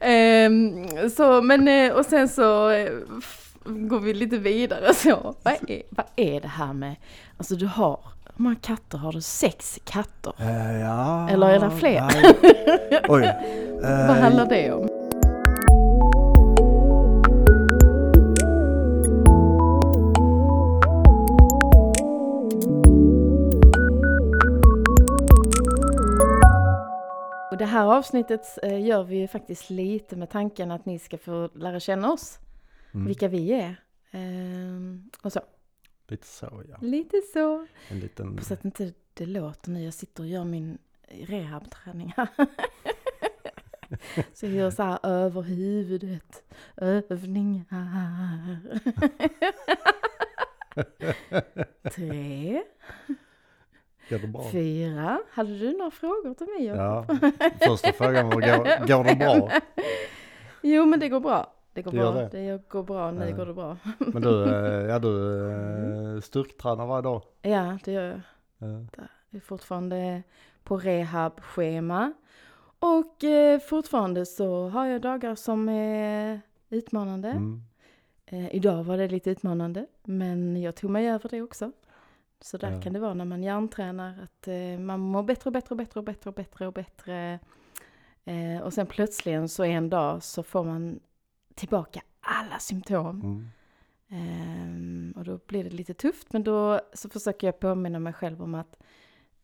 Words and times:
Ehm, 0.00 0.86
så, 1.10 1.42
men 1.42 1.68
eh, 1.68 1.92
och 1.92 2.06
sen 2.06 2.28
så 2.28 2.70
eh, 2.70 2.90
går 3.64 4.00
vi 4.00 4.14
lite 4.14 4.38
vidare 4.38 4.94
så. 4.94 5.34
Vad 5.42 5.54
är, 5.68 5.82
vad 5.90 6.06
är 6.16 6.40
det 6.40 6.48
här 6.48 6.72
med, 6.72 6.94
alltså 7.36 7.54
du 7.54 7.66
har, 7.66 8.00
hur 8.36 8.44
många 8.44 8.56
katter 8.56 8.98
har 8.98 9.12
du? 9.12 9.20
Sex 9.20 9.78
katter? 9.84 10.32
Eh, 10.38 10.80
ja. 10.80 11.28
Eller 11.30 11.46
är 11.46 11.60
det 11.60 11.70
fler? 11.70 12.08
Oj. 13.08 13.34
Vad 13.82 14.16
handlar 14.16 14.46
det 14.46 14.72
om? 14.72 14.99
Det 27.60 27.66
här 27.66 27.86
avsnittet 27.86 28.58
eh, 28.62 28.86
gör 28.86 29.04
vi 29.04 29.16
ju 29.16 29.28
faktiskt 29.28 29.70
lite 29.70 30.16
med 30.16 30.30
tanken 30.30 30.70
att 30.70 30.86
ni 30.86 30.98
ska 30.98 31.18
få 31.18 31.50
lära 31.54 31.80
känna 31.80 32.12
oss, 32.12 32.38
mm, 32.92 33.06
vilka 33.06 33.28
vi 33.28 33.52
är. 33.52 33.76
Ehm, 34.10 35.10
och 35.22 35.32
så, 35.32 35.40
Lite 36.06 36.26
så 36.26 36.62
ja. 36.68 36.76
lite 36.80 37.22
så. 37.32 37.66
En 37.88 38.00
liten... 38.00 38.42
Så 38.42 38.54
att 38.54 38.64
inte 38.64 38.92
det 39.14 39.26
låter 39.26 39.70
nu, 39.70 39.84
jag 39.84 39.94
sitter 39.94 40.22
och 40.22 40.28
gör 40.28 40.44
min 40.44 40.78
rehabträning 41.08 42.14
här. 42.16 42.28
Så 44.34 44.46
jag 44.46 44.52
gör 44.52 44.70
så 44.70 44.82
här 44.82 44.98
över 45.02 45.42
huvudet, 45.42 46.42
övningar. 46.76 48.58
Tre? 51.94 52.62
Fyra. 54.52 55.18
Hade 55.30 55.58
du 55.58 55.76
några 55.78 55.90
frågor 55.90 56.34
till 56.34 56.46
mig? 56.46 56.64
Ja. 56.66 57.04
Första 57.66 57.92
frågan 57.92 58.26
var, 58.26 58.32
går, 58.34 58.86
går 58.86 59.04
det 59.04 59.16
bra? 59.16 59.50
Jo 60.62 60.86
men 60.86 61.00
det 61.00 61.08
går 61.08 61.20
bra. 61.20 61.52
Det 61.72 61.82
går 61.82 61.92
Det 61.92 61.98
bra. 61.98 62.12
det. 62.12 62.28
Det 62.28 62.68
går 62.68 62.82
bra. 62.82 63.10
Nu 63.10 63.28
Ja. 63.30 63.36
går 63.36 63.46
det 63.46 63.54
bra. 63.54 63.76
Men 63.98 64.22
du, 64.22 64.44
eh, 64.44 64.90
ja 64.90 64.98
du 64.98 65.50
eh, 66.16 66.20
styrketränar 66.20 66.86
varje 66.86 67.02
dag? 67.02 67.22
Ja, 67.42 67.78
det 67.84 67.92
gör 67.92 68.04
jag. 68.04 68.20
Ja. 68.58 68.66
Jag 69.30 69.36
är 69.36 69.40
fortfarande 69.40 70.22
på 70.64 70.76
rehabschema. 70.76 72.12
Och 72.78 73.24
eh, 73.24 73.58
fortfarande 73.60 74.26
så 74.26 74.68
har 74.68 74.86
jag 74.86 75.00
dagar 75.00 75.34
som 75.34 75.68
är 75.68 76.40
utmanande. 76.70 77.28
Mm. 77.28 77.62
Eh, 78.26 78.54
idag 78.54 78.84
var 78.84 78.96
det 78.96 79.08
lite 79.08 79.30
utmanande, 79.30 79.86
men 80.04 80.62
jag 80.62 80.74
tog 80.74 80.90
mig 80.90 81.08
över 81.10 81.28
det 81.28 81.42
också. 81.42 81.72
Så 82.40 82.56
där 82.56 82.72
Ja. 82.72 82.80
kan 82.82 82.92
det 82.92 82.98
vara 83.00 83.14
när 83.14 83.24
man 83.24 83.42
hjärntränar, 83.42 84.22
att 84.22 84.48
eh, 84.48 84.78
man 84.78 85.00
mår 85.00 85.22
bättre 85.22 85.48
och 85.48 85.52
bättre 85.52 85.70
och 85.72 85.76
bättre 85.76 86.00
och 86.00 86.04
bättre 86.04 86.28
och 86.30 86.34
bättre 86.34 86.66
och 86.66 86.72
bättre. 86.72 87.38
Eh, 88.24 88.60
och 88.62 88.72
sen 88.72 88.86
plötsligen 88.86 89.48
så 89.48 89.64
en 89.64 89.90
dag 89.90 90.22
så 90.22 90.42
får 90.42 90.64
man 90.64 91.00
tillbaka 91.54 92.00
alla 92.20 92.58
symptom. 92.58 93.20
Mm. 93.20 93.48
Ehm, 94.08 95.14
och 95.16 95.24
då 95.24 95.38
blir 95.46 95.64
det 95.64 95.70
lite 95.70 95.94
tufft, 95.94 96.32
men 96.32 96.44
då 96.44 96.80
så 96.92 97.08
försöker 97.08 97.46
jag 97.46 97.60
påminna 97.60 97.98
mig 97.98 98.12
själv 98.12 98.42
om 98.42 98.54
att 98.54 98.76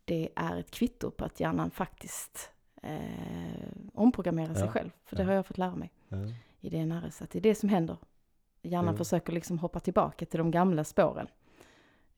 det 0.04 0.28
är 0.36 0.56
ett 0.56 0.70
kvitto 0.70 1.10
på 1.10 1.24
att 1.24 1.40
hjärnan 1.40 1.70
faktiskt 1.70 2.50
eh, 2.82 3.68
omprogrammerar 3.94 4.54
sig 4.54 4.64
Ja, 4.64 4.70
själv. 4.70 4.90
För 5.04 5.16
det 5.16 5.22
ja. 5.22 5.26
har 5.28 5.34
jag 5.34 5.46
fått 5.46 5.58
lära 5.58 5.74
mig 5.76 5.92
Ja. 6.08 6.16
i 6.60 6.70
DNRS, 6.70 7.22
att 7.22 7.30
det 7.30 7.38
är 7.38 7.40
det 7.40 7.54
som 7.54 7.68
händer. 7.68 7.96
Hjärnan 8.62 8.96
försöker 8.96 9.32
liksom 9.32 9.58
hoppa 9.58 9.80
tillbaka 9.80 10.26
till 10.26 10.38
de 10.38 10.50
gamla 10.50 10.84
spåren. 10.84 11.26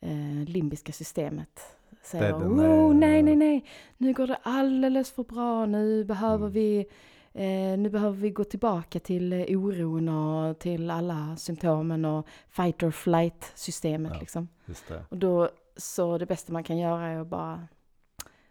Eh, 0.01 0.49
limbiska 0.49 0.93
systemet 0.93 1.61
säger 2.03 2.35
oh, 2.35 2.95
nej, 2.95 3.23
nej, 3.23 3.37
nej, 3.37 3.65
nu 3.97 4.13
går 4.13 4.27
det 4.27 4.39
alldeles 4.43 5.11
för 5.13 5.25
bra, 5.25 5.67
nu 5.67 6.05
behöver 6.05 6.47
Mm. 6.47 6.53
vi 6.53 6.87
Eh, 7.33 7.79
nu 7.79 7.91
behöver 7.91 8.17
vi 8.17 8.31
gå 8.31 8.45
tillbaka 8.45 9.01
till 9.01 9.33
eh, 9.33 9.41
oron 9.59 10.09
och 10.09 10.59
till 10.59 10.91
alla 10.91 11.37
symptomen 11.37 12.05
och 12.05 12.27
fight 12.49 12.83
or 12.83 12.91
flight 12.91 13.53
systemet 13.55 14.13
Ja. 14.15 14.21
liksom. 14.21 14.49
Och 15.09 15.17
då, 15.17 15.51
så 15.77 16.19
det 16.19 16.27
bästa 16.27 16.53
man 16.53 16.65
kan 16.65 16.79
göra 16.79 17.07
är 17.07 17.21
att 17.21 17.27
bara 17.27 17.69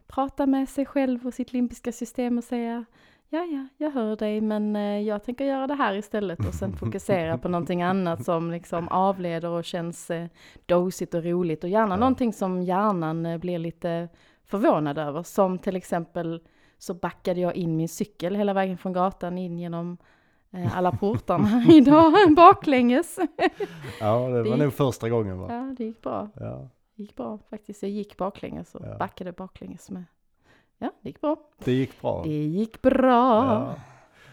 prata 0.07 0.46
med 0.46 0.69
sig 0.69 0.86
själv 0.86 1.28
och 1.28 1.34
sitt 1.34 1.53
limbiska 1.53 1.91
system 1.91 2.38
och 2.38 2.44
säga 2.44 2.86
Ja, 3.30 3.44
ja, 3.44 3.68
jag 3.78 3.92
hör 3.92 4.16
dig, 4.16 4.42
men 4.42 4.76
eh, 4.76 5.00
jag 5.02 5.24
tänker 5.24 5.46
göra 5.46 5.68
det 5.68 5.74
här 5.76 5.94
istället 5.96 6.40
och 6.48 6.54
sen 6.54 6.74
fokusera 6.80 7.38
på 7.38 7.50
någonting 7.50 7.82
annat 7.82 8.26
som 8.26 8.52
liksom 8.52 8.88
avleder 8.88 9.50
och 9.50 9.64
känns 9.66 10.10
eh, 10.12 10.28
dosigt 10.66 11.14
och 11.14 11.24
roligt 11.24 11.64
och 11.64 11.70
gärna 11.70 11.94
Ja. 11.96 12.00
någonting 12.00 12.34
som 12.34 12.62
hjärnan 12.64 13.26
eh, 13.26 13.38
blir 13.38 13.60
lite 13.60 14.10
förvånad 14.46 14.98
över. 14.98 15.24
Som 15.24 15.58
till 15.58 15.76
exempel 15.76 16.42
så 16.78 16.94
backade 16.94 17.40
jag 17.40 17.56
in 17.56 17.78
min 17.78 17.90
cykel 17.90 18.36
hela 18.36 18.54
vägen 18.54 18.78
från 18.78 18.94
gatan 18.94 19.38
in 19.38 19.60
genom 19.60 19.98
alla 20.74 20.92
portarna 20.92 21.64
idag 21.70 22.14
baklänges. 22.36 23.20
Ja, 24.00 24.20
det 24.28 24.34
Det 24.34 24.50
var 24.50 24.56
gick- 24.58 24.58
nog 24.64 24.74
första 24.74 25.10
gången 25.10 25.40
va? 25.40 25.48
Ja, 25.50 25.76
det 25.78 25.84
gick 25.84 26.02
bra. 26.02 26.30
Ja. 26.36 26.70
Det 26.96 27.02
gick 27.04 27.16
bra 27.16 27.40
faktiskt. 27.50 27.82
Jag 27.84 27.92
gick 27.92 28.18
baklänges 28.18 28.76
och 28.76 28.82
Ja. 28.86 28.98
backade 28.98 29.32
baklänges 29.32 29.90
med. 29.92 30.04
Ja, 30.78 30.92
det 31.02 31.10
gick 31.10 31.22
bra. 31.22 31.36
Det 31.64 31.72
gick 31.72 32.02
bra. 32.02 32.24
Det 32.24 32.30
gick 32.30 32.82
bra. 32.82 33.46
Ja. 33.46 33.76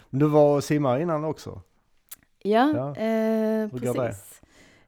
Men 0.09 0.19
du 0.19 0.27
var 0.27 0.55
och 0.55 0.63
simmade 0.63 1.01
innan 1.01 1.23
också? 1.25 1.61
Ja, 2.39 2.73
Ja. 2.75 2.95
Eh, 3.01 3.69
precis. 3.69 4.41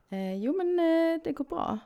Eh, 0.10 0.34
jo, 0.36 0.58
men 0.58 0.80
eh, 0.80 1.22
det 1.24 1.32
går 1.32 1.46
bra. 1.46 1.80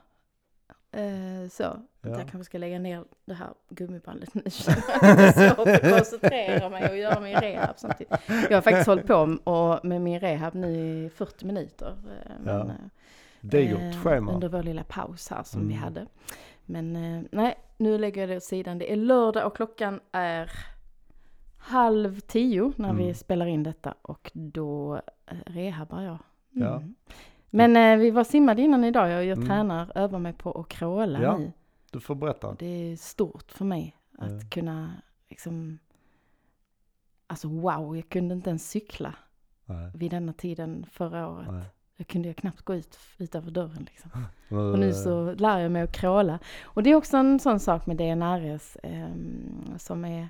Eh, 0.92 1.48
så, 1.50 1.62
Ja. 1.62 1.78
jag 2.00 2.16
kanske 2.18 2.44
ska 2.44 2.58
lägga 2.58 2.78
ner 2.78 3.04
det 3.24 3.34
här 3.34 3.48
gummibandet 3.68 4.34
nu. 4.34 4.42
det 4.44 4.48
är 5.00 5.54
svårt 5.54 5.68
att 5.68 5.80
koncentrera 5.96 6.68
mig 6.68 6.90
och 6.90 6.96
göra 6.96 7.20
min 7.20 7.36
rehab 7.36 7.74
samtidigt. 7.78 8.12
Jag 8.50 8.56
har 8.56 8.60
faktiskt 8.62 8.86
hållit 8.86 9.06
på 9.06 9.36
och, 9.44 9.84
med 9.84 10.00
min 10.00 10.20
rehab 10.20 10.54
nu 10.54 10.68
i 11.06 11.10
40 11.14 11.46
minuter. 11.46 11.86
eh, 12.26 12.32
Men, 12.44 12.56
Ja. 12.68 12.74
Det 13.40 13.58
är 13.58 13.62
eh, 13.62 13.70
gjort 13.70 14.02
schema. 14.04 14.32
Under 14.32 14.48
vår 14.48 14.62
lilla 14.62 14.84
paus 14.84 15.28
här 15.30 15.42
som 15.42 15.60
vi 15.68 15.74
Mm. 15.74 15.84
hade. 15.84 16.06
Men 16.66 16.92
nej, 17.32 17.58
nu 17.82 17.98
lägger 17.98 18.20
jag 18.20 18.30
det 18.30 18.36
åt 18.36 18.42
sidan. 18.42 18.78
Det 18.78 18.92
är 18.92 18.96
lördag 18.96 19.46
och 19.46 19.56
klockan 19.56 20.00
är 20.12 20.50
halv 21.58 22.20
tio 22.20 22.72
när 22.76 22.92
vi 22.94 23.02
Mm. 23.02 23.14
spelar 23.14 23.46
in 23.46 23.62
detta 23.62 23.94
och 24.02 24.30
då 24.34 25.00
eh, 25.26 25.36
rehabar 25.46 26.02
jag. 26.02 26.18
Ja. 26.50 26.76
Mm. 26.76 26.94
Men 27.50 27.76
eh, 27.76 27.96
vi 27.98 28.10
var 28.10 28.24
simmade 28.24 28.62
innan 28.62 28.84
idag 28.84 29.04
och 29.04 29.24
jag 29.24 29.36
Mm. 29.38 29.46
tränar, 29.48 29.92
övar 29.94 30.18
mig 30.18 30.32
på 30.32 30.52
att 30.60 30.68
crawla 30.68 31.22
Ja. 31.22 31.36
nu. 31.38 31.52
Du 31.90 32.00
får 32.00 32.14
berätta. 32.14 32.56
Det 32.58 32.66
är 32.92 32.96
stort 32.96 33.52
för 33.52 33.64
mig 33.64 33.96
att 34.18 34.32
Ja. 34.42 34.48
kunna 34.50 34.92
liksom 35.28 35.78
Alltså 37.26 37.48
wow, 37.48 37.96
jag 37.96 38.08
kunde 38.08 38.34
inte 38.34 38.50
ens 38.50 38.70
cykla 38.70 39.14
Nej. 39.64 39.90
vid 39.94 40.10
denna 40.10 40.32
tiden 40.32 40.86
förra 40.90 41.28
året. 41.28 41.46
Nej. 41.50 41.64
Jag 42.02 42.08
kunde 42.08 42.28
ju 42.28 42.34
knappt 42.34 42.62
gå 42.62 42.74
ut 42.74 42.98
utanför 43.18 43.50
dörren 43.50 43.86
liksom. 43.90 44.10
Och 44.72 44.78
nu 44.78 44.92
så 44.92 45.34
lär 45.34 45.58
jag 45.58 45.72
mig 45.72 45.82
att 45.82 45.92
crawla. 45.92 46.38
Och 46.64 46.82
det 46.82 46.90
är 46.90 46.94
också 46.94 47.16
en 47.16 47.38
sån 47.38 47.60
sak 47.60 47.86
med 47.86 47.96
DNRS 47.96 48.76
ehm, 48.82 49.74
som 49.78 50.04
är, 50.04 50.28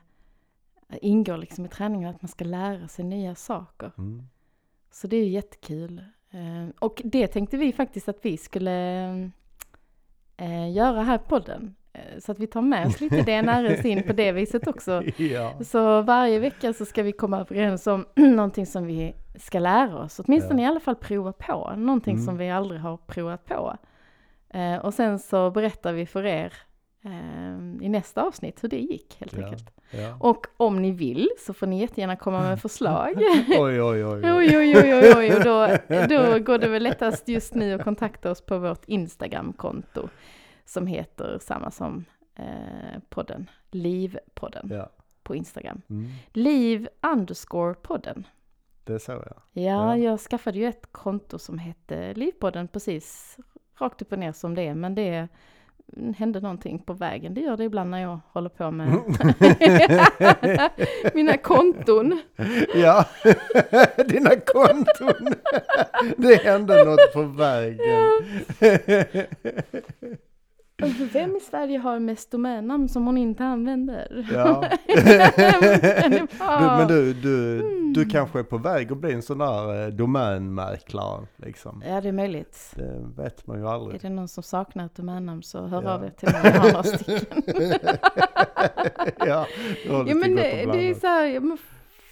ingår 0.88 1.36
liksom 1.36 1.64
i 1.64 1.68
träningen, 1.68 2.10
att 2.10 2.22
man 2.22 2.28
ska 2.28 2.44
lära 2.44 2.88
sig 2.88 3.04
nya 3.04 3.34
saker. 3.34 3.92
Mm. 3.98 4.22
Så 4.90 5.06
det 5.06 5.16
är 5.16 5.24
ju 5.24 5.30
jättekul. 5.30 6.04
Ehm, 6.30 6.72
och 6.78 7.02
det 7.04 7.26
tänkte 7.26 7.56
vi 7.56 7.72
faktiskt 7.72 8.08
att 8.08 8.18
vi 8.22 8.36
skulle 8.36 9.10
eh, 10.36 10.72
göra 10.72 11.02
här 11.02 11.18
på 11.18 11.24
podden. 11.24 11.74
Eh, 11.94 12.18
så 12.20 12.32
att 12.32 12.38
vi 12.38 12.46
tar 12.46 12.62
med 12.62 12.86
oss 12.86 13.00
lite 13.00 13.22
DNRS 13.22 13.84
in 13.84 14.02
på 14.02 14.12
det 14.12 14.32
viset 14.32 14.66
också. 14.66 15.02
Ja. 15.16 15.52
Så 15.64 16.02
varje 16.02 16.38
vecka 16.38 16.72
så 16.72 16.84
ska 16.84 17.02
vi 17.02 17.12
komma 17.12 17.40
överens 17.40 17.86
om 17.86 18.04
någonting 18.16 18.66
som 18.66 18.86
vi 18.86 19.14
ska 19.38 19.58
lära 19.58 19.98
oss. 19.98 20.20
Åtminstone 20.24 20.62
Ja. 20.62 20.68
i 20.68 20.70
alla 20.70 20.80
fall 20.80 20.96
prova 20.96 21.32
på. 21.32 21.72
Någonting 21.76 22.14
Mm. 22.14 22.24
som 22.26 22.36
vi 22.38 22.50
aldrig 22.50 22.80
har 22.80 22.96
provat 22.96 23.44
på. 23.46 23.76
Eh, 24.54 24.76
och 24.76 24.94
sen 24.94 25.18
så 25.18 25.50
berättar 25.50 25.92
vi 25.92 26.06
för 26.06 26.26
er 26.26 26.52
eh, 27.04 27.84
i 27.86 27.88
nästa 27.88 28.22
avsnitt 28.22 28.64
hur 28.64 28.68
det 28.68 28.78
gick 28.78 29.16
helt 29.20 29.36
Ja. 29.38 29.44
enkelt. 29.44 29.70
Ja. 29.90 30.16
Och 30.20 30.46
om 30.56 30.82
ni 30.82 30.90
vill 30.90 31.28
så 31.38 31.54
får 31.54 31.66
ni 31.66 31.80
jättegärna 31.80 32.16
komma 32.16 32.40
med 32.40 32.60
förslag. 32.60 33.12
Oj, 33.48 33.82
oj, 33.82 33.82
oj. 33.82 34.04
oj. 34.04 34.32
Oj, 34.32 34.56
oj, 34.58 34.76
oj, 34.94 35.14
oj, 35.16 35.30
då, 35.44 35.66
då 36.08 36.38
går 36.38 36.58
det 36.58 36.68
väl 36.68 36.82
lättast 36.82 37.28
just 37.28 37.54
nu 37.54 37.72
att 37.74 37.84
kontakta 37.84 38.30
oss 38.30 38.40
på 38.46 38.58
vårt 38.58 38.84
Instagram-konto 38.86 40.08
som 40.64 40.86
heter 40.86 41.38
samma 41.42 41.70
som 41.70 42.04
eh, 42.34 42.98
podden, 43.08 43.50
Livpodden 43.70 44.68
Ja. 44.72 44.88
på 45.22 45.34
Instagram. 45.36 45.82
Mm. 45.90 46.10
Liv 46.32 46.88
underscore 47.12 47.74
podden. 47.74 48.26
Det 48.84 48.92
är 48.94 48.98
så 48.98 49.12
ja. 49.12 49.22
Ja, 49.26 49.34
Ja. 49.52 49.96
jag 49.96 50.20
skaffade 50.20 50.58
ju 50.58 50.66
ett 50.66 50.92
konto 50.92 51.38
som 51.38 51.58
hette 51.58 52.14
Livpodden 52.14 52.68
precis 52.68 53.36
rakt 53.78 54.02
upp 54.02 54.12
och 54.12 54.18
ner 54.18 54.32
som 54.32 54.54
det 54.54 54.62
är, 54.62 54.74
men 54.74 54.94
det 54.94 55.28
hände 56.16 56.40
någonting 56.40 56.78
på 56.78 56.92
vägen. 56.92 57.34
Det 57.34 57.40
gör 57.40 57.56
det 57.56 57.64
ibland 57.64 57.90
när 57.90 58.02
jag 58.02 58.20
håller 58.32 58.48
på 58.48 58.70
med 58.70 58.88
mina 61.14 61.36
konton. 61.36 62.20
Ja, 62.74 63.04
dina 64.08 64.30
konton. 64.46 65.34
Det 66.16 66.42
hände 66.42 66.84
något 66.84 67.12
på 67.12 67.22
vägen. 67.22 68.12
Vem 71.12 71.36
i 71.36 71.40
Sverige 71.40 71.78
har 71.78 71.98
mest 71.98 72.30
domännamn 72.30 72.88
som 72.88 73.06
hon 73.06 73.18
inte 73.18 73.44
använder? 73.44 74.26
Ja. 74.32 74.64
Är 74.86 76.10
Du, 76.60 76.66
men 76.78 76.88
du, 76.88 77.12
du, 77.14 77.58
du 77.92 78.00
Mm. 78.02 78.10
kanske 78.10 78.38
är 78.38 78.42
på 78.42 78.58
väg 78.58 78.92
att 78.92 78.98
bli 78.98 79.12
en 79.12 79.22
sån 79.22 79.38
där 79.38 79.82
eh, 79.84 79.88
domänmäklare 79.88 81.26
liksom. 81.36 81.82
Ja, 81.88 82.00
det 82.00 82.08
är 82.08 82.12
möjligt. 82.12 82.72
Det 82.76 83.04
vet 83.22 83.46
man 83.46 83.58
ju 83.58 83.64
Är 83.66 83.68
aldrig. 83.68 84.00
det 84.02 84.08
någon 84.08 84.28
som 84.28 84.42
saknar 84.42 84.86
ett 84.86 84.94
domännamn 84.94 85.42
så 85.42 85.66
hör 85.66 85.82
Ja. 85.82 85.90
av 85.94 86.04
er 86.04 86.10
till 86.10 86.28
mig, 86.32 86.40
jag 86.44 86.60
har 86.60 86.68
några 86.72 86.82
stycken. 86.82 87.42
ja, 89.26 89.46
Ja 89.86 90.14
men 90.14 90.34
det, 90.36 90.68
det 90.72 90.90
är 90.90 90.94
så 90.94 91.06
här, 91.06 91.40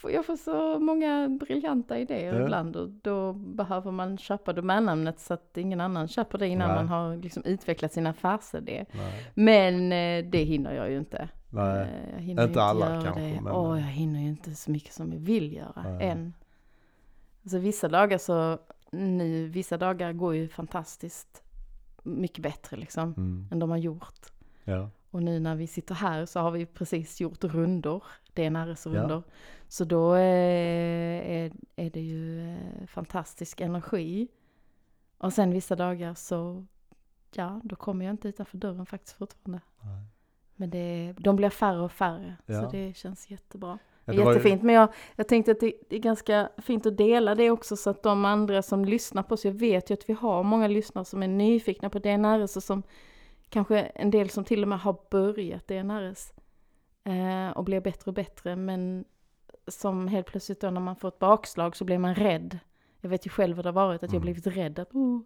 jag 0.02 0.26
får 0.26 0.37
så 0.37 0.79
många 0.79 1.29
briljanta 1.41 1.99
idéer 1.99 2.35
Ja. 2.35 2.43
ibland 2.43 2.76
och 2.76 2.88
då 2.91 3.32
behöver 3.32 3.91
man 3.91 4.19
köpa 4.19 4.52
domännamnet 4.52 5.20
så 5.20 5.35
att 5.35 5.56
ingen 5.56 5.81
annan 5.81 6.08
köper 6.08 6.38
det 6.38 6.49
innan 6.49 6.69
Nej. 6.69 6.76
man 6.76 6.88
har 6.88 7.17
liksom 7.17 7.44
utvecklat 7.44 7.93
sin 7.93 8.06
affärsidé. 8.06 8.85
Nej, 8.93 9.26
Men 9.35 9.93
eh, 9.93 10.31
det 10.31 10.44
hinner 10.44 10.75
jag 10.75 10.91
ju 10.91 10.99
inte. 10.99 11.29
nej. 11.50 11.81
Eh, 11.82 12.12
Jag 12.14 12.20
hinner 12.23 12.43
Inte 12.47 12.58
ju 12.58 12.62
alla 12.64 13.02
kanske, 13.02 13.20
det. 13.20 13.41
men- 13.41 13.52
Åh, 13.52 13.81
jag 13.81 13.87
hinner 13.87 14.20
ju 14.20 14.29
inte 14.29 14.55
så 14.55 14.70
mycket 14.70 14.93
som 14.93 15.12
jag 15.12 15.20
vill 15.20 15.52
göra 15.52 15.82
Nej. 15.85 16.08
än. 16.08 16.35
Alltså 17.43 17.58
vissa 17.58 17.88
dagar 17.88 18.19
så, 18.19 18.58
nu, 18.91 19.47
vissa 19.49 19.76
dagar 19.76 20.12
går 20.12 20.35
ju 20.35 20.49
fantastiskt 20.49 21.43
mycket 22.02 22.43
bättre 22.43 22.76
liksom 22.76 23.14
Mm. 23.17 23.49
än 23.50 23.58
de 23.58 23.70
har 23.70 23.76
gjort. 23.79 24.26
Ja. 24.64 24.91
Och 25.11 25.23
nu 25.23 25.41
när 25.41 25.55
vi 25.55 25.67
sitter 25.67 25.94
här 25.94 26.26
så 26.26 26.41
har 26.41 26.50
vi 26.50 26.67
precis 26.67 27.20
gjort 27.20 27.44
rundor, 27.44 28.02
DNRS-rundor. 28.48 29.22
Ja. 29.26 29.32
Så 29.69 29.84
då 29.84 30.14
eh, 30.14 30.20
är, 31.31 31.52
är 31.76 31.90
det 31.90 32.00
ju 32.00 32.50
eh, 32.50 32.87
fantastisk 32.87 33.60
energi. 33.60 34.28
Och 35.19 35.32
sen 35.32 35.50
vissa 35.52 35.76
dagar 35.76 36.14
så, 36.14 36.64
ja, 37.34 37.60
då 37.64 37.76
kommer 37.76 38.04
jag 38.04 38.12
inte 38.12 38.28
utanför 38.28 38.58
dörren 38.58 38.87
faktiskt 38.87 39.16
fortfarande. 39.16 39.60
Nej. 39.82 40.04
Men 40.56 40.70
det, 40.70 41.14
de 41.19 41.37
blir 41.37 41.50
färre 41.50 41.81
och 41.81 41.92
färre, 41.92 42.37
Ja. 42.46 42.60
så 42.62 42.70
det 42.70 42.96
känns 42.96 43.31
jättebra. 43.31 43.78
Ja, 44.04 44.12
Det 44.12 44.19
var 44.19 44.32
ju- 44.32 44.37
jättefint, 44.38 44.62
men 44.62 44.75
jag, 44.75 44.88
jag 45.16 45.28
tänkte 45.28 45.50
att 45.52 45.60
det, 45.60 45.72
det 45.88 45.96
är 45.96 46.00
ganska 46.00 46.48
fint 46.58 46.87
att 46.87 46.96
dela 46.96 47.34
det 47.34 47.50
också 47.50 47.76
så 47.76 47.90
att 47.90 48.02
de 48.02 48.25
andra 48.25 48.62
som 48.62 48.84
lyssnar 48.84 49.22
på 49.22 49.34
oss, 49.34 49.44
jag 49.44 49.52
vet 49.52 49.90
ju 49.90 49.94
att 49.94 50.08
vi 50.08 50.12
har 50.12 50.42
många 50.42 50.69
lyssnare 50.69 51.04
som 51.04 51.22
är 51.22 51.28
nyfikna 51.28 51.90
på 51.90 51.98
DNRS 51.98 52.56
och 52.56 52.62
som 52.62 52.82
kanske 53.48 53.81
en 53.81 54.10
del 54.10 54.31
som 54.31 54.44
till 54.44 54.62
och 54.62 54.69
med 54.69 54.81
har 54.81 54.96
börjat 55.10 55.69
DNRS 55.69 56.32
eh, 57.05 57.50
och 57.50 57.64
blir 57.64 57.81
bättre 57.81 58.11
och 58.11 58.14
bättre 58.14 58.56
men 58.56 59.05
som 59.67 60.08
helt 60.08 60.26
plötsligt 60.26 60.61
då 60.61 60.70
när 60.70 60.81
man 60.81 60.97
får 60.97 61.08
ett 61.08 61.19
bakslag 61.19 61.76
så 61.76 61.85
blir 61.85 61.99
man 61.99 62.14
rädd. 62.14 62.58
Jag 63.00 63.11
vet 63.11 63.26
ju 63.26 63.31
själv 63.31 63.56
vad 63.56 63.64
det 63.64 63.69
har 63.69 63.75
varit, 63.75 64.02
att 64.02 64.12
jag 64.12 64.23
Mm. 64.23 64.23
blivit 64.23 64.47
rädd 64.47 64.79
att 64.79 64.94
oh, 64.94 65.20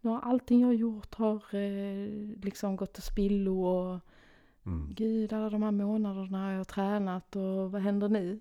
nu 0.00 0.10
har 0.10 0.20
allting 0.20 0.60
jag 0.60 0.68
har 0.68 0.72
gjort 0.74 1.14
har 1.14 1.54
eh, 1.54 2.08
liksom 2.42 2.76
gått 2.76 2.92
till 2.92 3.02
spillo 3.02 3.64
och 3.64 4.00
Mm. 4.66 4.88
Gud, 4.94 5.32
alla 5.32 5.50
de 5.50 5.62
här 5.62 5.70
månaderna 5.70 6.44
har 6.44 6.52
jag 6.52 6.68
tränat 6.68 7.36
och 7.36 7.72
vad 7.72 7.80
händer 7.82 8.08
nu? 8.08 8.40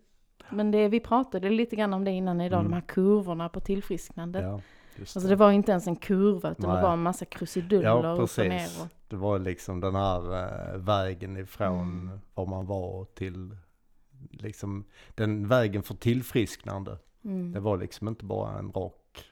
Men 0.49 0.71
det, 0.71 0.87
vi 0.87 0.99
pratade 0.99 1.49
lite 1.49 1.75
grann 1.75 1.93
om 1.93 2.03
det 2.03 2.11
innan 2.11 2.41
idag, 2.41 2.59
Mm. 2.59 2.71
de 2.71 2.75
här 2.75 2.81
kurvorna 2.87 3.49
på 3.49 3.59
tillfrisknandet. 3.59 4.43
Ja, 4.43 4.61
just 4.95 5.17
Alltså 5.17 5.29
det 5.29 5.35
var 5.35 5.51
inte 5.51 5.71
ens 5.71 5.87
en 5.87 5.95
kurva 5.95 6.51
utan 6.51 6.67
det 6.69 6.73
Nej. 6.73 6.83
var 6.83 6.93
en 6.93 7.01
massa 7.03 7.25
krusiduller 7.25 7.83
Ja, 7.89 8.11
upp 8.13 8.19
och 8.37 8.45
ner. 8.45 8.67
Och, 8.81 8.87
Det 9.13 9.17
var 9.17 9.39
liksom 9.39 9.79
den 9.79 9.95
här 9.95 10.33
eh, 10.73 10.77
vägen 10.77 11.37
ifrån 11.37 11.89
Mm. 11.89 12.19
var 12.33 12.45
man 12.45 12.65
var 12.65 13.05
till 13.05 13.57
liksom 14.31 14.85
den 15.15 15.47
vägen 15.47 15.83
för 15.83 15.95
tillfrisknande. 15.95 16.97
mm. 17.23 17.51
Det 17.51 17.59
var 17.59 17.77
liksom 17.77 18.07
inte 18.07 18.25
bara 18.25 18.59
en 18.59 18.71
rak 18.71 19.25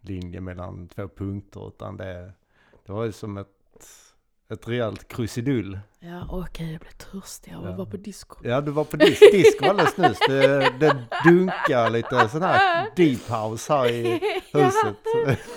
linje 0.00 0.40
mellan 0.40 0.88
två 0.88 1.08
punkter 1.08 1.68
utan 1.68 1.96
det, 1.96 2.32
det 2.86 2.92
var 2.92 3.04
ju 3.04 3.12
som 3.12 3.36
ett, 3.36 3.84
ett 4.48 4.68
rejält 4.68 5.08
krusidull. 5.08 5.78
Ja, 6.02 6.26
okej, 6.30 6.72
jag 6.72 6.80
blev 6.80 6.90
törstig 6.90 7.54
av 7.54 7.64
Ja. 7.64 7.70
att 7.70 7.76
vara 7.78 7.88
på 7.90 7.96
disco. 7.96 8.36
Ja, 8.42 8.60
du 8.60 8.70
var 8.70 8.84
på 8.84 8.96
dis 8.96 9.20
disco 9.32 9.64
alldeles 9.64 9.96
nyss. 9.96 10.18
Det, 10.28 10.70
det 10.80 10.96
dunkar 11.24 11.90
lite 11.90 12.28
sån 12.28 12.42
här 12.42 12.86
deep 12.96 13.28
house 13.30 13.72
här 13.72 13.86
i 13.90 14.02
huset. 14.52 14.96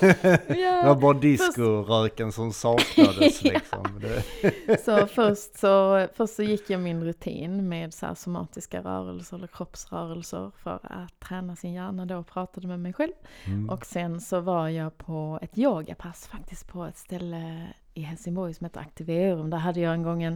Det 0.00 0.82
var 0.82 0.88
ja. 0.88 0.94
bara 0.94 1.14
discoröken 1.14 2.32
som 2.32 2.52
saknades 2.52 3.42
liksom. 3.44 4.00
Det, 4.00 4.84
Så 4.84 5.06
först 5.06 5.58
så, 5.58 6.06
först 6.14 6.34
så 6.34 6.42
gick 6.42 6.70
jag 6.70 6.80
min 6.80 7.04
rutin 7.04 7.68
med 7.68 7.94
så 7.94 8.06
här 8.06 8.14
somatiska 8.14 8.80
rörelser 8.80 9.36
eller 9.36 9.46
kroppsrörelser 9.46 10.50
för 10.62 10.78
att 10.82 11.20
träna 11.20 11.56
sin 11.56 11.72
hjärna 11.72 12.06
då 12.06 12.16
och 12.16 12.26
pratade 12.26 12.66
med 12.66 12.80
mig 12.80 12.92
själv. 12.92 13.12
mm. 13.46 13.70
Och 13.70 13.86
sen 13.86 14.20
så 14.20 14.40
var 14.40 14.68
jag 14.68 14.96
på 14.98 15.38
ett 15.42 15.58
yogapass 15.58 16.26
faktiskt 16.26 16.68
på 16.68 16.84
ett 16.84 16.98
ställe 16.98 17.68
i 17.96 18.00
Helsingborg 18.02 18.54
som 18.54 18.64
heter 18.64 18.80
Aktiverum. 18.80 19.50
Där 19.50 19.58
hade 19.58 19.80
jag 19.80 19.94
en 19.94 20.02
gång 20.02 20.22
en 20.22 20.33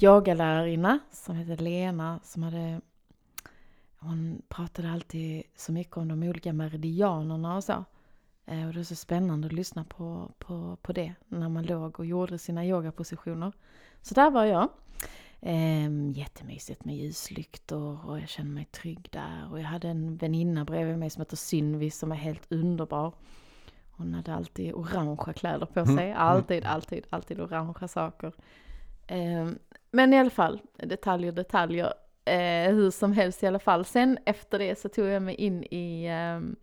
yogalärarinna 0.00 0.98
som 1.10 1.36
hette 1.36 1.62
Lena 1.62 2.20
som 2.24 2.42
hade 2.42 2.80
hon 4.00 4.42
pratade 4.48 4.90
alltid 4.90 5.42
så 5.56 5.72
mycket 5.72 5.96
om 5.96 6.08
de 6.08 6.22
olika 6.22 6.52
meridianerna 6.52 7.56
och 7.56 7.64
så. 7.64 7.84
Eh, 8.46 8.66
Och 8.66 8.72
det 8.72 8.78
var 8.78 8.84
så 8.84 8.94
spännande 8.96 9.46
att 9.46 9.52
lyssna 9.52 9.84
på, 9.84 10.30
på, 10.38 10.76
på 10.82 10.92
det 10.92 11.14
när 11.28 11.48
man 11.48 11.64
låg 11.66 12.00
och 12.00 12.06
gjorde 12.06 12.38
sina 12.38 12.66
yogapositioner. 12.66 13.52
Så 14.02 14.14
där 14.14 14.30
var 14.30 14.44
jag. 14.44 14.68
Ehm, 15.40 16.12
jättemysigt 16.12 16.84
med 16.84 16.96
ljuslyktor 16.96 18.06
och 18.06 18.20
jag 18.20 18.28
kände 18.28 18.52
mig 18.52 18.64
trygg 18.64 19.08
där. 19.10 19.48
Och 19.50 19.58
jag 19.60 19.64
hade 19.64 19.88
en 19.88 20.16
väninna 20.16 20.64
bredvid 20.64 20.98
mig 20.98 21.10
som 21.10 21.20
heter 21.20 21.36
Synvi 21.36 21.90
som 21.90 22.12
är 22.12 22.16
helt 22.16 22.52
underbar. 22.52 23.12
Hon 23.90 24.14
hade 24.14 24.34
alltid 24.34 24.74
orangea 24.74 25.32
kläder 25.32 25.66
på 25.66 25.86
sig. 25.86 26.12
Alltid, 26.12 26.64
alltid, 26.64 27.04
alltid 27.10 27.40
orangea 27.40 27.88
saker. 27.88 28.32
Ehm, 29.08 29.58
men 29.90 30.12
i 30.12 30.18
alla 30.18 30.30
fall, 30.30 30.60
detaljer, 30.76 31.32
detaljer. 31.32 31.92
Eh, 32.24 32.72
hur 32.74 32.90
som 32.90 33.12
helst 33.12 33.42
i 33.42 33.46
alla 33.46 33.58
fall. 33.58 33.84
Sen 33.84 34.18
efter 34.26 34.58
det 34.58 34.78
så 34.78 34.88
tog 34.88 35.06
jag 35.06 35.22
mig 35.22 35.34
in 35.34 35.64
i, 35.64 36.06
ehm, 36.10 36.56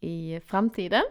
i 0.00 0.40
framtiden. 0.46 1.02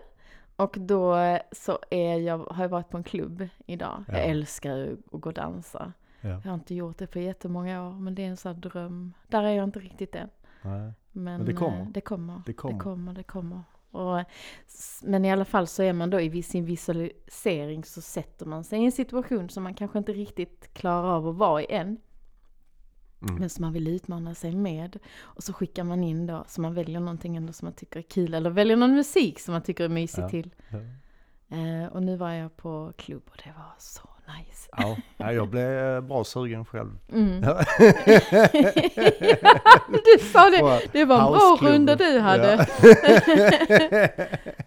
Och 0.55 0.75
då 0.79 1.15
så 1.51 1.79
är 1.89 2.17
jag, 2.19 2.37
har 2.37 2.63
jag 2.63 2.69
varit 2.69 2.89
på 2.89 2.97
en 2.97 3.03
klubb 3.03 3.47
idag. 3.65 4.03
Ja. 4.07 4.13
Jag 4.17 4.25
älskar 4.25 4.91
att 5.11 5.21
gå 5.21 5.29
och 5.29 5.33
dansa. 5.33 5.93
Ja. 6.21 6.29
Jag 6.29 6.39
har 6.51 6.53
inte 6.53 6.75
gjort 6.75 6.97
det 6.97 7.07
på 7.07 7.19
jättemånga 7.19 7.87
år, 7.87 7.91
men 7.93 8.15
det 8.15 8.23
är 8.23 8.27
en 8.27 8.37
sån 8.37 8.61
dröm. 8.61 9.13
Där 9.27 9.43
är 9.43 9.49
jag 9.51 9.63
inte 9.63 9.79
riktigt 9.79 10.15
än. 10.15 10.29
Nej. 10.61 10.91
Men, 11.11 11.37
Men 11.37 11.45
det 11.45 11.53
kommer. 11.53 11.81
eh, 11.81 11.87
Det 11.87 12.01
kommer. 12.01 12.41
Det 12.45 12.53
kommer. 12.53 12.73
Det 12.73 12.79
kommer, 12.83 13.13
det 13.13 13.23
kommer. 13.23 13.61
Och, 13.91 14.23
men 15.03 15.25
i 15.25 15.31
alla 15.31 15.45
fall 15.45 15.67
så 15.67 15.83
är 15.83 15.93
man 15.93 16.09
då 16.09 16.19
i 16.21 16.43
sin 16.43 16.65
visualisering 16.65 17.83
så 17.83 18.01
sätter 18.01 18.45
man 18.45 18.63
sig 18.63 18.79
i 18.81 18.85
en 18.85 18.91
situation 18.91 19.49
som 19.49 19.63
man 19.63 19.73
kanske 19.73 19.97
inte 19.97 20.13
riktigt 20.13 20.73
klarar 20.73 21.15
av 21.15 21.27
att 21.27 21.35
vara 21.35 21.61
i 21.61 21.65
än. 21.69 21.97
Mm. 23.21 23.35
Men 23.35 23.49
som 23.49 23.61
man 23.61 23.73
vill 23.73 23.87
utmana 23.87 24.35
sig 24.35 24.55
med. 24.55 24.99
Och 25.19 25.43
så 25.43 25.53
skickar 25.53 25.83
man 25.83 26.03
in 26.03 26.27
då, 26.27 26.43
så 26.47 26.61
man 26.61 26.73
väljer 26.73 26.99
någonting 26.99 27.35
ändå 27.35 27.53
som 27.53 27.65
man 27.65 27.73
tycker 27.73 27.99
är 27.99 28.03
kul. 28.03 28.33
Eller 28.33 28.49
väljer 28.49 28.77
någon 28.77 28.95
musik 28.95 29.39
som 29.39 29.51
man 29.53 29.61
tycker 29.61 29.83
är 29.83 29.89
mysig 29.89 30.21
Ja. 30.23 30.29
till. 30.29 30.55
Ja. 30.69 30.77
Eh, 31.57 31.87
och 31.87 32.03
nu 32.03 32.15
var 32.17 32.31
jag 32.31 32.57
på 32.57 32.93
klubb 32.97 33.23
och 33.31 33.37
det 33.43 33.51
var 33.57 33.73
så 33.77 34.09
nice. 34.37 34.69
Ja, 34.77 34.97
ja, 35.17 35.31
jag 35.33 35.49
blev 35.49 35.95
eh, 35.95 36.01
bra 36.01 36.23
sugen 36.23 36.65
själv. 36.65 36.89
Mm. 37.11 37.43
Ja. 37.43 37.63
du 39.89 40.19
sa 40.33 40.49
det! 40.49 40.81
Det 40.91 41.05
var 41.05 41.17
en 41.19 41.31
bra 41.31 41.57
runda 41.61 41.95
du 41.95 42.19
hade. 42.19 42.67
Ja. 42.81 44.07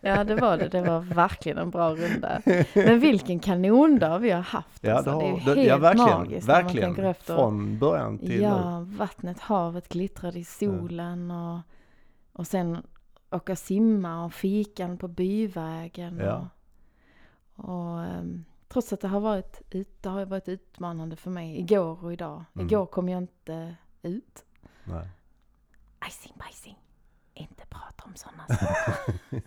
Ja, 0.05 0.25
det 0.25 0.35
var 0.35 0.59
det. 0.59 0.69
Det 0.69 0.81
var 0.81 1.01
verkligen 1.01 1.59
en 1.59 1.71
bra 1.71 1.91
runda. 1.95 2.43
Men 2.75 3.01
vilken 3.01 3.41
kanondag 3.41 4.19
vi 4.19 4.31
har 4.31 4.41
haft. 4.43 4.79
Ja, 4.81 4.95
alltså. 4.95 5.19
det 5.19 5.27
det 5.27 5.27
är 5.27 5.31
har, 5.31 5.55
det, 5.55 5.61
helt 5.61 5.69
ja 5.69 5.77
verkligen, 5.79 6.19
magiskt 6.19 6.47
man 6.47 6.57
verkligen. 6.57 6.95
tänker 6.95 7.11
efter. 7.11 7.35
Från 7.35 7.79
början 7.79 8.19
till 8.19 8.29
nu. 8.29 8.35
Ja, 8.43 8.87
vattnet, 8.89 9.41
havet 9.41 9.89
glittrade 9.89 10.39
i 10.39 10.45
solen 10.45 11.31
och, 11.31 11.61
och 12.33 12.47
sen 12.47 12.79
åka 13.31 13.57
simma 13.57 14.25
och 14.25 14.33
fikan 14.33 14.99
på 14.99 15.09
byvägen. 15.09 16.21
Ja. 16.25 16.49
Och, 17.57 17.69
och 17.69 18.01
ehm, 18.03 18.45
trots 18.73 18.93
att 18.93 19.01
det 19.01 19.09
har 19.09 19.21
varit, 19.21 19.63
ut, 19.71 20.03
det 20.03 20.09
har 20.09 20.25
varit 20.25 20.49
utmanande 20.49 21.17
för 21.17 21.31
mig 21.31 21.59
igår 21.59 22.05
och 22.05 22.13
idag. 22.13 22.45
Mm. 22.55 22.67
Igår 22.67 22.87
kom 22.87 23.09
jag 23.09 23.19
inte 23.23 23.75
ut. 24.03 24.45
Nej. 24.85 25.09
Icing 26.09 26.33
bajsing. 26.39 26.79
Inte 27.35 27.67
prata 27.67 28.05
om 28.05 28.15
sådana 28.15 28.47
saker. 28.49 29.43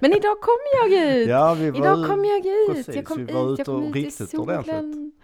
Men 0.00 0.12
idag 0.12 0.40
kom 0.40 0.58
jag 0.82 0.92
ut! 0.92 1.28
Ja, 1.28 1.54
vi 1.54 1.70
var 1.70 1.78
Idag 1.78 2.06
kom 2.08 2.24
jag 2.24 2.46
ut! 2.46 2.68
precis, 2.68 2.96
jag 2.96 3.04
kom 3.04 3.26
vi 3.26 3.32
var 3.32 3.52
ut, 3.52 3.60
ute 3.60 3.70
och 3.70 3.94
riktigt 3.94 4.34
ordentligt. 4.34 5.14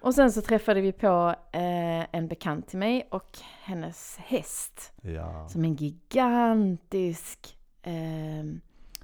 Och 0.00 0.14
sen 0.14 0.32
så 0.32 0.40
träffade 0.42 0.80
vi 0.80 0.92
på 0.92 1.34
eh, 1.52 2.16
en 2.16 2.28
bekant 2.28 2.68
till 2.68 2.78
mig 2.78 3.08
och 3.10 3.38
hennes 3.62 4.16
häst. 4.16 4.92
Ja. 5.02 5.48
Som 5.48 5.64
en 5.64 5.74
gigantisk, 5.74 7.58
eh, 7.82 7.92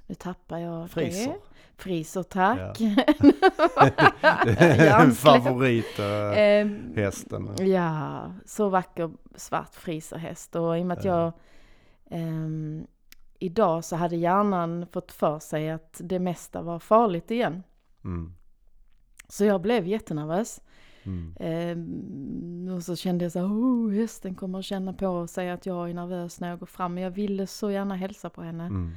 nu 0.07 0.15
tappar 0.17 0.57
jag 0.57 0.89
Friser. 0.89 1.31
det. 1.31 1.39
Friser, 1.77 2.23
tack. 2.23 2.79
Ja. 2.79 2.87
Hjärnsläpp. 4.45 5.43
Favorit 5.43 5.99
eh, 5.99 6.39
Ehm, 6.39 6.93
hästen. 6.95 7.49
Ja, 7.59 8.33
så 8.45 8.69
vacker 8.69 9.11
svart 9.35 9.75
friserhäst. 9.75 10.55
Och 10.55 10.77
i 10.77 10.81
och 10.81 10.85
med 10.85 10.97
att 10.97 11.05
Ja. 11.05 11.21
jag 11.21 11.33
ehm, 12.19 12.87
idag 13.39 13.85
så 13.85 13.95
hade 13.95 14.15
hjärnan 14.15 14.85
fått 14.91 15.11
för 15.11 15.39
sig 15.39 15.69
att 15.71 16.01
det 16.03 16.19
mesta 16.19 16.61
var 16.61 16.79
farligt 16.79 17.31
igen. 17.31 17.63
Mm. 18.03 18.33
Så 19.29 19.45
jag 19.45 19.61
blev 19.61 19.87
jättenervös. 19.87 20.61
Mm. 21.03 21.35
Ehm, 21.39 22.73
och 22.75 22.83
så 22.83 22.95
kände 22.95 23.25
jag 23.25 23.31
så 23.31 23.39
här, 23.39 23.47
oh, 23.47 23.91
hästen 23.91 24.35
kommer 24.35 24.59
att 24.59 24.65
känna 24.65 24.93
på 24.93 25.27
sig 25.27 25.49
att 25.49 25.65
jag 25.65 25.89
är 25.89 25.93
nervös 25.93 26.39
när 26.39 26.49
jag 26.49 26.59
går 26.59 26.65
fram. 26.65 26.93
Men 26.93 27.03
jag 27.03 27.11
ville 27.11 27.47
så 27.47 27.71
gärna 27.71 27.95
hälsa 27.95 28.29
på 28.29 28.41
henne. 28.41 28.65
Mm. 28.65 28.91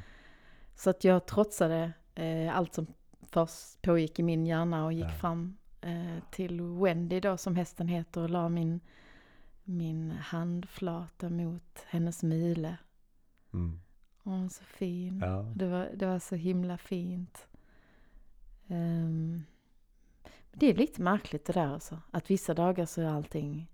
Så 0.76 0.90
att 0.90 1.04
jag 1.04 1.26
trotsade 1.26 1.92
eh, 2.20 2.56
allt 2.56 2.74
som 2.74 2.86
först 3.22 3.82
pågick 3.82 4.18
i 4.18 4.22
min 4.22 4.46
hjärna 4.46 4.84
och 4.84 4.92
gick 4.92 5.04
Ja. 5.04 5.10
fram 5.10 5.56
eh, 5.80 6.18
till 6.30 6.60
Wendy 6.62 7.20
då 7.20 7.36
som 7.36 7.56
hästen 7.56 7.88
heter 7.88 8.20
och 8.20 8.30
la 8.30 8.48
min, 8.48 8.80
min 9.64 10.10
handflata 10.10 11.28
mot 11.30 11.84
hennes 11.88 12.22
mile. 12.22 12.76
Mm. 13.52 13.80
Hon 14.22 14.42
var 14.42 14.48
så 14.48 14.64
fin. 14.64 15.18
Ja. 15.24 15.42
Det, 15.56 15.66
var, 15.66 15.90
det 15.94 16.06
var 16.06 16.18
så 16.18 16.34
himla 16.34 16.78
fint. 16.78 17.46
Ehm, 18.68 19.42
det 20.52 20.66
är 20.66 20.74
lite 20.74 21.02
märkligt 21.02 21.44
det 21.44 21.52
där 21.52 21.66
alltså. 21.66 21.98
Att 22.10 22.30
vissa 22.30 22.54
dagar 22.54 22.86
så 22.86 23.00
är 23.00 23.06
allting 23.06 23.66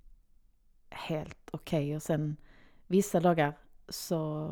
helt 0.91 1.49
okej 1.51 1.97
och 1.97 2.03
sen 2.03 2.37
vissa 2.87 3.21
dagar 3.21 3.55
så, 3.89 4.51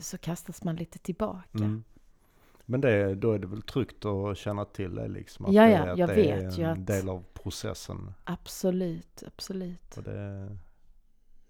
så 0.00 0.18
kastas 0.18 0.64
man 0.64 0.76
lite 0.76 0.98
tillbaka. 0.98 1.58
Mm. 1.58 1.84
Men 2.68 2.80
det, 2.80 3.14
då 3.14 3.32
är 3.32 3.38
det 3.38 3.46
väl 3.46 3.62
tryggt 3.62 4.04
att 4.04 4.38
känna 4.38 4.64
till 4.64 4.94
det 4.94 5.08
liksom? 5.08 5.46
Att 5.46 5.52
Ja, 5.52 5.62
det, 5.62 5.70
ja, 5.70 5.92
att 5.92 5.98
jag 5.98 6.08
det 6.08 6.14
vet 6.14 6.58
är 6.58 6.64
en 6.64 6.70
att- 6.70 6.86
del 6.86 7.08
av 7.08 7.24
processen. 7.32 8.12
Absolut, 8.24 9.22
absolut. 9.26 9.96
Och 9.96 10.02
det, 10.02 10.56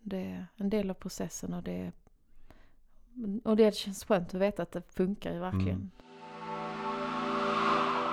Det 0.00 0.16
är 0.18 0.46
en 0.56 0.70
del 0.70 0.90
av 0.90 0.94
processen 0.94 1.54
och 1.54 1.62
det, 1.62 1.92
och 3.44 3.56
det 3.56 3.74
känns 3.74 4.04
skönt 4.04 4.34
att 4.34 4.40
veta 4.40 4.62
att 4.62 4.72
det 4.72 4.82
funkar 4.92 5.32
ju 5.32 5.38
verkligen. 5.40 5.68
Mm. 5.68 5.90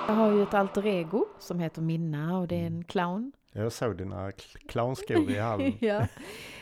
Jag 0.08 0.14
har 0.14 0.32
ju 0.32 0.42
ett 0.42 0.54
alter 0.54 0.86
ego 0.86 1.26
som 1.38 1.58
heter 1.60 1.82
Minna 1.82 2.38
och 2.38 2.48
det 2.48 2.54
är 2.56 2.60
en 2.66 2.66
Mm. 2.66 2.84
clown. 2.84 3.32
jag 3.52 3.72
såg 3.72 3.96
dina 3.96 4.32
clownskor 4.68 5.30
i 5.30 5.38
hallen. 5.38 5.72
ja. 5.80 6.06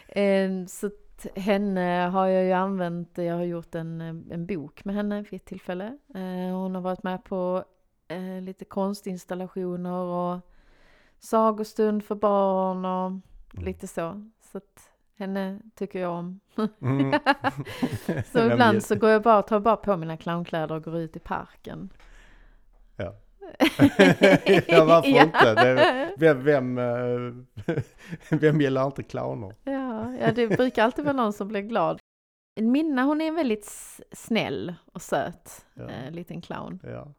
Ehm, 0.09 0.67
så 0.69 0.91
henne 1.35 2.11
har 2.13 2.27
jag 2.27 2.45
ju 2.45 2.53
använt, 2.53 3.19
jag 3.19 3.35
har 3.35 3.45
gjort 3.45 3.75
en, 3.75 4.01
en 4.31 4.47
bok 4.47 4.85
med 4.85 4.95
henne 4.95 5.23
vid 5.23 5.41
ett 5.41 5.45
tillfälle. 5.45 5.99
Eh, 6.15 6.57
hon 6.57 6.75
har 6.75 6.81
varit 6.81 7.03
med 7.03 7.25
på 7.25 7.65
eh, 8.09 8.43
lite 8.43 8.65
konstinstallationer 8.65 9.93
och 9.93 10.41
sagostund 11.19 12.05
för 12.05 12.15
barn 12.15 12.85
och 12.85 13.13
lite 13.63 13.87
så. 13.87 14.31
Så 14.41 14.59
att 14.59 14.93
henne 15.17 15.61
tycker 15.75 16.01
jag 16.01 16.13
om. 16.13 16.41
Mm. 16.81 17.13
Så 18.33 18.39
ibland 18.53 18.83
så 18.83 18.97
går 18.97 19.11
jag 19.11 19.23
bara, 19.23 19.43
tar 19.43 19.61
bara 19.61 19.77
på 19.77 19.97
mina 19.97 20.17
clownkläder 20.17 20.75
och 20.75 20.85
går 20.85 20.97
ut 20.97 21.17
i 21.17 21.21
parken. 21.21 21.93
Ja. 22.97 23.15
ja, 24.69 24.85
varför 24.85 25.11
Ja. 25.11 25.23
inte? 25.23 25.55
Det, 25.55 26.15
vem, 26.17 26.45
vem, 26.45 26.79
eh, 26.79 27.77
vem 28.39 28.61
gillar 28.61 28.87
inte 28.87 29.03
clowner? 29.03 29.55
Ja, 29.65 30.15
ja, 30.21 30.33
det 30.33 30.49
brukar 30.49 30.85
alltid 30.85 31.05
vara 31.05 31.17
någon 31.17 31.33
som 31.33 31.49
blir 31.49 31.61
glad. 31.61 31.99
Minna 32.61 33.03
hon 33.03 33.21
är 33.21 33.33
väldigt 33.33 33.65
s- 33.67 34.01
snäll 34.13 34.75
och 34.93 35.03
söt, 35.03 35.65
Ja. 35.75 35.83
eh, 35.91 36.11
liten 36.11 36.41
clown. 36.41 36.79
Ja. 36.83 37.13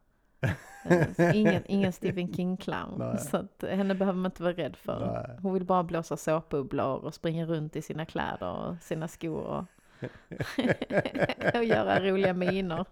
Eh, 0.90 1.36
ingen, 1.36 1.64
ingen 1.66 1.94
Stephen 1.94 2.34
King-clown. 2.34 3.18
Så 3.18 3.38
att 3.38 3.64
henne 3.70 3.96
behöver 3.96 4.18
man 4.20 4.32
inte 4.32 4.44
vara 4.44 4.54
rädd 4.54 4.76
för. 4.76 5.14
Nej. 5.28 5.38
Hon 5.42 5.54
vill 5.54 5.66
bara 5.66 5.84
blåsa 5.84 6.18
såpbubblor 6.18 7.06
och 7.06 7.14
springa 7.14 7.46
runt 7.46 7.76
i 7.76 7.82
sina 7.82 8.06
kläder 8.06 8.50
och 8.52 8.76
sina 8.82 9.08
skor 9.08 9.42
och, 9.42 9.64
och 11.60 11.64
göra 11.64 12.00
roliga 12.12 12.34
miner. 12.34 12.86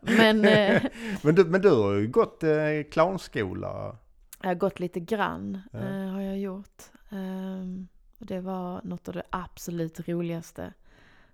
Men 0.00 0.44
eh, 0.44 0.82
Men, 1.22 1.34
du, 1.34 1.44
men 1.44 1.60
du 1.62 1.70
har 1.70 1.92
ju 1.94 2.08
gått 2.08 2.42
eh, 2.42 2.50
clownskola. 2.90 3.96
jag 4.42 4.48
har 4.48 4.54
gått 4.54 4.80
lite 4.80 5.00
grann, 5.00 5.60
Ja. 5.72 5.78
eh, 5.78 6.08
har 6.08 6.20
jag 6.20 6.38
gjort. 6.38 6.82
Ehm, 7.10 7.88
och 8.18 8.26
det 8.26 8.40
var 8.40 8.80
något 8.84 9.08
av 9.08 9.14
det 9.14 9.22
absolut 9.30 10.08
roligaste 10.08 10.72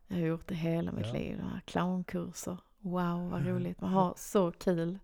jag 0.06 0.16
har 0.16 0.22
gjort 0.26 0.50
i 0.50 0.54
hela 0.54 0.92
mitt 0.92 1.06
Ja. 1.06 1.12
liv. 1.12 1.36
De 1.38 1.50
här 1.50 1.60
clownkurser. 1.64 2.58
Wow, 2.80 3.30
vad 3.30 3.46
roligt. 3.46 3.80
Man 3.80 3.90
har 3.92 4.14
så 4.16 4.52
kul. 4.52 4.98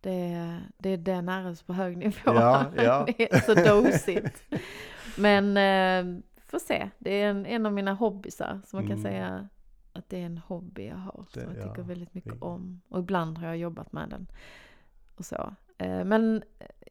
Det, 0.00 0.10
är- 0.32 0.60
det 0.78 0.88
är 0.90 0.96
den 0.96 1.28
är 1.28 1.66
på 1.66 1.72
hög 1.72 1.96
nivå. 1.96 2.14
Ja, 2.24 2.66
ja. 2.76 3.06
det 3.18 3.32
är 3.34 3.40
så 3.40 3.54
dosigt. 3.54 4.42
Men 5.16 5.56
eh, 5.56 6.22
får 6.52 6.58
se. 6.66 6.90
Det 6.98 7.10
är 7.22 7.30
en, 7.30 7.46
en 7.46 7.66
av 7.66 7.72
mina 7.72 7.92
hobbysar. 7.94 8.60
Så 8.66 8.76
man 8.76 8.82
kan 8.86 8.92
Mm. 8.98 9.02
säga 9.02 9.48
att 9.92 10.08
det 10.08 10.18
är 10.20 10.26
en 10.26 10.38
hobby 10.38 10.86
jag 10.86 10.96
har. 10.96 11.24
Som 11.28 11.42
Det- 11.42 11.46
jag 11.48 11.54
tycker 11.54 11.78
ja, 11.82 11.82
väldigt 11.84 12.14
mycket 12.14 12.32
det- 12.40 12.46
om. 12.46 12.80
Och 12.88 12.98
ibland 12.98 13.38
har 13.38 13.46
jag 13.46 13.56
jobbat 13.56 13.92
med 13.92 14.08
den. 14.08 14.26
Och 15.16 15.24
så. 15.24 15.54
Eh, 15.78 16.04
men 16.04 16.42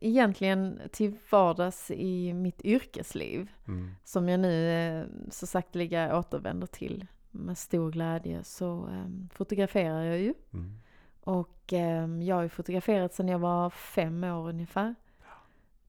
egentligen 0.01 0.82
till 0.91 1.18
vardags 1.32 1.91
i 1.91 2.34
mitt 2.34 2.62
yrkesliv. 2.65 3.51
Mm. 3.68 3.91
Som 4.03 4.30
jag 4.30 4.39
nu 4.39 4.70
eh, 4.72 5.06
så 5.30 5.48
sakteliga 5.48 6.20
återvänder 6.20 6.68
till 6.68 7.08
med 7.32 7.58
stor 7.58 7.91
glädje. 7.91 8.44
Så 8.44 8.88
eh, 8.88 9.06
fotograferar 9.34 10.03
jag 10.03 10.20
ju. 10.20 10.34
Mm. 10.53 10.80
Och 11.24 11.74
eh, 11.74 12.08
jag 12.24 12.36
har 12.36 12.44
ju 12.44 12.50
fotograferat 12.50 13.13
sedan 13.13 13.27
jag 13.27 13.39
var 13.39 13.70
fem 13.70 14.24
år 14.24 14.50
ungefär. 14.50 14.96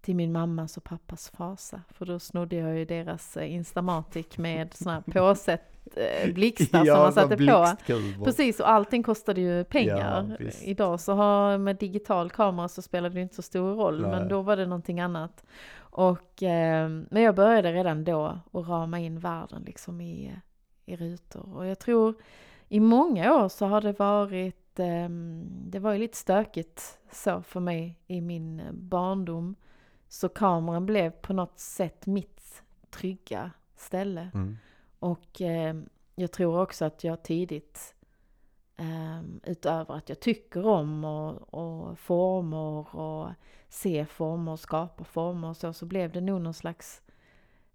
Till 0.03 0.17
min 0.17 0.33
mammas 0.33 0.77
och 0.77 0.85
pappas 0.85 1.31
fasa. 1.31 1.81
För 1.91 2.07
då 2.07 2.19
snodde 2.19 2.57
jag 2.57 2.79
ju 2.79 2.85
deras 2.85 3.37
eh, 3.37 3.55
Instamatic 3.55 4.39
med 4.39 4.75
såna 4.75 4.93
här 4.95 5.01
påsätt 5.13 5.97
eh, 5.97 6.33
blixtar 6.33 6.85
som 6.85 6.99
man 6.99 7.13
satte 7.13 7.37
på. 7.37 8.25
Precis, 8.25 8.61
och 8.61 8.71
allting 8.71 9.03
kostade 9.03 9.41
ju 9.41 9.65
pengar. 9.65 10.37
Ja. 10.41 10.47
Idag 10.63 11.01
så 11.01 11.13
har 11.13 11.59
med 11.59 11.77
digital 11.77 12.31
kamera 12.31 12.69
så 12.69 12.83
spelar 12.83 13.11
det 13.11 13.21
inte 13.21 13.35
så 13.35 13.43
stor 13.43 13.75
roll, 13.75 14.03
Nej. 14.03 14.11
men 14.11 14.29
då 14.29 14.43
var 14.43 14.57
det 14.57 14.67
någonting 14.67 15.01
annat. 15.01 15.45
Och, 15.95 16.43
eh, 16.43 16.89
men 16.89 17.23
jag 17.23 17.35
började 17.35 17.73
redan 17.73 18.05
då 18.05 18.39
att 18.53 18.69
rama 18.69 18.99
in 18.99 19.19
världen 19.19 19.63
liksom 19.67 20.01
i, 20.01 20.33
i 20.87 20.97
rutor. 20.97 21.57
Och 21.57 21.67
jag 21.67 21.79
tror 21.79 22.15
i 22.69 22.81
många 22.81 23.35
år 23.35 23.49
så 23.49 23.67
har 23.67 23.81
det 23.81 23.93
varit, 23.99 24.79
eh, 24.79 25.09
det 25.71 25.79
var 25.79 25.93
ju 25.93 25.99
lite 25.99 26.17
stökigt 26.17 26.99
så 27.13 27.43
för 27.43 27.61
mig 27.61 27.99
i 28.07 28.21
min 28.21 28.61
eh, 28.61 28.73
barndom. 28.73 29.55
Så 30.13 30.29
kameran 30.29 30.87
blev 30.87 31.11
på 31.11 31.33
något 31.33 31.59
sätt 31.59 32.07
mitt 32.07 32.63
trygga 32.91 33.51
ställe. 33.77 34.31
Mm. 34.35 34.59
Och 34.99 35.41
eh, 35.41 35.77
jag 36.15 36.33
tror 36.33 36.63
också 36.63 36.85
att 36.85 37.05
jag 37.05 37.23
tidigt, 37.23 37.95
eh, 38.77 39.23
utöver 39.45 39.95
att 39.95 40.09
jag 40.09 40.21
tycker 40.21 40.67
om 40.67 41.05
och, 41.05 41.55
och 41.55 41.99
former 41.99 42.97
och 42.97 43.31
se 43.69 44.07
former 44.07 44.53
och 44.53 44.61
skapa 44.61 45.05
former 45.05 45.49
och 45.49 45.57
så, 45.57 45.73
så 45.73 45.87
blev 45.87 46.13
det 46.13 46.21
nog 46.21 46.41
någon 46.41 46.55
slags 46.55 47.03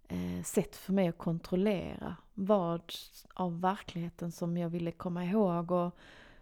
eh, 0.07 0.43
sätt 0.43 0.75
för 0.75 0.93
mig 0.93 1.07
att 1.07 1.17
kontrollera 1.17 2.15
vad 2.33 2.93
av 3.33 3.61
verkligheten 3.61 4.31
som 4.31 4.57
jag 4.57 4.69
ville 4.69 4.91
komma 4.91 5.25
ihåg 5.25 5.71
och 5.71 5.95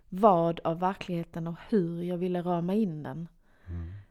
vad 0.09 0.59
av 0.63 0.79
verkligheten 0.79 1.47
och 1.47 1.57
hur 1.69 2.03
jag 2.03 2.17
ville 2.17 2.41
rama 2.41 2.73
in 2.73 3.03
den. 3.03 3.27
Mm. 3.67 4.04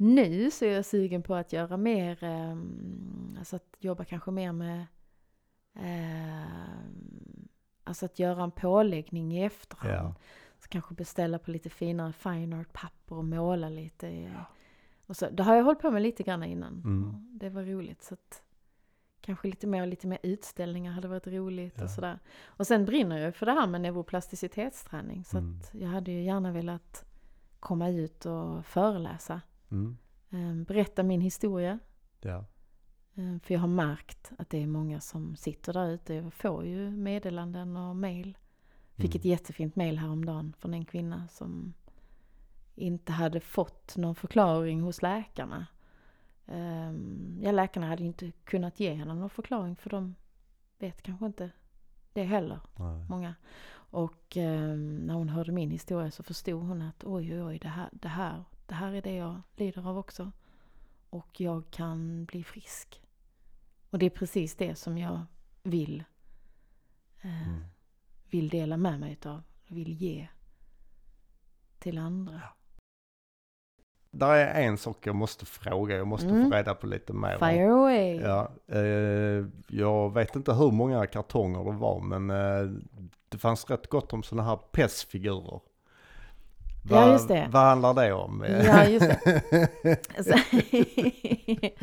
Nu 0.00 0.50
så 0.50 0.64
är 0.64 0.72
jag 0.74 0.84
sugen 0.84 1.22
på 1.22 1.34
att 1.34 1.52
göra 1.52 1.76
mer, 1.76 2.24
eh, 2.24 2.56
alltså 3.38 3.56
att 3.56 3.76
jobba 3.78 4.04
kanske 4.04 4.30
mer 4.30 4.52
med 4.52 4.86
eh, 5.74 6.48
Alltså 7.84 8.04
att 8.06 8.18
göra 8.18 8.42
en 8.44 8.50
påläggning 8.50 9.32
i 9.32 9.44
efterhand. 9.44 9.94
Ja. 9.94 10.14
Så 10.58 10.68
kanske 10.68 10.94
beställa 10.94 11.38
på 11.38 11.50
lite 11.50 11.70
finare 11.70 12.12
fine 12.12 12.52
art 12.52 12.72
papper 12.72 13.16
och 13.16 13.24
måla 13.24 13.68
lite. 13.68 14.08
eh, 14.08 14.40
Och 15.06 15.16
så, 15.16 15.30
det 15.30 15.42
har 15.42 15.56
jag 15.56 15.64
hållit 15.64 15.80
på 15.80 15.90
med 15.90 16.02
lite 16.02 16.22
grann 16.22 16.44
innan. 16.44 16.72
Mm. 16.84 17.28
Det 17.38 17.48
var 17.50 17.62
roligt. 17.62 18.02
Så 18.02 18.14
att, 18.14 18.42
kanske 19.20 19.48
lite 19.48 19.66
mer, 19.66 19.86
lite 19.86 20.06
mer 20.06 20.18
utställningar 20.22 20.92
hade 20.92 21.08
varit 21.08 21.26
roligt 21.26 21.74
Ja. 21.78 21.84
och 21.84 21.90
sådär. 21.90 22.18
Och 22.46 22.66
sen 22.66 22.84
brinner 22.84 23.18
jag 23.18 23.34
för 23.36 23.46
det 23.46 23.52
här 23.52 23.66
med 23.66 23.80
neuroplasticitetsträning. 23.80 25.24
Så 25.24 25.38
Mm. 25.38 25.58
att 25.60 25.74
jag 25.74 25.88
hade 25.88 26.10
ju 26.12 26.22
gärna 26.22 26.52
velat 26.52 27.04
komma 27.60 27.88
ut 27.88 28.26
och 28.26 28.66
föreläsa. 28.66 29.40
Mm. 29.70 29.96
eh, 30.30 30.66
Berätta 30.66 31.02
min 31.02 31.20
historia. 31.20 31.78
Ja. 32.20 32.44
Eh, 33.14 33.38
För 33.42 33.54
jag 33.54 33.60
har 33.60 33.68
märkt 33.68 34.32
att 34.38 34.50
det 34.50 34.62
är 34.62 34.66
många 34.66 35.00
som 35.00 35.36
sitter 35.36 35.72
där 35.72 35.90
ute. 35.90 36.14
Jag 36.14 36.32
får 36.32 36.64
ju 36.66 36.90
meddelanden 36.90 37.76
och 37.76 37.96
mail. 37.96 38.38
Fick 38.94 39.14
Mm. 39.14 39.18
ett 39.20 39.24
jättefint 39.24 39.76
mail 39.76 39.98
häromdagen 39.98 40.52
från 40.58 40.74
en 40.74 40.84
kvinna 40.84 41.28
som 41.28 41.74
inte 42.74 43.12
hade 43.12 43.40
fått 43.40 43.96
någon 43.96 44.14
förklaring 44.14 44.80
hos 44.80 45.02
läkarna. 45.02 45.66
Ehm, 46.46 47.38
Ja, 47.42 47.52
läkarna 47.52 47.86
hade 47.86 48.04
inte 48.04 48.30
kunnat 48.44 48.80
ge 48.80 48.94
henne 48.94 49.14
någon 49.14 49.30
förklaring 49.30 49.76
för 49.76 49.90
de 49.90 50.14
vet 50.78 51.02
kanske 51.02 51.26
inte 51.26 51.50
det 52.12 52.24
heller, 52.24 52.60
Nej. 52.78 53.06
många. 53.08 53.34
Och 53.90 54.36
ehm, 54.36 54.96
när 54.96 55.14
hon 55.14 55.28
hörde 55.28 55.52
min 55.52 55.70
historia 55.70 56.10
så 56.10 56.22
förstod 56.22 56.62
hon 56.62 56.82
att 56.82 57.04
oj, 57.04 57.34
oj, 57.34 57.42
oj, 57.42 57.58
det 57.58 57.68
här, 57.68 57.88
det 57.92 58.08
här, 58.08 58.44
det 58.68 58.74
här 58.74 58.92
är 58.92 59.02
det 59.02 59.14
jag 59.14 59.40
lider 59.56 59.86
av 59.88 59.98
också. 59.98 60.32
Och 61.10 61.40
jag 61.40 61.70
kan 61.70 62.24
bli 62.24 62.44
frisk. 62.44 63.02
Och 63.90 63.98
det 63.98 64.06
är 64.06 64.10
precis 64.10 64.56
det 64.56 64.74
som 64.74 64.98
jag 64.98 65.20
vill, 65.62 66.04
eh, 67.20 67.48
Mm. 67.48 67.64
vill 68.30 68.48
dela 68.48 68.76
med 68.76 69.00
mig 69.00 69.12
utav. 69.12 69.42
Vill 69.66 69.92
ge 69.92 70.28
till 71.78 71.98
andra. 71.98 72.40
Där 74.10 74.34
är 74.36 74.62
en 74.66 74.78
sak 74.78 75.06
jag 75.06 75.14
måste 75.16 75.46
fråga, 75.46 75.96
jag 75.96 76.06
måste 76.06 76.28
Mm. 76.28 76.50
få 76.50 76.56
reda 76.56 76.74
på 76.74 76.86
lite 76.86 77.12
mer. 77.12 77.38
Fire 77.38 77.70
away! 77.72 78.16
Ja, 78.16 78.52
eh, 78.66 79.46
jag 79.68 80.14
vet 80.14 80.36
inte 80.36 80.52
hur 80.54 80.70
många 80.70 81.06
kartonger 81.06 81.64
det 81.64 81.78
var, 81.78 82.00
men 82.00 82.30
eh, 82.30 82.80
det 83.28 83.38
fanns 83.38 83.70
rätt 83.70 83.86
gott 83.86 84.12
om 84.12 84.22
sådana 84.22 84.48
här 84.48 84.56
PES-figurer. 86.88 87.06
Ja, 87.06 87.12
just 87.12 87.28
det. 87.28 87.48
Vad 87.52 87.62
handlar 87.62 87.94
det 87.94 88.12
om? 88.12 88.44
Ja, 88.64 88.84
just 88.84 89.08
det. 89.08 89.68
Alltså, 90.16 90.34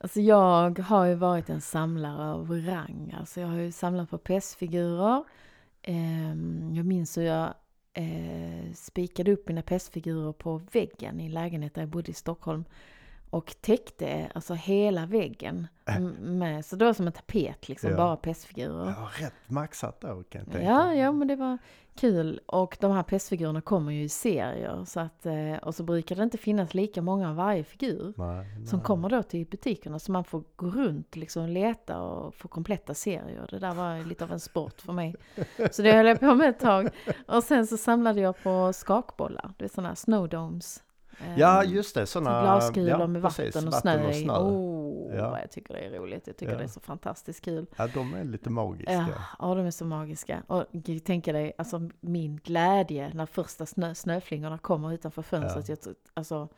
alltså 0.00 0.20
jag 0.20 0.78
har 0.78 1.04
ju 1.04 1.14
varit 1.14 1.50
en 1.50 1.60
samlare 1.60 2.32
av 2.32 2.50
rang. 2.50 3.14
Alltså 3.18 3.40
jag 3.40 3.48
har 3.48 3.56
ju 3.56 3.72
samlat 3.72 4.10
på 4.10 4.18
PES-figurer. 4.18 5.24
Ehm, 5.82 6.72
jag 6.74 6.86
minns 6.86 7.18
hur 7.18 7.22
jag 7.22 7.54
eh, 7.92 8.72
spikade 8.74 9.32
upp 9.32 9.48
mina 9.48 9.62
PES-figurer 9.62 10.32
på 10.32 10.60
väggen 10.72 11.20
i 11.20 11.26
en 11.26 11.32
lägenhet 11.32 11.74
där 11.74 11.82
jag 11.82 11.88
bodde 11.88 12.10
i 12.10 12.14
Stockholm. 12.14 12.64
Och 13.30 13.54
täckte 13.60 14.30
alltså 14.34 14.54
hela 14.54 15.06
väggen 15.06 15.66
m- 15.86 16.16
med, 16.38 16.64
så 16.64 16.76
det 16.76 16.84
var 16.84 16.92
som 16.92 17.06
en 17.06 17.12
tapet 17.12 17.68
liksom, 17.68 17.90
Ja. 17.90 17.96
bara 17.96 18.16
PES-figurer. 18.16 18.86
Jag 18.86 19.00
var 19.00 19.20
rätt 19.24 19.34
maxat 19.46 20.00
då 20.00 20.06
kan 20.08 20.40
jag 20.44 20.52
tänka 20.52 20.62
Ja, 20.62 20.94
ja, 20.94 21.12
men 21.12 21.28
det 21.28 21.36
var 21.36 21.58
kul. 21.94 22.40
Och 22.46 22.76
de 22.80 22.92
här 22.92 23.02
PES-figurerna 23.02 23.60
kommer 23.60 23.92
ju 23.92 24.02
i 24.02 24.08
serier. 24.08 24.84
Så 24.84 25.00
att, 25.00 25.26
eh, 25.26 25.56
och 25.62 25.74
så 25.74 25.82
brukar 25.82 26.16
det 26.16 26.22
inte 26.22 26.38
finnas 26.38 26.74
lika 26.74 27.02
många 27.02 27.28
av 27.30 27.36
varje 27.36 27.64
figur. 27.64 28.12
Nej, 28.16 28.66
Som 28.66 28.78
nej. 28.78 28.86
kommer 28.86 29.08
då 29.08 29.22
till 29.22 29.46
butikerna. 29.46 29.98
Så 29.98 30.12
man 30.12 30.24
får 30.24 30.42
gå 30.56 30.66
runt 30.66 31.16
liksom 31.16 31.42
och 31.42 31.48
leta 31.48 32.00
och 32.02 32.34
få 32.34 32.48
kompletta 32.48 32.94
serier. 32.94 33.46
Det 33.50 33.58
där 33.58 33.74
var 33.74 34.04
lite 34.04 34.24
av 34.24 34.32
en 34.32 34.40
sport 34.40 34.80
för 34.80 34.92
mig. 34.92 35.14
Så 35.70 35.82
det 35.82 35.92
höll 35.92 36.06
jag 36.06 36.20
på 36.20 36.34
med 36.34 36.48
ett 36.48 36.60
tag. 36.60 36.88
Och 37.26 37.44
sen 37.44 37.66
så 37.66 37.76
samlade 37.76 38.20
jag 38.20 38.42
på 38.42 38.72
skakbollar. 38.72 39.50
Det 39.56 39.64
är 39.64 39.68
sådana 39.68 39.88
här 39.88 39.94
snowdomes. 39.96 40.82
Ja, 41.36 41.64
just 41.64 41.94
det. 41.94 42.06
Sådana 42.06 42.42
Glaskulor 42.42 42.88
ja, 42.88 43.06
med 43.06 43.22
precis, 43.22 43.54
vatten 43.54 43.68
och 43.68 43.74
snö 43.74 44.10
i. 44.10 44.22
snö. 44.22 44.32
Oh, 44.38 45.16
Ja. 45.16 45.30
vad 45.30 45.40
jag 45.40 45.50
tycker 45.50 45.74
det 45.74 45.80
är 45.80 45.90
roligt. 45.90 46.26
Jag 46.26 46.36
tycker 46.36 46.52
Ja. 46.52 46.58
det 46.58 46.64
är 46.64 46.68
så 46.68 46.80
fantastiskt 46.80 47.44
kul. 47.44 47.66
Ja, 47.76 47.86
de 47.94 48.14
är 48.14 48.24
lite 48.24 48.50
magiska. 48.50 49.06
Ja, 49.38 49.54
de 49.54 49.66
är 49.66 49.70
så 49.70 49.84
magiska. 49.84 50.42
Och 50.46 50.64
tänka 51.04 51.32
dig, 51.32 51.52
alltså 51.58 51.90
min 52.00 52.36
glädje 52.36 53.10
när 53.14 53.26
första 53.26 53.66
snö, 53.66 53.94
snöflingorna 53.94 54.58
kommer 54.58 54.92
utanför 54.92 55.22
fönstret. 55.22 55.68
Ja. 55.68 55.76
Jag, 55.84 55.94
alltså, 56.14 56.48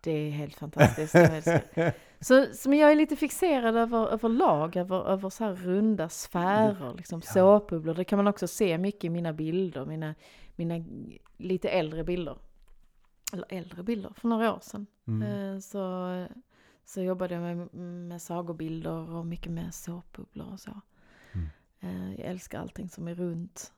det 0.00 0.10
är 0.10 0.30
helt 0.30 0.54
fantastiskt. 0.56 1.14
Så, 2.20 2.46
så 2.54 2.68
men 2.70 2.78
jag 2.78 2.90
är 2.92 2.96
lite 2.96 3.16
fixerad 3.16 3.76
över, 3.76 4.08
över 4.12 4.28
lag, 4.28 4.76
över, 4.76 5.08
över 5.08 5.30
så 5.30 5.44
här 5.44 5.54
runda 5.54 6.08
sfärer, 6.08 6.94
liksom 6.96 7.22
Ja. 7.26 7.32
såpbubblor. 7.32 7.94
Det 7.94 8.04
kan 8.04 8.16
man 8.16 8.26
också 8.26 8.46
se 8.48 8.78
mycket 8.78 9.04
i 9.04 9.08
mina 9.08 9.32
bilder, 9.32 9.84
mina, 9.84 10.14
mina 10.56 10.84
lite 11.36 11.68
äldre 11.68 12.04
bilder. 12.04 12.36
Eller 13.32 13.46
äldre 13.48 13.82
bilder, 13.82 14.12
för 14.16 14.28
några 14.28 14.54
år 14.54 14.60
sedan. 14.62 14.86
Mm. 15.06 15.22
Eh, 15.54 15.60
Så, 15.60 16.26
så 16.84 17.02
jobbade 17.02 17.34
jag 17.34 17.42
med, 17.42 17.74
med 17.74 18.22
sagobilder 18.22 19.10
och 19.10 19.26
mycket 19.26 19.52
med 19.52 19.74
såpbubblor 19.74 20.52
och 20.52 20.60
så. 20.60 20.80
Mm. 21.32 21.48
Eh, 21.80 22.20
Jag 22.20 22.26
älskar 22.30 22.60
allting 22.60 22.88
som 22.88 23.08
är 23.08 23.14
runt. 23.14 23.72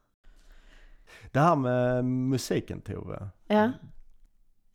Det 1.33 1.41
här 1.41 1.57
med 1.57 2.05
musiken 2.05 2.81
Tove. 2.81 3.29
Ja. 3.47 3.71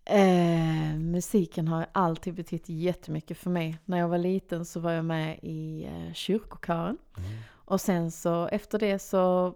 Eh, 0.05 0.95
musiken 0.97 1.67
har 1.67 1.85
alltid 1.91 2.33
betytt 2.33 2.69
jättemycket 2.69 3.37
för 3.37 3.49
mig. 3.49 3.77
När 3.85 3.97
jag 3.97 4.07
var 4.07 4.17
liten 4.17 4.65
så 4.65 4.79
var 4.79 4.91
jag 4.91 5.05
med 5.05 5.39
i 5.41 5.85
eh, 5.85 6.13
kyrkokören. 6.13 6.97
Mm. 7.17 7.29
Och 7.51 7.81
sen 7.81 8.11
så 8.11 8.47
efter 8.47 8.79
det 8.79 8.99
så 8.99 9.53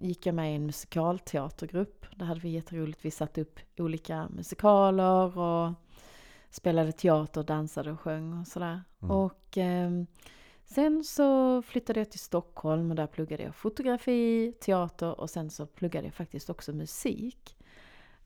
gick 0.00 0.26
jag 0.26 0.34
med 0.34 0.52
i 0.52 0.56
en 0.56 0.66
musikalteatergrupp. 0.66 2.06
Där 2.16 2.26
hade 2.26 2.40
vi 2.40 2.48
jätteroligt. 2.48 3.04
Vi 3.04 3.10
satte 3.10 3.40
upp 3.40 3.60
olika 3.78 4.28
musikaler 4.28 5.38
och 5.38 5.72
spelade 6.50 6.92
teater, 6.92 7.42
dansade 7.42 7.92
och 7.92 8.00
sjöng 8.00 8.40
och 8.40 8.46
sådär. 8.46 8.82
Mm. 9.02 9.16
Och 9.16 9.58
ehm, 9.58 10.06
sen 10.64 11.04
så 11.04 11.62
flyttade 11.62 12.00
jag 12.00 12.10
till 12.10 12.20
Stockholm 12.20 12.90
och 12.90 12.96
där 12.96 13.06
pluggade 13.06 13.42
jag 13.42 13.54
fotografi, 13.54 14.52
teater 14.60 15.20
och 15.20 15.30
sen 15.30 15.50
så 15.50 15.66
pluggade 15.66 16.06
jag 16.06 16.14
faktiskt 16.14 16.50
också 16.50 16.72
musik. 16.72 17.56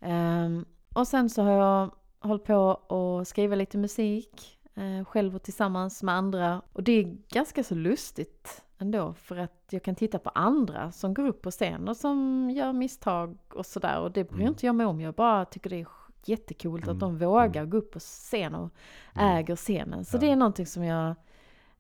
Ehm, 0.00 0.64
och 0.94 1.08
sen 1.08 1.30
så 1.30 1.42
har 1.42 1.52
jag 1.52 1.90
hållit 2.20 2.44
på 2.44 2.70
att 2.70 3.28
skriva 3.28 3.54
lite 3.54 3.78
musik 3.78 4.58
eh, 4.74 5.04
själv 5.04 5.36
och 5.36 5.42
tillsammans 5.42 6.02
med 6.02 6.14
andra. 6.14 6.62
Och 6.72 6.82
det 6.82 6.92
är 6.92 7.16
ganska 7.28 7.64
så 7.64 7.74
lustigt 7.74 8.63
ändå 8.78 9.14
för 9.14 9.36
att 9.36 9.64
jag 9.70 9.82
kan 9.82 9.94
titta 9.94 10.18
på 10.18 10.30
andra 10.30 10.92
som 10.92 11.14
går 11.14 11.26
upp 11.28 11.42
på 11.42 11.50
scen 11.50 11.88
och 11.88 11.96
som 11.96 12.50
gör 12.50 12.72
misstag 12.72 13.38
och 13.52 13.66
sådär. 13.66 14.00
Och 14.00 14.12
det 14.12 14.24
bryr 14.24 14.36
Mm. 14.40 14.48
inte 14.48 14.66
jag 14.66 14.74
mig 14.74 14.86
om. 14.86 15.00
Jag 15.00 15.14
bara 15.14 15.44
tycker 15.44 15.70
det 15.70 15.80
är 15.80 15.86
jättekul 16.26 16.80
att 16.90 17.00
de 17.00 17.08
Mm. 17.16 17.18
vågar 17.28 17.60
Mm. 17.60 17.70
gå 17.70 17.76
upp 17.76 17.90
på 17.92 17.98
scen 17.98 18.54
och 18.54 18.70
Mm. 19.14 19.36
äger 19.36 19.56
scenen. 19.56 20.04
Så 20.04 20.16
Ja. 20.16 20.20
det 20.20 20.30
är 20.30 20.36
någonting 20.36 20.66
som 20.66 20.84
jag... 20.84 21.14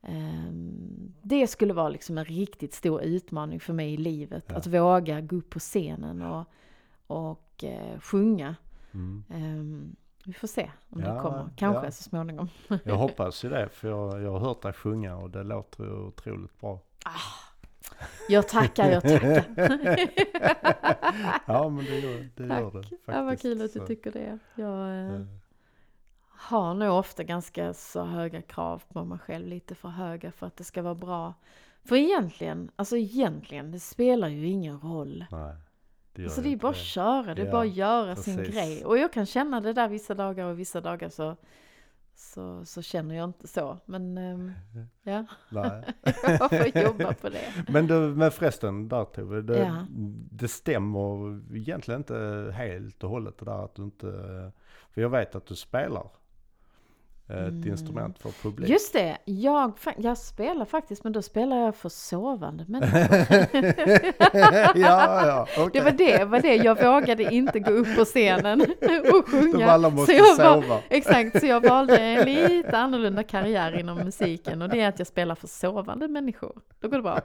ehm, 0.02 1.12
det 1.22 1.46
skulle 1.46 1.72
vara 1.74 1.88
liksom 1.88 2.18
en 2.18 2.24
riktigt 2.24 2.74
stor 2.74 3.02
utmaning 3.02 3.60
för 3.60 3.72
mig 3.72 3.94
i 3.94 3.96
livet. 3.96 4.44
Ja. 4.48 4.56
Att 4.56 4.66
våga 4.66 5.20
gå 5.20 5.36
upp 5.36 5.50
på 5.50 5.58
scenen 5.58 6.22
och, 6.22 6.44
och 7.06 7.64
eh, 7.64 8.00
sjunga. 8.00 8.56
Mm. 8.94 9.96
Vi 10.26 10.32
får 10.32 10.48
se 10.48 10.70
om 10.90 11.00
Ja, 11.00 11.12
det 11.12 11.20
kommer. 11.20 11.50
Kanske 11.56 11.84
ja. 11.84 11.90
så 11.90 12.02
småningom. 12.02 12.48
Jag 12.84 12.96
hoppas 12.96 13.44
ju 13.44 13.48
det, 13.48 13.68
för 13.68 13.88
jag, 13.88 14.22
jag 14.22 14.32
har 14.32 14.38
hört 14.38 14.62
dig 14.62 14.72
sjunga 14.72 15.16
och 15.16 15.30
det 15.30 15.42
låter 15.42 15.84
ju 15.84 15.90
otroligt 15.90 16.60
bra. 16.60 16.80
Jag 18.28 18.48
tackar, 18.48 18.90
jag 18.90 19.02
tackar. 19.02 19.44
ja, 21.46 21.68
men 21.68 21.84
det 21.84 21.98
gör 21.98 22.28
det. 22.34 22.46
Gör 22.46 22.64
det 22.64 22.70
Tack. 22.70 22.72
faktiskt. 22.72 23.02
Ja, 23.06 23.22
vad 23.22 23.40
kul 23.40 23.62
att 23.62 23.72
du 23.72 23.86
tycker 23.86 24.12
det. 24.12 24.38
Jag 24.54 25.06
eh, 25.06 25.20
har 26.28 26.74
nog 26.74 26.98
ofta 26.98 27.22
ganska 27.22 27.74
så 27.74 28.04
höga 28.04 28.42
krav 28.42 28.82
på 28.92 29.04
mig 29.04 29.18
själv. 29.18 29.46
Lite 29.46 29.74
för 29.74 29.88
höga 29.88 30.32
för 30.32 30.46
att 30.46 30.56
det 30.56 30.64
ska 30.64 30.82
vara 30.82 30.94
bra. 30.94 31.34
För 31.84 31.96
egentligen, 31.96 32.70
alltså 32.76 32.96
egentligen, 32.96 33.70
det 33.70 33.80
spelar 33.80 34.28
ju 34.28 34.46
ingen 34.46 34.80
roll. 34.80 35.24
Nej, 35.30 35.54
det 36.14 36.24
Alltså 36.24 36.40
det 36.42 36.52
är 36.52 36.56
bara 36.56 36.70
att 36.72 36.76
köra, 36.76 37.34
det 37.34 37.42
är 37.42 37.46
Ja, 37.46 37.52
bara 37.52 37.62
att 37.62 37.74
göra 37.76 38.16
sin 38.16 38.36
precis. 38.36 38.54
grej. 38.54 38.84
Och 38.84 38.98
jag 38.98 39.12
kan 39.12 39.26
känna 39.26 39.60
det 39.60 39.72
där 39.72 39.88
vissa 39.88 40.14
dagar 40.14 40.44
och 40.46 40.58
vissa 40.58 40.80
dagar 40.80 41.08
så, 41.08 41.36
så, 42.14 42.64
så 42.64 42.82
känner 42.82 43.14
jag 43.14 43.24
inte 43.24 43.48
så. 43.48 43.78
Men 43.84 44.18
ehm, 44.18 44.52
ja, 45.02 45.24
Nej. 45.48 45.82
jag 46.22 46.50
får 46.50 46.82
jobba 46.82 47.12
på 47.14 47.28
det. 47.28 47.44
Men, 47.68 47.86
du, 47.86 47.94
men 47.94 48.30
förresten, 48.30 48.88
där 48.88 49.04
Tove, 49.04 49.42
det, 49.42 49.58
Ja. 49.58 49.86
det 50.30 50.48
stämmer 50.48 51.40
egentligen 51.56 52.00
inte 52.00 52.50
helt 52.56 53.04
och 53.04 53.10
hållet 53.10 53.38
det 53.38 53.44
där 53.44 53.64
att 53.64 53.74
du 53.74 53.82
inte, 53.82 54.06
för 54.90 55.00
jag 55.00 55.08
vet 55.10 55.34
att 55.34 55.46
du 55.46 55.54
spelar 55.56 56.06
ett 57.42 57.48
Mm. 57.48 57.68
instrument 57.68 58.18
för 58.18 58.30
publik. 58.42 58.68
Just 58.70 58.92
det, 58.92 59.18
jag, 59.24 59.72
jag 59.98 60.18
spelar 60.18 60.64
faktiskt, 60.64 61.04
men 61.04 61.12
då 61.12 61.22
spelar 61.22 61.56
jag 61.56 61.76
för 61.76 61.88
sovande 61.88 62.64
människor. 62.68 63.00
ja, 64.78 65.26
ja, 65.26 65.46
okej. 65.58 65.70
Det 65.72 65.80
var 65.80 65.90
det, 65.90 66.24
var 66.24 66.40
det, 66.40 66.54
jag 66.56 66.82
vågade 66.84 67.34
inte 67.34 67.60
gå 67.60 67.70
upp 67.70 67.96
på 67.96 68.04
scenen 68.04 68.60
och 69.12 69.28
sjunga. 69.28 69.70
Alla 69.70 69.90
måste 69.90 70.12
så 70.12 70.18
jag 70.18 70.36
var- 70.36 70.62
sova. 70.62 70.80
Exakt, 70.88 71.40
så 71.40 71.46
jag 71.46 71.68
valde 71.68 71.98
en 71.98 72.24
lite 72.24 72.78
annorlunda 72.78 73.22
karriär 73.22 73.78
inom 73.80 73.98
musiken 73.98 74.62
och 74.62 74.68
det 74.68 74.80
är 74.80 74.88
att 74.88 74.98
jag 74.98 75.08
spelar 75.08 75.34
för 75.34 75.46
sovande 75.48 76.08
människor. 76.08 76.60
Då 76.80 76.88
går 76.88 76.96
det 76.96 77.02
bra. 77.02 77.20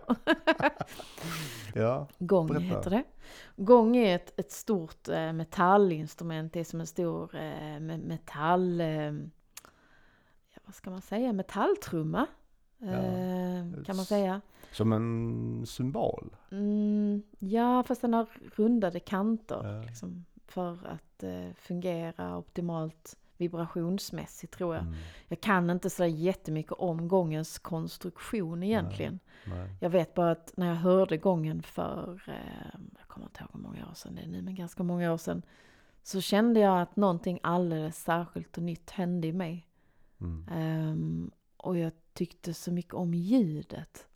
Ja, 1.75 2.07
Gång 2.19 2.47
Berätta. 2.47 2.63
heter 2.65 2.89
det. 2.89 3.03
Gång 3.55 3.97
är 3.97 4.15
ett, 4.15 4.39
ett 4.39 4.51
stort 4.51 5.07
eh, 5.09 5.33
metallinstrument, 5.33 6.53
det 6.53 6.59
är 6.59 6.63
som 6.63 6.79
en 6.79 6.87
stor 6.87 7.35
eh, 7.35 7.39
me- 7.79 8.07
metall... 8.07 8.81
Ja, 10.69 10.71
vad 10.71 10.75
ska 10.75 10.89
man 10.89 11.01
säga? 11.01 11.33
Metalltrumma. 11.33 12.27
Eh, 12.81 13.83
kan 13.85 13.95
man 13.95 14.05
säga. 14.05 14.41
som 14.71 14.93
en 14.93 15.65
symbol. 15.65 16.35
Mm, 16.51 17.23
ja, 17.39 17.83
fast 17.83 18.01
den 18.01 18.13
har 18.13 18.27
rundade 18.55 18.99
kanter. 18.99 19.61
Ja. 19.75 19.81
Liksom, 19.87 20.25
för 20.47 20.71
att 20.87 21.23
eh, 21.23 21.53
fungera 21.55 22.37
optimalt 22.37 23.15
vibrationsmässigt 23.37 24.53
tror 24.53 24.75
jag. 24.75 24.83
Mm, 24.83 24.95
Jag 25.27 25.41
kan 25.41 25.69
inte 25.69 25.89
så 25.89 26.05
jättemycket 26.05 26.71
om 26.71 27.07
gångens 27.07 27.59
konstruktion 27.59 28.63
egentligen. 28.63 29.19
nej. 29.45 29.69
Jag 29.81 29.89
vet 29.89 30.13
bara 30.13 30.31
att 30.31 30.53
när 30.57 30.67
jag 30.67 30.75
hörde 30.75 31.17
gången 31.17 31.61
för, 31.61 32.21
eh, 32.27 32.79
jag 32.99 33.07
kommer 33.07 33.25
inte 33.27 33.39
ihåg 33.41 33.49
hur 33.53 33.59
många 33.59 33.89
år 33.89 33.93
sedan 33.93 34.15
det 34.15 34.21
är 34.21 34.27
nu, 34.27 34.41
men 34.41 34.55
ganska 34.55 34.83
många 34.83 35.13
år 35.13 35.17
sedan. 35.17 35.41
Så 36.03 36.21
kände 36.21 36.59
jag 36.59 36.81
att 36.81 36.95
någonting 36.95 37.39
alldeles 37.43 38.03
särskilt 38.03 38.57
och 38.57 38.63
nytt 38.63 38.89
hände 38.89 39.27
i 39.27 39.33
mig. 39.33 39.65
Mm. 40.21 40.45
Ehm, 40.51 41.31
och 41.57 41.77
jag 41.77 41.91
tyckte 42.13 42.53
så 42.53 42.71
mycket 42.71 42.93
om 42.93 43.13
ljudet. 43.13 44.07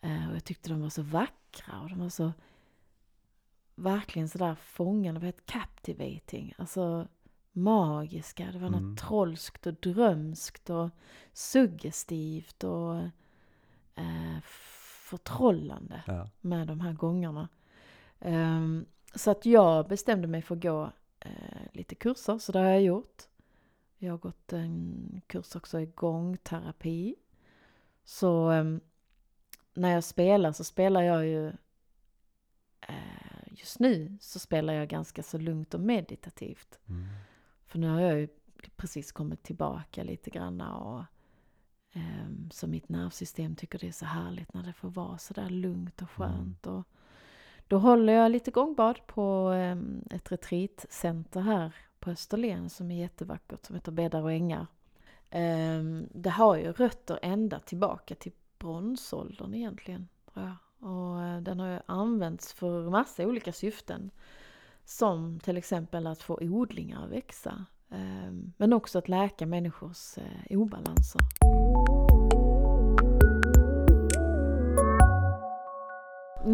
Eh, 0.00 0.28
och 0.30 0.34
jag 0.34 0.44
tyckte 0.44 0.68
de 0.70 0.80
var 0.82 0.90
så 0.90 1.02
vackra 1.02 1.80
och 1.80 1.88
de 1.90 1.98
var 1.98 2.08
så 2.08 2.32
verkligen 3.74 4.28
sådär 4.28 4.54
fångande, 4.54 5.20
vad 5.20 5.26
heter 5.26 5.44
captivating, 5.46 6.54
alltså 6.58 7.08
magiska. 7.52 8.48
Det 8.52 8.58
var 8.58 8.68
Mm. 8.68 8.90
något 8.90 8.98
trolskt 9.00 9.66
och 9.66 9.74
drömskt 9.74 10.70
och 10.70 10.90
suggestivt 11.32 12.64
och 12.64 12.96
eh, 13.94 14.38
förtrollande 15.08 16.02
Ja. 16.06 16.28
med 16.40 16.66
de 16.66 16.80
här 16.80 16.92
gångerna. 16.92 17.48
Ehm, 18.20 18.86
så 19.14 19.30
att 19.30 19.46
jag 19.46 19.88
bestämde 19.88 20.28
mig 20.28 20.42
för 20.42 20.56
att 20.56 20.62
gå 20.62 20.90
eh, 21.20 21.62
lite 21.72 21.94
kurser, 21.94 22.38
så 22.38 22.52
det 22.52 22.58
har 22.58 22.66
jag 22.66 22.82
gjort. 22.82 23.22
Jag 23.98 24.12
har 24.12 24.18
gått 24.18 24.52
en 24.52 25.20
kurs 25.26 25.56
också 25.56 25.80
i 25.80 25.86
gångterapi. 25.86 27.14
Så 28.04 28.50
em, 28.50 28.80
när 29.74 29.90
jag 29.90 30.04
spelar 30.04 30.52
så 30.52 30.64
spelar 30.64 31.02
jag 31.02 31.26
ju 31.26 31.48
eh, 32.80 33.48
just 33.50 33.78
nu 33.78 34.18
så 34.20 34.38
spelar 34.38 34.74
jag 34.74 34.88
ganska 34.88 35.22
så 35.22 35.38
lugnt 35.38 35.74
och 35.74 35.80
meditativt. 35.80 36.78
Mm. 36.88 37.06
För 37.66 37.78
nu 37.78 37.88
har 37.88 38.00
jag 38.00 38.20
ju 38.20 38.28
precis 38.76 39.12
kommit 39.12 39.42
tillbaka 39.42 40.02
lite 40.02 40.30
grann 40.30 40.60
och 40.60 41.04
ehm, 41.92 42.50
så 42.50 42.66
mitt 42.66 42.88
nervsystem 42.88 43.56
tycker 43.56 43.78
det 43.78 43.88
är 43.88 43.92
så 43.92 44.06
härligt 44.06 44.54
när 44.54 44.62
det 44.62 44.72
får 44.72 44.90
vara 44.90 45.18
så 45.18 45.34
där 45.34 45.50
lugnt 45.50 46.02
och 46.02 46.10
skönt. 46.10 46.66
Och 46.66 46.84
då 47.66 47.78
håller 47.78 48.12
jag 48.12 48.32
lite 48.32 48.50
gångbad 48.50 49.06
på 49.06 49.48
em, 49.48 50.04
ett 50.10 50.32
retreatcenter 50.32 51.40
här 51.40 51.74
på 52.00 52.10
Österlen 52.10 52.70
som 52.70 52.90
är 52.90 53.00
jättevackert 53.00 53.66
som 53.66 53.74
heter 53.74 53.92
Bäddar 53.92 54.22
och 54.22 54.32
ängar. 54.32 54.66
Ehm, 55.30 56.08
det 56.12 56.30
har 56.30 56.56
ju 56.56 56.72
rötter 56.72 57.18
ända 57.22 57.60
tillbaka 57.60 58.14
till 58.14 58.32
bronsåldern 58.58 59.54
egentligen. 59.54 60.08
Och 60.78 61.22
eh, 61.22 61.40
den 61.40 61.60
har 61.60 61.68
ju 61.68 61.80
använts 61.86 62.52
för 62.52 62.90
massa 62.90 63.26
olika 63.26 63.52
syften. 63.52 64.10
Som 64.84 65.40
till 65.40 65.56
exempel 65.56 66.06
att 66.06 66.22
få 66.22 66.38
odlingar 66.40 67.04
att 67.04 67.10
växa. 67.10 67.64
Ehm, 67.90 68.52
men 68.56 68.72
också 68.72 68.98
att 68.98 69.08
läka 69.08 69.46
människors 69.46 70.18
eh, 70.18 70.58
obalanser. 70.58 71.20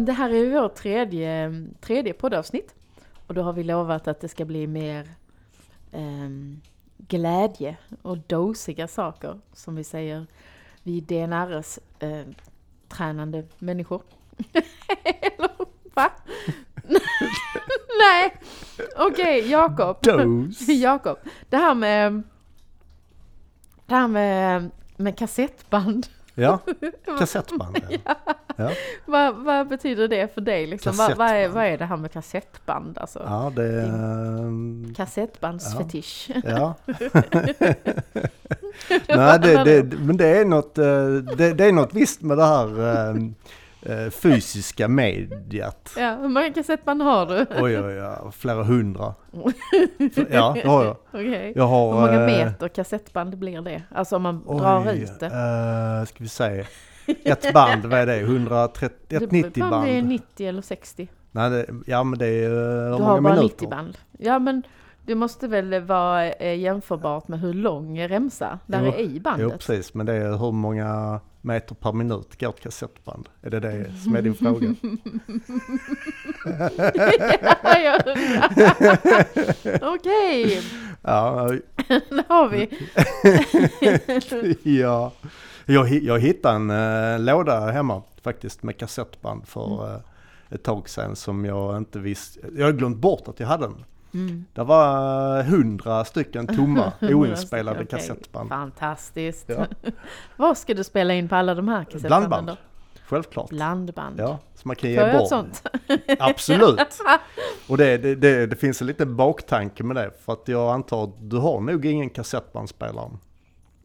Det 0.05 0.11
här 0.11 0.29
är 0.29 0.37
ju 0.37 0.49
vårt 0.49 0.75
tredje, 0.75 1.51
tredje 1.81 2.13
poddavsnitt. 2.13 2.75
Och 3.27 3.33
då 3.33 3.41
har 3.41 3.53
vi 3.53 3.63
lovat 3.63 4.07
att 4.07 4.19
det 4.19 4.27
ska 4.27 4.45
bli 4.45 4.67
mer 4.67 5.09
ehm, 5.93 6.61
glädje 6.97 7.77
och 8.01 8.17
dosiga 8.17 8.87
saker. 8.87 9.39
Som 9.53 9.75
vi 9.75 9.83
säger, 9.83 10.27
vi 10.83 11.01
DNRs 11.01 11.79
eh, 11.99 12.25
tränande 12.87 13.45
människor. 13.59 14.01
Eller 15.03 15.49
va? 15.93 16.11
Nej, 17.99 18.35
okej 18.97 19.49
Jakob. 19.49 19.97
Dos! 20.01 20.61
Jakob, 20.67 21.17
det 21.49 21.57
här 21.57 21.75
med 21.75 22.23
det 23.85 23.95
här 23.95 24.07
med, 24.07 24.71
med 24.97 25.17
kassettband. 25.17 26.07
Ja, 26.35 26.59
kassettband. 27.19 27.79
Ja. 27.89 28.15
Ja. 28.55 28.71
Vad, 29.05 29.35
vad 29.35 29.67
betyder 29.67 30.07
det 30.07 30.33
för 30.33 30.41
dig? 30.41 30.67
Liksom? 30.67 30.97
Vad, 30.97 31.17
vad, 31.17 31.27
är, 31.27 31.47
vad 31.47 31.65
är 31.65 31.77
det 31.77 31.85
här 31.85 31.97
med 31.97 32.11
kassettband? 32.11 32.97
Alltså? 32.97 33.23
ja, 33.25 33.51
det 33.55 33.63
är... 33.63 33.85
ehm, 33.85 34.93
Kassettbandsfetisch. 34.97 36.29
Ja. 36.43 36.75
Nej, 39.07 39.39
det, 39.39 39.63
det, 39.63 39.97
men 39.97 40.17
det 40.17 40.27
är 40.27 40.45
något, 40.45 40.77
eh, 40.77 41.05
det, 41.37 41.53
det 41.53 41.65
är 41.65 41.71
något 41.71 41.93
visst 41.93 42.21
med 42.21 42.37
det 42.37 42.45
här 42.45 42.79
eh, 42.79 43.09
eh, 43.09 43.15
fysiska 44.11 44.87
mediet. 44.87 45.93
Ja, 45.97 46.15
hur 46.21 46.27
många 46.27 46.53
kassettband 46.53 47.01
har 47.01 47.25
du? 47.25 47.45
Oj, 47.61 47.79
oj, 47.79 48.01
oj, 48.03 48.31
flera 48.31 48.63
hundra. 48.63 49.13
Ja, 50.29 50.51
det 50.55 50.67
har 50.67 50.85
jag. 50.85 50.97
Okej. 51.11 51.53
Jag 51.55 51.67
har... 51.67 51.93
Hur 51.93 51.99
många 52.01 52.19
eh, 52.21 52.45
meter 52.45 52.67
kassettband 52.67 53.37
blir 53.37 53.61
det? 53.61 53.81
Alltså 53.91 54.15
om 54.15 54.21
man 54.21 54.43
drar 54.45 54.87
oj, 54.87 55.01
ut 55.01 55.19
det. 55.19 55.25
eh, 55.25 56.05
ska 56.05 56.23
vi 56.23 56.29
se. 56.29 56.65
Ett 57.23 57.53
band, 57.53 57.85
vad 57.85 57.99
är 57.99 58.05
det? 58.05 58.19
130, 58.19 58.97
Det 59.07 59.15
ett 59.15 59.29
beror 59.29 59.41
på 59.41 59.47
90 59.47 59.63
om 59.63 59.69
det 59.85 59.89
är 59.91 60.01
band? 60.01 60.07
90 60.09 60.47
eller 60.47 60.61
60. 60.61 61.07
Nej, 61.31 61.49
det, 61.49 61.65
ja 61.85 62.03
men 62.03 62.19
det 62.19 62.27
är 62.27 62.49
eh, 62.91 62.97
Du 62.97 63.03
har 63.03 63.21
bara 63.21 63.35
minuter? 63.35 63.43
90 63.43 63.69
band. 63.69 63.97
Ja 64.17 64.39
men 64.39 64.63
det 65.05 65.15
måste 65.15 65.47
väl 65.47 65.79
vara 65.81 66.31
eh, 66.31 66.59
jämförbart 66.59 67.27
med 67.27 67.39
hur 67.39 67.53
lång 67.53 67.99
remsa 68.07 68.59
där 68.67 68.81
Jo, 68.85 68.91
är 68.91 68.97
i 68.99 69.11
Jo 69.15 69.21
bandet. 69.21 69.51
precis, 69.59 69.93
men 69.93 70.05
det 70.05 70.13
är 70.13 70.37
hur 70.37 70.51
många 70.51 71.19
meter 71.41 71.75
per 71.75 71.91
minut 71.93 72.39
går 72.39 72.49
ett 72.49 72.59
kassettband? 72.59 73.29
Är 73.41 73.49
det 73.49 73.59
det 73.59 73.91
som 74.03 74.15
är 74.15 74.21
din 74.21 74.35
fråga? 74.35 74.67
ja, 77.63 77.79
jag 77.79 78.07
undrar. 78.07 79.93
Okej, 79.93 80.61
Ja, 81.01 81.47
där 81.87 82.23
har 82.29 82.49
vi. 82.49 82.69
ja. 84.79 85.11
Jag, 85.65 85.89
jag 85.89 86.19
hittade 86.19 86.55
en 86.55 86.69
eh, 87.13 87.19
låda 87.19 87.59
hemma 87.71 88.01
faktiskt 88.21 88.63
med 88.63 88.77
kassettband 88.77 89.47
för 89.47 89.93
eh, 89.93 89.99
ett 90.49 90.63
tag 90.63 90.89
sedan 90.89 91.15
som 91.15 91.45
jag 91.45 91.77
inte 91.77 91.99
visste. 91.99 92.39
Jag 92.57 92.65
har 92.65 92.71
glömt 92.71 92.97
bort 92.97 93.27
att 93.27 93.39
jag 93.39 93.47
hade 93.47 93.63
den. 93.65 93.85
Mm. 94.13 94.45
Det 94.53 94.63
var 94.63 95.39
eh, 95.39 95.45
hundra 95.45 96.05
stycken 96.05 96.47
tomma 96.47 96.91
oinspelade 97.01 97.77
Okej, 97.77 97.87
kassettband. 97.87 98.49
Fantastiskt. 98.49 99.49
Ja. 99.49 99.65
Vad 100.37 100.57
ska 100.57 100.73
du 100.73 100.83
spela 100.83 101.13
in 101.13 101.29
på 101.29 101.35
alla 101.35 101.55
de 101.55 101.67
här 101.67 101.83
kassettbanden 101.83 102.29
Blandband. 102.29 102.47
då? 102.47 102.57
Självklart. 103.05 103.49
Blandband. 103.49 104.19
Ja, 104.19 104.39
så 104.55 104.67
man 104.67 104.75
kan 104.75 104.81
Får 104.81 104.89
ge 104.89 104.97
ett 104.97 105.19
bort. 105.19 105.29
sånt? 105.29 105.63
Absolut. 106.19 106.79
Och 107.69 107.77
det, 107.77 107.97
det, 107.97 108.15
det, 108.15 108.47
det 108.47 108.55
finns 108.55 108.81
en 108.81 108.87
liten 108.87 109.15
baktanke 109.15 109.83
med 109.83 109.95
det. 109.95 110.11
För 110.25 110.33
att 110.33 110.47
jag 110.47 110.73
antar 110.73 111.03
att 111.03 111.29
du 111.29 111.37
har 111.37 111.59
nog 111.61 111.85
ingen 111.85 112.09
kassettbandspelare. 112.09 113.09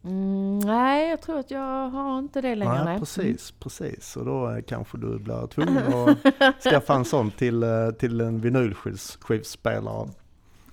Mm, 0.04 0.58
nej, 0.58 1.10
jag 1.10 1.22
tror 1.22 1.38
att 1.38 1.50
jag 1.50 1.88
har 1.88 2.18
inte 2.18 2.40
det 2.40 2.54
längre. 2.54 2.84
Nej, 2.84 2.98
precis, 2.98 3.50
precis. 3.60 4.16
Och 4.16 4.24
då 4.24 4.50
eh, 4.50 4.62
kanske 4.66 4.98
du 4.98 5.18
blir 5.18 5.46
tvungen 5.46 5.92
att 6.38 6.62
skaffa 6.62 6.94
en 6.94 7.04
sån 7.04 7.30
till, 7.30 7.62
eh, 7.62 7.90
till 7.98 8.20
en 8.20 8.40
vinylskivspelare. 8.40 10.08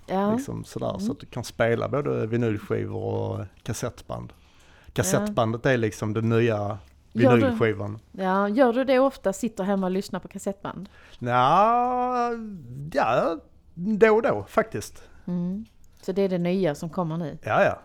Ja. 0.07 0.31
Liksom 0.35 0.63
sådär, 0.63 0.99
Så 0.99 1.11
att 1.11 1.19
du 1.19 1.25
kan 1.25 1.43
spela 1.43 1.87
både 1.89 2.27
vinylskivor 2.27 3.03
och 3.03 3.45
kassettband. 3.63 4.33
Kassettbandet 4.93 5.65
är 5.65 5.77
liksom 5.77 6.13
den 6.13 6.29
nya 6.29 6.77
vinylskivan. 7.13 7.99
ja, 8.11 8.49
gör 8.49 8.73
du 8.73 8.83
det 8.83 8.99
ofta? 8.99 9.33
Sitter 9.33 9.63
hemma 9.63 9.87
och 9.87 9.91
lyssnar 9.91 10.19
på 10.19 10.27
kassettband? 10.27 10.89
Nja, 11.19 12.31
ja, 12.93 13.37
då 13.73 14.15
och 14.15 14.21
då 14.21 14.45
faktiskt. 14.49 15.03
Mm. 15.27 15.65
Så 16.01 16.11
det 16.11 16.21
är 16.21 16.29
det 16.29 16.37
nya 16.37 16.75
som 16.75 16.89
kommer 16.89 17.17
nu? 17.17 17.37
Ja, 17.43 17.63
ja. 17.63 17.79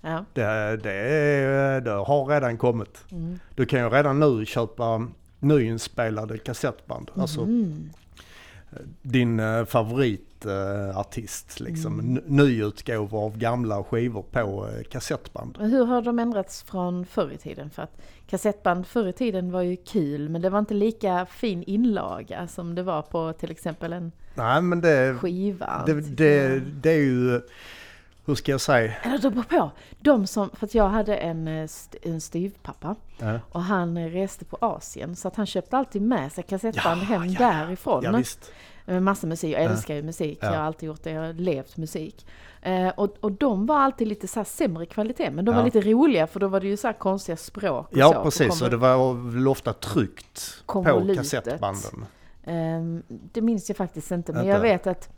Ja. 0.00 0.24
Det, 0.32 0.76
det, 0.76 1.80
det 1.84 1.90
har 1.90 2.26
redan 2.26 2.58
kommit. 2.58 3.04
Mm. 3.10 3.38
Du 3.54 3.66
kan 3.66 3.80
ju 3.80 3.88
redan 3.88 4.20
nu 4.20 4.46
köpa 4.46 5.06
nyinspelade 5.40 6.38
kassettband. 6.38 7.10
Alltså 7.16 7.40
Mm. 7.40 7.90
din 9.02 9.40
eh, 9.40 9.64
favoritartist 10.44 11.60
liksom. 11.60 12.00
Mm. 12.00 12.22
Nyutgåvor 12.26 13.24
av 13.24 13.38
gamla 13.38 13.84
skivor 13.84 14.22
på 14.22 14.68
eh, 14.68 14.82
kassettband. 14.84 15.58
Hur 15.60 15.84
har 15.84 16.02
de 16.02 16.18
ändrats 16.18 16.62
från 16.62 17.06
förr 17.06 17.30
i 17.32 17.36
tiden? 17.36 17.70
För 17.70 17.82
att 17.82 18.00
kassettband 18.26 18.86
förr 18.86 19.08
i 19.08 19.12
tiden 19.12 19.52
var 19.52 19.62
ju 19.62 19.76
kul, 19.76 20.28
men 20.28 20.42
det 20.42 20.50
var 20.50 20.58
inte 20.58 20.74
lika 20.74 21.26
fin 21.26 21.62
inlaga 21.66 22.48
som 22.48 22.74
det 22.74 22.82
var 22.82 23.02
på 23.02 23.32
till 23.32 23.50
exempel 23.50 23.92
en 23.92 24.12
Nej 24.34 24.62
men 24.62 24.80
det, 24.80 25.18
skiva. 25.20 25.82
det, 25.86 26.00
det, 26.00 26.60
det 26.60 26.90
är 26.90 26.98
ju, 26.98 27.40
hur 28.26 28.34
ska 28.34 28.52
jag 28.52 28.60
säga? 28.60 28.92
Eller 29.02 29.18
det 29.18 29.30
beror 29.30 29.42
på. 29.42 29.70
De 30.00 30.26
som, 30.26 30.50
för 30.50 30.66
att 30.66 30.74
jag 30.74 30.88
hade 30.88 31.16
en, 31.16 31.48
eh, 31.48 31.68
en 32.02 32.20
styvpappa 32.20 32.94
Ja, 33.18 33.38
och 33.50 33.62
han 33.62 33.96
eh, 33.96 34.06
reste 34.10 34.44
på 34.44 34.58
Asien 34.60 35.16
så 35.16 35.28
att 35.28 35.36
han 35.36 35.46
köpte 35.46 35.76
alltid 35.76 36.02
med 36.02 36.32
sig 36.32 36.44
kassettband 36.44 37.00
Ja, 37.00 37.04
hem 37.04 37.24
ja, 37.26 37.38
därifrån. 37.38 38.04
ja 38.04 38.12
visst. 38.16 38.52
Med 38.86 39.02
massa 39.02 39.26
musik, 39.26 39.54
jag 39.54 39.62
älskar 39.62 39.94
ju 39.94 40.02
musik, 40.02 40.38
Ja. 40.42 40.46
jag 40.52 40.58
har 40.58 40.64
alltid 40.66 40.86
gjort 40.86 41.02
det, 41.02 41.10
jag 41.10 41.22
har 41.26 41.32
levt 41.32 41.76
musik. 41.76 42.26
Eh, 42.62 42.88
och, 42.88 43.16
och 43.20 43.32
de 43.32 43.66
var 43.66 43.76
alltid 43.78 44.08
lite 44.08 44.28
så 44.28 44.44
sämre 44.44 44.86
kvalitet, 44.86 45.30
men 45.30 45.44
de 45.44 45.54
var 45.54 45.64
lite 45.64 45.80
roliga 45.80 46.26
för 46.26 46.40
då 46.40 46.48
var 46.48 46.60
det 46.60 46.66
ju 46.66 46.76
så 46.76 46.86
här 46.88 46.94
konstiga 46.94 47.36
språk 47.36 47.86
och 47.92 47.98
Ja 47.98 48.12
så. 48.12 48.22
precis, 48.22 48.48
kom- 48.58 48.64
och 48.66 48.70
det 48.70 48.76
var 48.76 49.14
väl 49.30 49.48
ofta 49.48 49.72
tryckt 49.72 50.62
på 50.66 50.84
kassettbanden. 51.16 52.06
Ehm, 52.44 53.02
det 53.08 53.40
minns 53.40 53.68
jag 53.70 53.76
faktiskt 53.76 54.10
inte, 54.10 54.32
men 54.32 54.46
jag 54.46 54.60
vet 54.60 54.86
att 54.86 55.08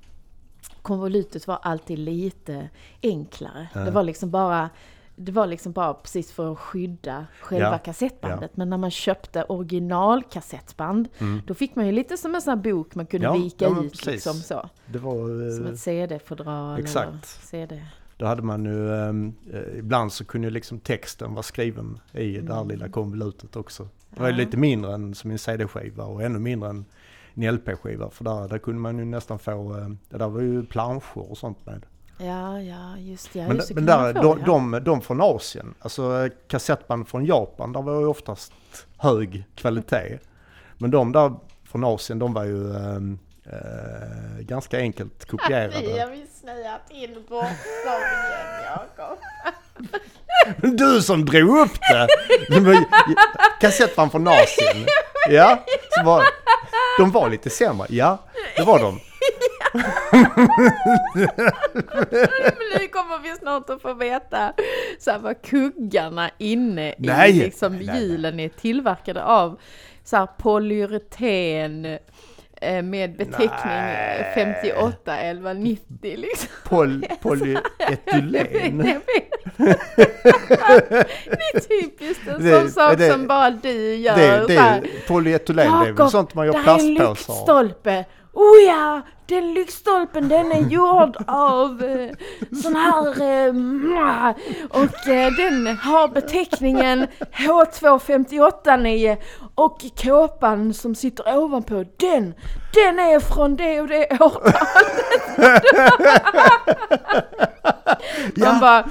konvolutet 0.83 1.47
var 1.47 1.59
alltid 1.63 1.99
lite 1.99 2.69
enklare. 3.03 3.69
Ja. 3.75 3.81
Det 3.81 3.91
var 3.91 4.03
liksom 4.03 4.31
bara 4.31 4.71
det 5.17 5.33
var 5.33 5.47
liksom 5.47 5.73
bara 5.73 5.95
precis 5.95 6.33
för 6.33 6.53
att 6.53 6.59
skydda 6.59 7.27
själva 7.41 7.71
Ja, 7.73 7.79
kassettbandet. 7.79 8.57
Men 8.57 8.71
när 8.71 8.77
man 8.79 8.91
köpte 8.91 9.45
originalkassettband, 9.45 11.09
Mm. 11.19 11.41
då 11.47 11.55
fick 11.55 11.75
man 11.77 11.87
ju 11.87 11.93
lite 11.93 12.17
som 12.17 12.35
en 12.35 12.43
sån 12.43 12.51
här 12.51 12.73
bok 12.73 12.95
man 12.95 13.07
kunde 13.07 13.27
Ja, 13.27 13.33
vika 13.33 13.65
ja, 13.65 13.83
ut 13.83 13.91
precis. 13.93 14.07
liksom 14.07 14.35
så. 14.35 14.69
Det 14.87 14.99
var... 14.99 15.15
Som 15.57 15.67
eh, 15.67 15.73
ett 15.73 15.79
CD-fodral 15.79 16.81
exakt. 16.81 17.27
CD. 17.27 17.83
Då 18.17 18.27
hade 18.27 18.43
man 18.43 18.65
ju, 18.65 18.95
ehm, 18.95 19.35
eh, 19.53 19.79
ibland 19.79 20.13
så 20.13 20.25
kunde 20.25 20.51
liksom 20.51 20.79
texten 20.81 21.35
vara 21.35 21.43
skriven 21.43 21.99
i 22.13 22.39
det 22.39 22.53
här 22.55 22.61
Mm. 22.63 22.69
lilla 22.77 22.89
konvolutet 22.89 23.57
också. 23.57 23.89
Det 24.11 24.21
var 24.21 24.29
ju 24.29 24.33
Ja. 24.35 24.39
lite 24.39 24.57
mindre 24.57 24.95
än 24.95 25.15
som 25.15 25.31
en 25.31 25.39
CD-skiva 25.39 26.05
och 26.05 26.23
ännu 26.23 26.39
mindre 26.39 26.69
än 26.71 26.85
en 27.35 27.43
LP-skiva. 27.55 28.11
För 28.11 28.25
där, 28.25 28.49
där 28.49 28.59
kunde 28.59 28.81
man 28.81 28.99
ju 28.99 29.05
nästan 29.05 29.39
få, 29.39 29.77
eh, 29.79 29.89
det 30.11 30.19
där 30.19 30.29
var 30.29 30.41
ju 30.41 30.67
planscher 30.67 31.31
och 31.31 31.39
sånt 31.39 31.67
med. 31.67 31.87
Ja, 32.19 32.61
ja, 32.61 32.99
just 32.99 33.33
det. 33.33 33.39
Ja, 33.39 33.47
men 33.49 33.57
just 33.57 33.69
det 33.69 33.75
men 33.75 33.87
där, 33.87 34.15
få, 34.15 34.23
de, 34.23 34.39
ja. 34.41 34.47
de, 34.47 34.85
de 34.85 35.01
från 35.01 35.21
Asien, 35.21 35.75
alltså 35.81 36.25
eh, 36.25 36.33
kassettband 36.49 37.09
från 37.09 37.25
Japan, 37.27 37.73
där 37.73 37.83
var 37.83 38.01
ju 38.01 38.07
oftast 38.07 38.53
hög 38.99 39.45
kvalitet. 39.55 40.19
Men 40.79 40.91
de 40.91 41.13
där 41.13 41.35
från 41.65 41.85
Asien, 41.85 42.19
de 42.19 42.33
var 42.33 42.45
ju 42.45 42.71
eh, 42.75 44.41
ganska 44.41 44.79
enkelt 44.79 45.25
kopierade. 45.25 45.83
Ja, 45.83 46.07
vi 46.07 46.27
snöat 46.41 46.91
in 46.91 47.15
bortslagen 47.29 48.63
Jakob. 48.65 49.19
Du 50.79 51.03
som 51.03 51.25
drog 51.25 51.59
upp 51.59 51.81
det! 51.81 52.09
Kassettband 53.61 54.11
från 54.13 54.25
Nasin. 54.25 54.87
Ja, 55.29 55.65
så 55.91 56.05
var, 56.05 56.25
de 56.99 57.11
var 57.11 57.31
lite 57.31 57.51
sämre. 57.51 57.87
Ja, 57.91 58.19
det 58.57 58.63
var 58.63 58.79
de. 58.79 59.01
Nu 62.81 62.89
kommer 62.89 63.19
vi 63.23 63.35
snart 63.39 63.71
att 63.71 63.83
få 63.83 63.95
veta 63.95 64.53
så 64.99 65.11
här, 65.11 65.19
vad 65.19 65.43
kuggarna 65.43 66.31
inne 66.39 66.95
Nej, 66.99 67.31
i 67.31 67.33
liksom, 67.33 67.77
nej, 67.77 67.87
nej. 67.87 68.03
hjulen 68.03 68.41
är 68.41 68.49
tillverkade 68.49 69.25
av. 69.25 69.59
Så 70.05 70.17
här, 70.17 70.27
polyureten 70.39 71.85
eh, 72.61 72.83
med 72.83 73.17
beteckning 73.17 73.51
Nej. 73.65 74.33
58 74.35 75.19
11 75.19 75.53
90 75.53 75.83
liksom. 76.17 76.49
Poly, 76.65 77.07
polyetylen. 77.23 78.79
Det 78.79 79.01
är 81.55 81.61
typiskt 81.61 82.29
en 82.29 82.51
sån 82.61 82.71
sak 82.71 82.99
det- 82.99 83.13
som 83.13 83.27
bara 83.27 83.51
du 83.51 83.95
gör. 83.95 84.17
Det, 84.17 84.45
det 84.47 84.57
är 84.57 84.83
polyetylen, 85.09 85.57
det 85.71 85.77
är 85.77 85.81
väl 85.81 85.89
Jakob, 85.89 86.11
sånt 86.11 86.35
man 86.35 86.47
gör 86.47 86.53
det 86.53 86.59
här 86.59 86.79
är 86.79 86.89
en 86.91 86.97
plastpåsar 86.97 87.33
av. 87.55 87.65
lyktstolpe. 87.65 88.05
Oh 88.33 88.59
ja, 88.67 89.01
den 89.29 89.55
lyktstolpen 89.55 90.29
den 90.29 90.53
är 90.53 90.61
gjord 90.61 91.17
av 91.27 91.83
eh, 91.85 92.11
sån 92.63 92.77
här 92.77 93.23
eh, 93.23 93.49
och 94.71 95.09
eh, 95.09 95.31
den 95.33 95.79
har 95.83 96.09
beteckningen 96.09 97.07
H2589 97.33 99.17
och 99.55 99.81
kåpan 100.03 100.75
som 100.75 100.95
sitter 100.95 101.37
ovanpå 101.39 101.85
den, 101.97 102.35
den 102.75 102.99
är 102.99 103.21
från 103.21 103.57
det 103.57 103.81
och 103.81 103.89
det 103.89 104.07
årtalet. 104.21 104.55
Man 108.35 108.35
Ja. 108.55 108.59
bara 108.61 108.85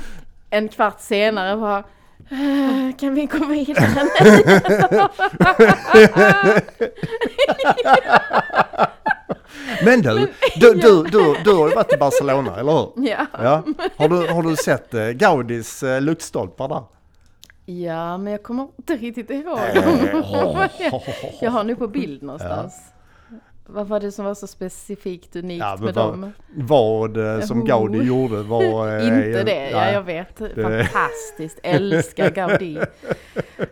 en 0.49 0.69
kvart 0.69 1.01
senare 1.01 1.57
bara 1.57 1.83
"Eh, 2.29 2.95
kan 2.99 3.13
vi 3.15 3.25
gå 3.25 3.45
vidare 3.45 3.87
Men 9.83 10.01
du, 10.01 10.27
du, 10.55 10.73
du, 10.73 11.03
du, 11.03 11.35
du 11.43 11.53
har 11.53 11.69
ju 11.69 11.75
varit 11.75 11.93
i 11.93 11.97
Barcelona, 11.97 12.55
eller 12.59 12.71
hur? 12.71 12.91
Ja. 13.09 13.25
Ja. 13.31 13.63
Har, 13.97 14.09
du, 14.09 14.27
har 14.27 14.43
du 14.43 14.55
sett 14.55 14.93
eh, 14.93 15.07
Gaudis 15.09 15.83
eh, 15.83 16.01
luktstolpar 16.01 16.67
där? 16.67 16.83
Ja, 17.65 18.17
men 18.17 18.31
jag 18.31 18.43
kommer 18.43 18.67
inte 18.77 18.95
riktigt 18.95 19.29
ihåg. 19.29 19.59
Eh, 19.59 20.69
jag 21.41 21.51
har 21.51 21.63
nu 21.63 21.75
på 21.75 21.87
bild 21.87 22.23
någonstans. 22.23 22.73
Vad 23.67 23.87
var 23.87 23.99
det 23.99 24.11
som 24.11 24.25
var 24.25 24.33
så 24.33 24.47
specifikt 24.47 25.35
unikt 25.35 25.59
Ja, 25.59 25.77
med 25.81 25.93
vad- 25.95 26.07
dem? 26.13 26.31
Vad 26.55 27.17
eh, 27.17 27.39
som 27.41 27.61
Oh. 27.61 27.65
Gaudi 27.67 27.97
gjorde 28.03 28.41
var... 28.41 28.87
eh, 28.87 29.07
Inte 29.27 29.43
det, 29.43 29.69
ja 29.69 29.91
jag 29.91 30.01
vet. 30.03 30.37
Fantastiskt, 30.55 31.59
älskar 31.63 32.29
Gaudi. 32.29 32.79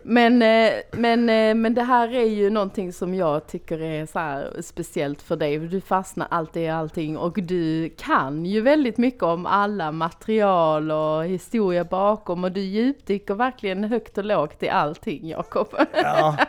Men, 0.02 0.42
eh, 0.42 0.72
men, 0.92 1.24
men 1.62 1.74
det 1.74 1.82
här 1.82 2.14
är 2.14 2.24
ju 2.28 2.50
någonting 2.50 2.92
som 2.92 3.14
jag 3.14 3.46
tycker 3.46 3.80
är 3.82 4.06
så 4.06 4.62
speciellt 4.62 5.22
för 5.22 5.36
dig. 5.36 5.58
Du 5.58 5.80
fastnar 5.80 6.26
alltid 6.30 6.62
i 6.62 6.68
allting 6.68 7.16
och 7.18 7.42
du 7.42 7.88
kan 7.98 8.44
ju 8.46 8.60
väldigt 8.60 8.98
mycket 8.98 9.22
om 9.22 9.46
alla 9.46 9.92
material 9.92 10.90
och 10.90 11.24
historia 11.24 11.84
bakom 11.84 12.44
och 12.44 12.52
du 12.52 12.60
djupdyker 12.60 13.34
verkligen 13.34 13.84
högt 13.84 14.18
och 14.18 14.24
lågt 14.24 14.62
i 14.62 14.68
allting 14.68 15.28
Jakob. 15.28 15.68
Ja, 16.02 16.36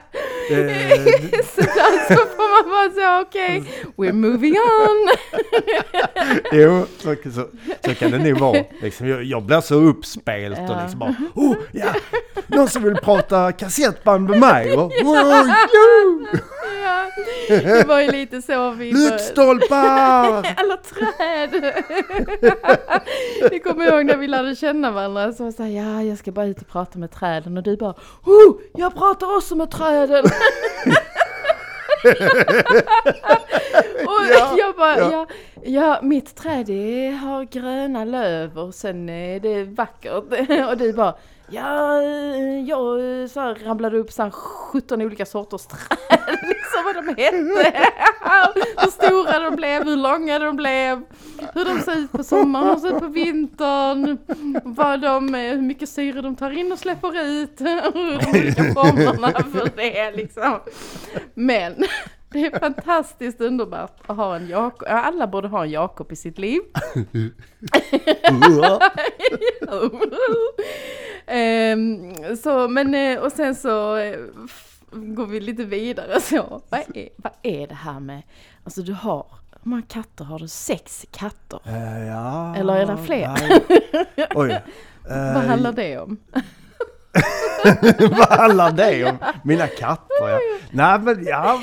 eh, 0.52 1.06
Så 1.56 1.62
där 1.62 2.08
så 2.08 2.16
får 2.16 2.64
man 2.64 2.72
bara 2.72 2.94
säga 2.94 3.22
okej, 3.22 3.64
we're 3.96 4.14
moving 4.14 4.54
on. 4.54 5.10
jo, 6.52 6.86
så, 6.98 7.16
så, 7.32 7.48
så 7.86 7.96
kan 7.96 8.12
det 8.12 8.18
nog 8.18 8.40
vara. 8.40 8.64
Liksom, 8.82 9.08
jag, 9.08 9.24
jag 9.24 9.44
blir 9.44 9.62
så 9.62 9.76
uppspelt 9.76 10.70
och 10.70 10.78
liksom 10.82 11.00
bara 11.00 11.16
oh, 11.36 11.56
ja, 11.72 11.94
någon 12.48 12.70
som 12.70 12.84
vill 12.84 12.96
prata 12.96 13.52
kassettband 13.52 14.30
med 14.30 14.40
mig. 14.40 14.72
Och, 14.78 14.92
jo, 15.02 15.16
Ja, 16.84 17.12
det 17.48 17.88
var 17.88 18.00
ju 18.00 18.12
lite 18.12 18.42
så 18.42 18.72
vi 18.72 18.92
lyktstolpar! 18.92 20.54
Alla 20.58 20.78
träd! 20.78 21.74
Vi 23.52 23.60
kommer 23.60 23.88
ihåg 23.88 24.06
när 24.06 24.18
vi 24.18 24.28
lärde 24.28 24.56
känna 24.56 24.92
varandra 24.92 25.34
så 25.34 25.44
det 25.44 25.52
så 25.52 25.64
här, 25.64 25.70
ja 25.70 26.04
jag 26.04 26.18
ska 26.18 26.32
bara 26.32 26.46
ut 26.46 26.62
och 26.62 26.68
prata 26.68 27.00
med 27.00 27.12
träden 27.12 27.58
och 27.58 27.64
du 27.64 27.78
bara, 27.78 27.94
oh, 28.26 28.56
jag 28.74 28.96
pratar 28.96 29.38
också 29.38 29.56
med 29.56 29.72
träden! 29.72 30.26
och 34.06 34.22
Ja, 34.32 34.56
jag 34.58 34.76
bara, 34.76 35.00
ja. 35.00 35.12
ja. 35.12 35.28
Ja, 35.68 36.00
mitt 36.02 36.36
träd 36.36 36.66
det 36.66 37.20
har 37.22 37.44
gröna 37.44 38.06
löv 38.06 38.60
och 38.60 38.76
sen 38.76 39.10
är 39.10 39.40
det 39.40 39.64
vackert. 39.64 40.14
Och 40.70 40.78
du 40.78 40.94
bara, 40.94 41.16
ja, 41.50 42.02
jag 42.68 43.00
så 43.30 43.40
här 43.40 43.66
ramlade 43.66 43.98
upp 43.98 44.12
så 44.12 44.24
här 44.24 44.30
17 44.30 45.02
olika 45.02 45.26
sorters 45.26 45.66
träd, 45.66 45.98
liksom 46.76 47.06
vad 47.06 47.16
de 47.16 47.24
hette. 47.24 47.90
Hur 48.82 48.92
stora 48.92 49.40
de 49.40 49.56
blev, 49.56 49.84
hur 49.84 49.98
långa 49.98 50.40
de 50.40 50.56
blev, 50.56 51.02
hur 51.54 51.66
de 51.66 51.82
ser 51.82 51.98
ut 51.98 52.12
på 52.12 52.24
sommaren, 52.24 52.68
hur 52.68 52.74
de 52.74 52.82
ser 52.82 52.96
ut 52.96 53.00
på 53.00 53.08
vintern, 53.08 54.18
vad 54.64 55.02
de, 55.02 55.34
hur 55.34 55.62
mycket 55.62 55.90
syre 55.90 56.22
de 56.22 56.36
tar 56.36 56.52
in 56.52 56.72
och 56.72 56.80
släpper 56.80 57.22
ut, 57.22 57.58
de 57.58 57.82
olika 58.34 58.64
formerna 58.64 59.44
för 59.52 59.70
det 59.76 60.12
liksom. 60.12 60.60
Men 61.34 61.76
det 62.32 62.46
är 62.46 62.60
fantastiskt 62.60 63.42
underbart 63.42 63.98
att 64.08 64.18
ha 64.18 64.36
en 64.36 64.48
Jakob. 64.48 64.88
Ja, 64.90 65.00
Alla 65.00 65.28
borde 65.28 65.48
ha 65.48 65.64
en 65.64 65.72
Jakob 65.72 66.12
i 66.12 66.16
sitt 66.16 66.38
liv. 66.38 66.62
Ehm, 71.28 72.14
så, 72.38 72.68
men, 72.68 72.96
eh, 72.96 73.20
och 73.20 73.32
sen 73.32 73.56
så 73.56 73.98
eh, 73.98 74.20
går 74.92 75.26
vi 75.26 75.40
lite 75.40 75.64
vidare 75.64 76.22
så. 76.22 76.62
Vad 76.70 76.80
är, 76.96 77.10
vad 77.18 77.34
är 77.42 77.68
det 77.68 77.76
här 77.76 78.00
med, 78.00 78.22
alltså 78.64 78.82
du 78.82 78.94
har, 78.94 79.26
hur 79.64 79.70
många 79.70 79.82
katter 79.82 80.26
har 80.26 80.40
du? 80.40 80.48
Sex 80.48 81.06
katter? 81.12 81.60
Eh, 81.66 82.08
ja, 82.08 82.56
Eller 82.56 82.76
är 82.76 82.86
det 82.86 82.98
fler? 82.98 83.38
Oj. 84.36 84.52
Eh, 85.10 85.34
Vad 85.34 85.44
handlar 85.44 85.72
det 85.72 86.00
om? 86.00 86.18
Vad 88.18 88.40
handlar 88.40 88.72
det 88.72 89.06
om? 89.10 89.18
Mina 89.44 89.68
katter 89.68 90.30
ja. 90.30 90.40
Nej 90.72 91.00
men 91.00 91.26
ja, 91.26 91.60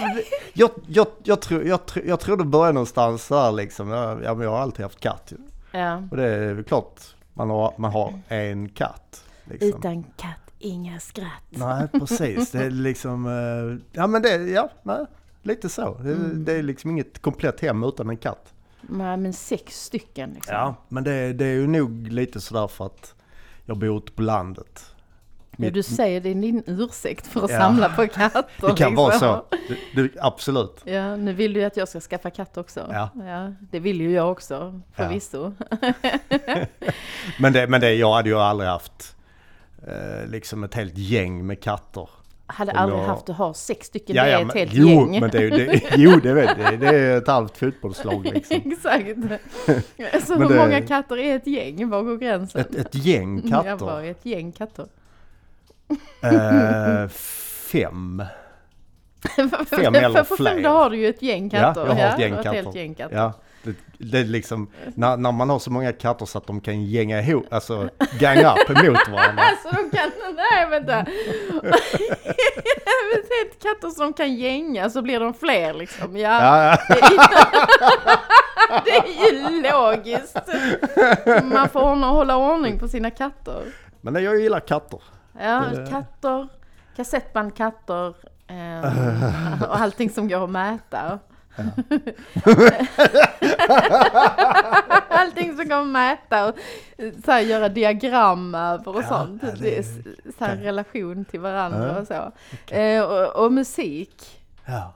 jag, 0.52 0.70
jag, 0.86 1.06
jag, 1.22 1.40
tror, 1.40 1.64
jag, 1.64 1.80
jag 2.04 2.20
tror 2.20 2.36
det 2.36 2.44
börjar 2.44 2.72
någonstans 2.72 3.28
där 3.28 3.52
liksom. 3.52 3.90
Ja, 3.90 4.34
men 4.34 4.40
jag 4.40 4.50
har 4.50 4.58
alltid 4.58 4.84
haft 4.84 5.00
katt 5.00 5.32
ju. 5.32 5.36
Ja. 5.80 6.02
Och 6.10 6.16
det 6.16 6.24
är 6.26 6.62
klart 6.62 7.00
man 7.34 7.50
har, 7.50 7.74
man 7.78 7.92
har 7.92 8.20
en 8.28 8.68
katt. 8.68 9.24
Liksom. 9.44 9.68
Utan 9.68 10.02
katt, 10.16 10.41
inga 10.62 11.00
skratt. 11.00 11.42
Nej 11.50 11.88
precis, 11.88 12.50
det 12.50 12.64
är 12.64 12.70
liksom, 12.88 13.26
eh, 13.26 13.86
ja 13.92 14.06
men 14.06 14.22
det, 14.22 14.36
ja, 14.36 14.70
nej, 14.82 15.06
lite 15.42 15.68
så. 15.68 15.94
Det, 15.94 16.12
Mm. 16.12 16.44
det 16.44 16.52
är 16.52 16.62
liksom 16.62 16.90
inget 16.90 17.22
komplett 17.22 17.60
hem 17.60 17.84
utan 17.84 18.10
en 18.10 18.16
katt. 18.16 18.52
Nej 18.80 19.16
men 19.16 19.32
sex 19.32 19.80
stycken 19.84 20.30
liksom. 20.34 20.54
Ja, 20.54 20.74
men 20.88 21.04
det, 21.04 21.32
det 21.32 21.44
är 21.44 21.52
ju 21.54 21.66
nog 21.66 22.08
lite 22.08 22.40
sådär 22.40 22.68
för 22.68 22.86
att 22.86 23.14
jag 23.64 23.76
bor 23.78 23.98
ute 23.98 24.12
på 24.12 24.22
landet. 24.22 24.86
Ja, 25.56 25.70
du 25.70 25.82
säger 25.82 26.20
det 26.20 26.28
är 26.28 26.34
din 26.34 26.62
ursäkt 26.66 27.26
för 27.26 27.44
att 27.44 27.50
Ja. 27.50 27.58
samla 27.60 27.88
på 27.88 28.06
katter. 28.08 28.42
Det 28.60 28.66
kan 28.66 28.70
liksom. 28.72 28.94
vara 28.94 29.12
så, 29.18 29.44
det, 29.94 30.02
det, 30.02 30.10
absolut. 30.20 30.80
Ja, 30.84 31.16
nu 31.16 31.32
vill 31.32 31.52
du 31.52 31.60
ju 31.60 31.66
att 31.66 31.76
jag 31.76 31.88
ska 31.88 32.00
skaffa 32.00 32.30
katt 32.30 32.56
också. 32.56 32.88
Ja. 33.14 33.52
det 33.70 33.78
vill 33.80 34.00
ju 34.00 34.10
jag 34.12 34.30
också, 34.32 34.80
förvisso. 34.92 35.52
Men 37.38 37.52
det, 37.52 37.66
men 37.66 37.80
det, 37.80 37.94
jag 37.94 38.14
hade 38.14 38.28
ju 38.28 38.36
aldrig 38.38 38.70
haft 38.70 39.16
eh, 39.86 40.26
liksom 40.30 40.64
ett 40.64 40.74
helt 40.74 40.98
gäng 40.98 41.46
med 41.46 41.60
katter. 41.62 42.08
Hade 42.46 42.72
aldrig 42.72 43.00
jag- 43.00 43.06
haft 43.06 43.28
att 43.28 43.36
ha 43.36 43.54
sex 43.54 43.86
stycken, 43.86 44.16
Ja, 44.16 44.24
det 44.24 44.30
ja, 44.30 44.38
är 44.38 44.40
ett 44.42 44.46
men, 44.46 44.56
helt 44.56 44.72
jo, 44.74 44.88
gäng. 44.88 45.20
Men 45.20 45.30
det, 45.30 45.38
är 45.38 45.50
det, 45.50 45.80
jo, 45.96 46.20
det 46.22 46.32
vet 46.34 46.58
jag. 46.58 46.80
Det 46.80 46.86
är 46.88 47.18
ett 47.18 47.26
halvt 47.28 47.56
fotbollslag 47.58 48.24
liksom. 48.24 48.56
Exakt. 48.72 49.06
Så 50.26 50.32
Men 50.32 50.42
hur 50.42 50.48
det- 50.48 50.56
många 50.56 50.80
katter 50.82 51.18
är 51.18 51.36
ett 51.36 51.46
gäng? 51.46 51.88
Var 51.88 52.02
går 52.02 52.16
gränsen? 52.16 52.60
Ett, 52.60 52.74
ett 52.74 52.94
gäng 52.94 53.42
Ja, 53.44 53.62
katter. 53.62 53.86
bara 53.86 54.04
ett 54.04 54.26
gäng 54.26 54.52
katter. 54.52 54.86
Eh, 56.22 57.08
fem. 57.72 58.22
Fem 59.70 59.94
eller 59.94 60.24
För 60.24 60.36
fler. 60.36 60.50
fem, 60.54 60.64
har 60.64 60.90
du 60.90 60.96
ju 60.96 61.08
ett 61.08 61.22
gäng 61.22 61.50
katter. 61.50 61.80
Ja, 61.80 61.86
jag 61.98 62.06
har 62.06 62.12
ett 62.14 62.74
gäng 62.74 62.94
katter. 62.94 63.16
Ja, 63.16 63.32
det, 63.62 63.74
det 63.98 64.18
är 64.18 64.24
liksom, 64.24 64.70
när, 64.94 65.16
när 65.16 65.32
man 65.32 65.50
har 65.50 65.58
så 65.58 65.70
många 65.70 65.92
katter 65.92 66.26
så 66.26 66.38
att 66.38 66.46
de 66.46 66.60
kan 66.60 66.84
gänga 66.84 67.20
ihop, 67.20 67.46
alltså 67.50 67.88
gang 68.18 68.38
up 68.38 68.70
emot 68.70 69.08
varandra. 69.08 69.42
Alltså 69.52 69.68
de 69.68 69.90
kan, 69.96 70.10
nej 70.36 70.70
vänta. 70.70 70.94
Helt 73.42 73.62
katter 73.62 73.88
som 73.88 74.12
kan 74.12 74.34
gänga 74.34 74.90
så 74.90 75.02
blir 75.02 75.20
de 75.20 75.34
fler 75.34 75.74
liksom. 75.74 76.16
Ja, 76.16 76.42
Ja, 76.42 76.78
ja. 76.88 76.98
det 78.84 78.90
är 78.90 79.32
ju 79.32 79.62
logiskt. 79.62 80.48
Man 81.44 81.68
får 81.68 82.06
hålla 82.06 82.36
ordning 82.36 82.78
på 82.78 82.88
sina 82.88 83.10
katter. 83.10 83.62
Men 84.00 84.24
jag 84.24 84.40
gillar 84.40 84.60
katter. 84.60 85.00
Ja, 85.40 85.64
katter, 85.90 86.48
kassettband 86.96 87.56
katter 87.56 88.14
eh, 88.46 89.62
och 89.62 89.80
allting 89.80 90.10
som 90.10 90.28
går 90.28 90.44
att 90.44 90.50
mäta. 90.50 91.18
allting 95.08 95.56
som 95.56 95.68
kan 95.68 95.92
mäta 95.92 96.48
och 96.48 96.54
så 97.24 97.30
här, 97.30 97.40
göra 97.40 97.68
diagram 97.68 98.54
över 98.54 98.88
och 98.96 99.02
Ja, 99.02 99.08
sånt. 99.08 99.42
det, 99.60 99.86
så 100.38 100.44
här 100.44 100.56
relation 100.56 101.24
till 101.24 101.40
varandra 101.40 101.88
Ja, 101.88 102.00
och 102.00 102.06
så. 102.06 102.32
okej. 102.62 102.96
Eh, 102.96 103.04
och, 103.04 103.44
och 103.44 103.52
musik. 103.52 104.42
Ja. 104.66 104.92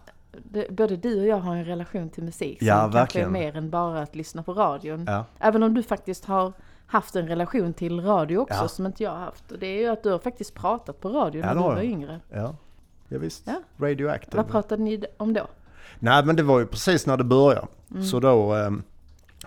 Både 0.71 0.97
du 0.97 1.21
och 1.21 1.27
jag 1.27 1.37
har 1.37 1.57
en 1.57 1.65
relation 1.65 2.11
till 2.11 2.25
musik 2.25 2.59
som 2.59 2.67
Ja, 2.69 2.75
kanske 2.81 2.99
verkligen. 2.99 3.29
är 3.29 3.33
mer 3.33 3.57
än 3.57 3.71
bara 3.71 4.01
att 4.03 4.15
lyssna 4.17 4.43
på 4.43 4.53
radion. 4.55 5.09
Även 5.39 5.63
om 5.63 5.75
du 5.75 5.83
faktiskt 5.83 6.25
har 6.25 6.53
haft 6.87 7.17
en 7.17 7.29
relation 7.29 7.73
till 7.73 8.01
radio 8.01 8.39
också 8.39 8.69
som 8.69 8.87
inte 8.87 9.03
jag 9.03 9.11
har 9.11 9.19
haft. 9.19 9.53
Och 9.53 9.59
det 9.59 9.67
är 9.67 9.81
ju 9.81 9.87
att 9.89 10.03
du 10.03 10.11
har 10.11 10.19
faktiskt 10.19 10.55
pratat 10.55 11.01
på 11.01 11.09
radio 11.09 11.41
när 11.41 11.55
du 11.55 11.61
var 11.61 11.83
yngre. 11.83 12.21
Ja, 12.33 12.55
ja 13.09 13.19
visst. 13.19 13.47
Ja. 13.47 13.87
Radioactive. 13.87 14.37
Vad 14.37 14.49
pratade 14.51 14.83
ni 14.83 15.05
om 15.17 15.33
då? 15.33 15.47
Nej 15.99 16.25
men 16.25 16.37
det 16.37 16.43
var 16.43 16.59
ju 16.59 16.67
precis 16.67 17.07
när 17.07 17.17
det 17.17 17.25
började. 17.25 17.67
Mm. 17.91 18.05
Så 18.05 18.21
då, 18.21 18.55
eh, 18.57 18.71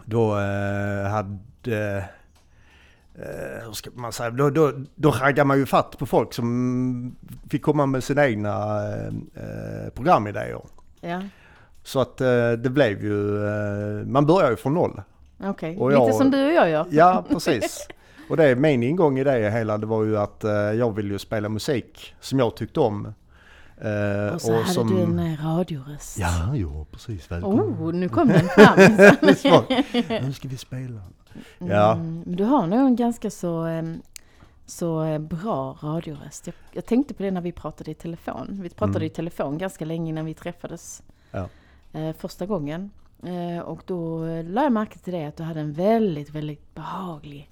då 0.06 0.38
eh, 0.40 1.10
hade, 1.12 1.98
eh, 3.16 3.66
hur 3.66 3.72
ska 3.74 3.90
man 3.94 4.12
säga, 4.12 4.30
då, 4.30 4.50
då, 4.50 4.72
då 4.96 5.12
raggade 5.12 5.48
man 5.48 5.58
ju 5.58 5.66
fatt 5.66 5.98
på 5.98 6.06
folk 6.06 6.34
som 6.34 7.16
fick 7.50 7.62
komma 7.62 7.86
med 7.86 8.04
sina 8.04 8.28
egna 8.28 8.84
eh, 9.36 9.90
programidéer. 9.96 10.62
Ja, 11.02 11.22
Så 11.84 12.00
att 12.00 12.22
eh, 12.22 12.52
det 12.52 12.70
blev 12.70 13.04
ju, 13.04 13.46
eh, 13.48 14.06
man 14.06 14.26
börjar 14.26 14.50
ju 14.50 14.56
från 14.56 14.74
noll. 14.74 15.02
okej. 15.44 15.78
Och 15.78 15.90
Lite 15.92 16.14
som 16.14 16.32
du 16.32 16.46
och 16.48 16.54
jag 16.54 16.70
gör. 16.70 16.86
Ja, 16.92 17.26
precis. 17.30 17.88
Och 18.30 18.38
det 18.38 18.56
min 18.56 18.84
ingång 18.84 19.20
i 19.20 19.24
det 19.24 19.52
hela, 19.52 19.78
det 19.78 19.86
var 19.86 20.04
ju 20.04 20.18
att 20.18 20.44
eh, 20.44 20.52
jag 20.52 20.96
ville 20.96 21.14
ju 21.14 21.20
spela 21.20 21.50
musik 21.50 22.16
som 22.20 22.40
jag 22.40 22.56
tyckte 22.56 22.80
om. 22.80 23.14
Eh, 23.82 24.34
Och 24.34 24.42
så 24.42 24.54
hade 24.54 24.66
som, 24.66 24.88
du 24.96 25.02
en 25.02 25.20
eh, 25.20 25.46
radioröst. 25.46 26.18
Ja, 26.20 26.56
ja 26.56 26.86
precis. 26.92 27.32
Välkommen. 27.32 27.60
Oh, 27.66 27.94
nu 27.94 28.10
kom 28.10 28.28
den 28.28 28.48
fram. 28.56 28.80
Nu 30.28 30.34
ska 30.34 30.48
vi 30.48 30.58
spela. 30.58 31.02
Mm, 31.60 32.24
du 32.26 32.44
har 32.44 32.68
nog 32.68 32.80
en 32.80 32.96
ganska 32.96 33.30
så, 33.32 33.68
så 34.66 35.04
eh, 35.04 35.20
bra 35.20 35.78
radioröst. 35.82 36.48
Jag, 36.48 36.56
jag 36.72 36.86
tänkte 36.86 37.14
på 37.14 37.24
det 37.24 37.32
när 37.32 37.42
vi 37.42 37.52
pratade 37.52 37.92
i 37.92 37.94
telefon. 37.94 38.60
Vi 38.62 38.70
pratade 38.70 38.98
Mm. 39.00 39.06
i 39.08 39.10
telefon 39.10 39.58
ganska 39.58 39.86
länge 39.86 40.10
innan 40.10 40.26
vi 40.26 40.34
träffades 40.34 41.04
Ja. 41.32 41.48
eh, 41.92 42.14
första 42.14 42.46
gången. 42.46 42.92
Eh, 43.24 43.60
och 43.64 43.82
då 43.86 44.20
lade 44.26 44.64
jag 44.64 44.72
märke 44.72 45.00
till 45.00 45.14
det 45.14 45.26
att 45.26 45.38
du 45.38 45.44
hade 45.44 45.60
en 45.60 45.74
väldigt, 45.74 46.30
väldigt 46.30 46.76
behaglig 46.76 47.50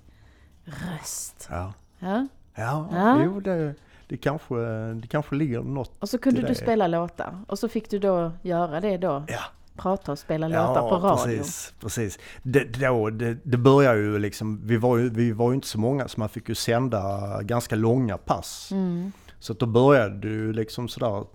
röst. 0.65 1.47
Ja, 1.51 1.73
Ja? 1.99 2.27
ja, 2.55 2.87
Ja. 2.91 3.21
jo 3.23 3.39
det, 3.39 3.75
det, 4.07 4.17
kanske, 4.17 4.55
det 4.93 5.07
kanske 5.07 5.35
ligger 5.35 5.61
något. 5.61 5.91
Och 5.99 6.09
så 6.09 6.17
kunde 6.17 6.41
du 6.41 6.55
spela 6.55 6.87
låtar. 6.87 7.39
Och 7.47 7.59
så 7.59 7.69
fick 7.69 7.89
du 7.89 7.99
då 7.99 8.31
göra 8.41 8.81
det 8.81 8.97
då. 8.97 9.25
Ja. 9.27 9.39
Prata 9.75 10.11
och 10.11 10.19
spela 10.19 10.47
låtar 10.47 10.89
på 10.89 10.95
radio. 10.95 11.37
precis. 11.37 11.73
precis. 11.79 12.19
Det, 12.43 12.63
då, 12.63 13.09
det, 13.09 13.37
det 13.43 13.57
börjar 13.57 13.95
ju 13.95 14.19
liksom, 14.19 14.67
vi 14.67 14.77
var 14.77 14.97
ju, 14.97 15.09
vi 15.09 15.31
var 15.31 15.49
ju 15.49 15.55
inte 15.55 15.67
så 15.67 15.79
många 15.79 16.07
så 16.07 16.19
man 16.19 16.29
fick 16.29 16.49
ju 16.49 16.55
sända 16.55 17.21
ganska 17.41 17.75
långa 17.75 18.17
pass. 18.17 18.69
Mm. 18.71 19.11
Så 19.39 19.53
då 19.53 19.65
började 19.65 20.27
ju 20.27 20.53
liksom 20.53 20.87
sådär 20.87 21.25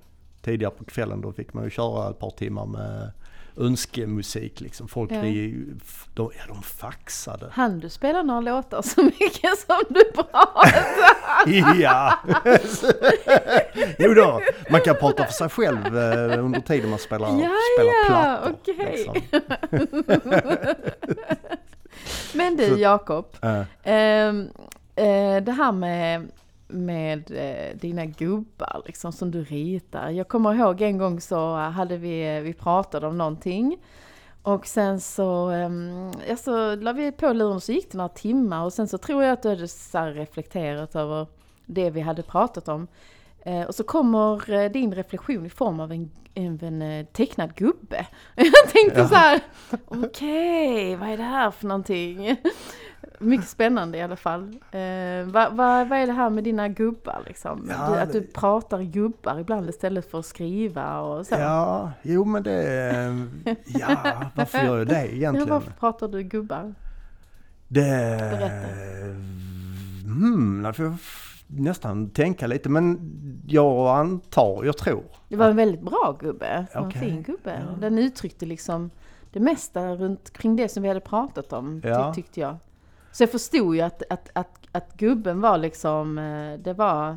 tidigare 0.43 0.73
på 0.73 0.85
kvällen 0.85 1.21
då 1.21 1.33
fick 1.33 1.55
man 1.55 1.65
ju 1.65 1.71
köra 1.71 2.11
ett 2.11 2.19
par 2.19 2.31
timmar 2.31 2.67
med 2.67 3.13
önskemusik 3.57 4.61
liksom. 4.61 4.89
Folk 4.89 5.11
Ja. 5.13 5.17
ri- 5.23 5.81
de, 6.15 6.31
ja, 6.39 6.55
de 6.55 6.63
faxade. 6.63 7.47
Han 7.53 7.81
du 7.81 7.89
spela 7.91 8.23
några 8.23 8.41
låtar 8.41 8.83
så 8.83 9.03
mycket 9.03 9.59
som 9.67 9.83
du 9.89 10.05
pratar? 10.13 10.73
Ja! 11.81 12.19
jo 13.99 14.15
då, 14.15 14.41
man 14.71 14.81
kan 14.81 14.97
prata 14.97 15.25
för 15.25 15.33
sig 15.33 15.49
själv 15.49 15.99
eh, 15.99 16.45
under 16.45 16.61
tiden 16.61 16.91
man 16.91 16.99
spelar, 16.99 17.29
Ja, 17.29 17.35
spelar 17.77 17.93
ja, 17.93 18.07
plattor. 18.07 18.57
okej. 18.63 18.93
Liksom. 18.93 19.41
Men 22.35 22.57
du 22.57 22.79
Jakob, 22.81 23.27
Eh, 23.43 23.63
ehm, 23.85 24.49
eh, 24.97 25.37
det 25.43 25.53
här 25.53 25.73
med, 25.73 26.29
med 26.73 27.31
eh, 27.31 27.77
dina 27.77 28.07
gubbar 28.07 28.83
liksom 28.87 29.13
som 29.13 29.31
du 29.31 29.45
ritar. 29.45 30.11
Jag 30.11 30.29
kommer 30.29 30.55
ihåg 30.55 30.81
en 30.81 30.99
gång 30.99 31.21
så 31.21 31.55
hade 31.57 31.97
vi, 31.97 32.41
vi 32.41 32.53
pratade 32.55 33.07
om 33.07 33.19
någonting. 33.19 33.77
Och 34.43 34.67
sen 34.67 35.01
så, 35.01 35.51
um, 35.51 36.13
ja, 36.29 36.37
så 36.37 36.75
la 36.77 36.93
vi 36.93 37.13
på 37.13 37.33
luren 37.33 37.57
och 37.57 37.63
så 37.63 37.73
gick 37.73 37.93
det 37.93 37.99
några 37.99 38.09
timmar 38.09 38.65
och 38.65 38.73
sen 38.73 38.89
så 38.89 38.99
tror 38.99 39.23
jag 39.23 39.33
att 39.33 39.43
du 39.43 39.49
hade 39.49 39.69
så 39.69 39.99
reflekterat 40.05 40.97
över 40.97 41.27
det 41.67 41.91
vi 41.91 42.01
hade 42.01 42.23
pratat 42.23 42.69
om. 42.69 42.87
Eh, 43.45 43.63
och 43.63 43.75
så 43.75 43.85
kommer 43.85 44.53
eh, 44.53 44.71
din 44.71 44.95
reflektion 44.95 45.47
i 45.47 45.51
form 45.51 45.81
av 45.81 45.93
en, 45.93 46.11
en, 46.35 46.83
en 46.83 47.07
tecknad 47.07 47.55
gubbe. 47.55 48.07
Jag 48.37 48.73
tänkte 48.73 49.01
Ja. 49.01 49.09
så 49.09 49.15
här, 49.15 49.41
okej, 49.87 50.97
vad 50.97 51.09
är 51.09 51.17
det 51.17 51.23
här 51.23 51.51
för 51.51 51.67
någonting? 51.67 52.37
Mycket 53.23 53.49
spännande 53.49 53.99
i 53.99 54.03
alla 54.03 54.17
fall. 54.17 54.43
Eh, 54.71 55.25
vad, 55.33 55.57
vad, 55.57 55.89
vad 55.89 55.99
är 55.99 56.07
det 56.07 56.13
här 56.13 56.31
med 56.31 56.45
dina 56.45 56.69
gubbar 56.69 57.23
liksom? 57.27 57.67
Ja, 57.71 57.91
du, 57.95 57.99
att 58.01 58.13
du 58.13 58.23
pratar 58.23 58.83
gubbar 58.83 59.39
ibland 59.39 59.69
istället 59.69 60.11
för 60.11 60.19
att 60.19 60.27
skriva 60.27 61.01
och 61.01 61.27
så. 61.27 61.35
ja, 61.35 61.93
jo 62.03 62.25
men 62.25 62.43
det... 62.43 62.91
eh, 63.45 63.55
Ja, 63.67 63.97
varför 64.35 64.59
gör 64.59 64.79
jag 64.79 64.87
det 64.89 64.95
Ja, 65.07 65.13
egentligen? 65.13 65.49
varför 65.49 65.71
pratar 65.71 66.09
du 66.09 66.23
gubbar? 66.23 66.75
Det... 67.69 67.81
Berätta. 68.31 68.69
Hmm, 70.05 70.73
får 70.75 70.85
jag 70.85 70.95
f- 70.95 71.45
nästan 71.47 72.11
tänka 72.11 72.47
lite 72.47 72.69
men 72.69 72.99
jag 73.47 73.99
antar, 73.99 74.65
jag 74.65 74.77
tror. 74.79 75.03
Det 75.29 75.37
var 75.37 75.49
en 75.51 75.57
väldigt 75.57 75.81
bra 75.83 76.17
gubbe, 76.21 76.67
en 76.73 76.91
fin 76.91 77.23
gubbe. 77.23 77.63
ja. 77.69 77.77
Den 77.81 77.99
uttryckte 77.99 78.47
liksom 78.47 78.91
det 79.33 79.41
mesta 79.41 79.95
runt 79.95 80.31
kring 80.33 80.57
det 80.57 80.69
som 80.69 80.83
vi 80.83 80.89
hade 80.89 81.01
pratat 81.01 81.53
om, 81.53 81.81
Ja. 81.85 82.15
tyckte 82.15 82.41
jag. 82.41 82.57
Så 83.13 83.23
jag 83.23 83.31
förstod 83.31 83.75
ju 83.75 83.81
att, 83.81 84.03
att, 84.11 84.29
att, 84.33 84.49
att 84.73 84.95
gubben 84.97 85.41
var 85.41 85.59
liksom, 85.59 86.19
eh, 86.19 86.59
det 86.59 86.73
var, 86.73 87.17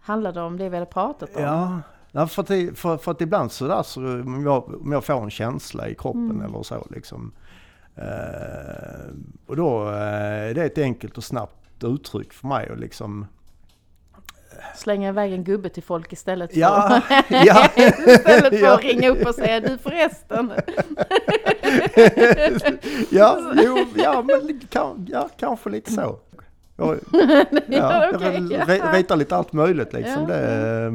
handlade 0.00 0.40
om 0.40 0.56
det 0.58 0.68
vi 0.68 0.76
hade 0.76 0.86
pratat 0.90 1.36
om. 1.36 1.42
Ja, 1.42 1.80
ja 2.12 2.26
för, 2.26 2.42
att, 2.42 2.48
det- 2.48 2.78
för, 2.78 2.96
för 2.96 3.10
att 3.10 3.20
ibland 3.20 3.52
sådär 3.52 3.82
så 3.82 4.00
om 4.20 4.42
jag, 4.44 4.82
om 4.82 4.92
jag 4.92 5.04
får 5.04 5.22
en 5.22 5.30
känsla 5.30 5.88
i 5.88 5.94
kroppen 5.94 6.30
Mm. 6.30 6.42
eller 6.44 6.62
så 6.62 6.86
liksom. 6.90 7.32
Eh, 7.94 9.14
och 9.46 9.56
då 9.56 9.88
eh, 9.88 10.48
är 10.50 10.54
det 10.54 10.64
ett 10.64 10.78
enkelt 10.78 11.16
och 11.18 11.24
snabbt 11.24 11.84
uttryck 11.84 12.32
för 12.32 12.46
mig 12.48 12.70
och 12.70 12.78
liksom 12.78 13.26
Slänga 14.78 15.08
iväg 15.08 15.32
en 15.32 15.44
gubbe 15.44 15.68
till 15.68 15.82
folk 15.82 16.12
istället 16.12 16.52
för, 16.52 16.60
Ja, 16.60 17.00
ja. 17.28 17.68
istället 17.76 18.48
för 18.58 18.62
Ja. 18.62 18.74
att 18.74 18.84
ringa 18.84 19.08
upp 19.08 19.26
och 19.26 19.34
säga 19.34 19.60
du 19.60 19.78
förresten. 19.78 20.52
ja, 23.10 23.38
jo, 23.64 23.78
ja, 23.96 24.22
men 24.26 24.60
kan, 24.70 25.06
ja, 25.10 25.28
kanske 25.38 25.70
lite 25.70 25.92
så. 25.92 26.18
Ja, 26.76 26.86
vill 26.88 26.98
ja. 28.50 28.92
ritar 28.92 29.16
lite 29.16 29.36
allt 29.36 29.52
möjligt 29.52 29.92
liksom. 29.92 30.26
Det, 30.26 30.84
eh, 30.86 30.92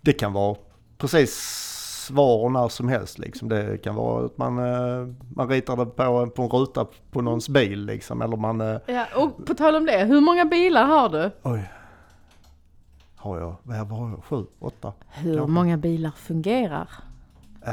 det 0.00 0.12
kan 0.12 0.32
vara 0.32 0.56
precis 0.98 1.66
var 2.12 2.36
och 2.44 2.52
när 2.52 2.68
som 2.68 2.88
helst 2.88 3.18
liksom. 3.18 3.48
Det 3.48 3.78
kan 3.84 3.94
vara 3.94 4.26
att 4.26 4.38
man, 4.38 4.58
eh, 4.58 5.06
man 5.36 5.48
ritar 5.48 5.76
det 5.76 5.86
på, 5.86 6.26
på 6.26 6.42
en 6.42 6.48
ruta 6.48 6.86
på 7.10 7.20
någons 7.20 7.48
bil 7.48 7.84
liksom. 7.86 8.22
Eller 8.22 8.36
man, 8.36 8.60
eh, 8.60 8.76
Ja, 8.86 9.04
och 9.14 9.46
på 9.46 9.54
tal 9.54 9.76
om 9.76 9.86
det, 9.86 9.98
hur 10.04 10.20
många 10.20 10.44
bilar 10.44 10.84
har 10.84 11.08
du? 11.08 11.30
oj. 11.42 11.70
Har 13.22 13.38
jag, 13.38 13.56
vad 13.62 13.98
har 13.98 14.08
jag, 14.10 14.24
sju, 14.24 14.44
åtta? 14.58 14.92
Hur 15.08 15.34
Kanske. 15.36 15.52
många 15.52 15.76
bilar 15.76 16.10
fungerar? 16.16 16.88
Eh, 17.62 17.72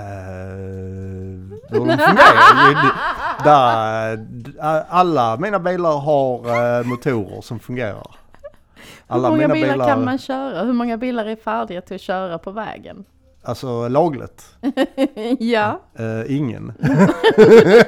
hur 1.70 1.80
de 1.80 1.80
fungerar? 1.80 2.94
där, 3.44 4.18
d- 4.18 4.52
alla 4.90 5.38
mina 5.38 5.60
bilar 5.60 5.98
har 5.98 6.40
eh, 6.80 6.86
motorer 6.86 7.42
som 7.42 7.60
fungerar. 7.60 8.16
Alla 9.08 9.30
hur 9.30 9.36
många 9.36 9.48
bilar, 9.54 9.72
bilar, 9.74 9.88
kan 9.88 10.06
man 10.06 10.18
köra? 10.18 10.64
Hur 10.64 10.74
många 10.74 10.98
bilar 10.98 11.26
är 11.26 11.36
färdiga 11.36 11.82
till 11.82 11.96
att 11.96 12.02
köra 12.02 12.38
på 12.38 12.52
vägen? 12.52 13.06
alltså 13.44 13.88
lagligt, 13.88 14.56
ja, 15.40 15.80
eh, 16.00 16.36
ingen. 16.38 16.74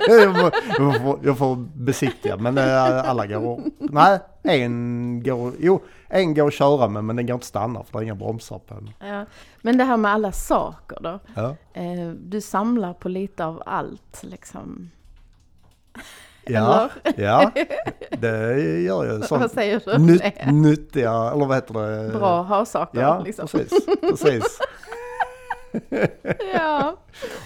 jag, 0.10 0.36
får, 0.40 0.52
jag, 0.80 1.02
får, 1.02 1.20
jag 1.24 1.38
får 1.38 1.56
besiktiga 1.76 2.38
men 2.38 2.58
eh, 2.58 3.10
alla 3.10 3.28
går, 3.28 3.62
nej 3.78 4.20
en 4.44 5.24
går, 5.24 5.54
jo 5.60 5.82
en 6.10 6.34
går 6.34 6.48
att 6.48 6.54
köra 6.54 6.88
med 6.88 7.04
men 7.04 7.16
den 7.16 7.26
går 7.26 7.34
inte 7.34 7.44
att 7.44 7.48
stanna 7.48 7.84
för 7.84 7.92
det 7.94 8.00
är 8.00 8.04
inga 8.04 8.16
bromsar 8.16 8.60
på 8.60 8.74
den. 8.74 8.90
ja. 9.10 9.26
Men 9.62 9.78
det 9.78 9.84
här 9.84 9.98
med 9.98 10.12
alla 10.12 10.32
saker 10.32 10.98
då? 11.02 11.20
Ja. 11.36 11.56
Eh, 11.74 12.10
du 12.10 12.42
samlar 12.42 12.94
på 12.94 13.10
lite 13.10 13.46
av 13.46 13.64
allt 13.66 14.20
liksom? 14.24 14.90
Ja, 16.46 16.90
ja, 17.18 17.52
det 18.10 18.60
gör 18.82 19.06
jag. 19.06 19.18
Vad 19.20 19.26
Sånt 19.28 19.52
säger 19.52 19.82
du? 19.86 19.98
nytt, 19.98 20.46
nyttiga, 20.52 21.12
eller 21.34 21.46
vad 21.46 21.58
heter 21.58 21.74
det? 21.74 22.10
Bra 22.20 22.42
ha-saker 22.42 23.02
Ja, 23.02 23.22
liksom. 23.26 23.48
precis. 23.48 23.86
precis. 24.02 24.60
Ja. 26.54 26.96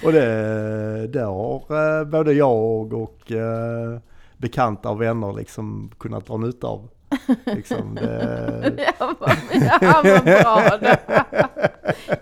Och 0.06 0.12
det, 0.12 1.08
det 1.08 1.22
har 1.22 1.56
eh, 2.00 2.06
både 2.06 2.34
jag 2.34 2.94
och 2.94 3.32
eh, 3.32 4.00
bekanta 4.38 4.90
och 4.90 5.02
vänner 5.02 5.34
liksom 5.34 5.92
kunnat 6.00 6.26
dra 6.26 6.38
nytta 6.38 6.68
av. 6.68 6.90
Liksom 7.46 7.96
det, 7.96 8.94
bra. 10.44 10.62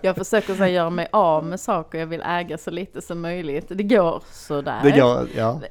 Jag 0.00 0.16
försöker 0.16 0.54
så 0.54 0.62
här 0.62 0.66
göra 0.70 0.90
mig 0.90 1.08
av 1.12 1.44
med 1.44 1.60
saker 1.60 1.98
jag 1.98 2.06
vill 2.06 2.22
äga 2.26 2.58
så 2.58 2.70
lite 2.70 3.02
som 3.02 3.20
möjligt. 3.20 3.66
Det 3.68 3.82
går 3.82 4.22
sådär. 4.32 4.80
Det 4.82 4.90
går, 4.90 5.26
ja. 5.36 5.60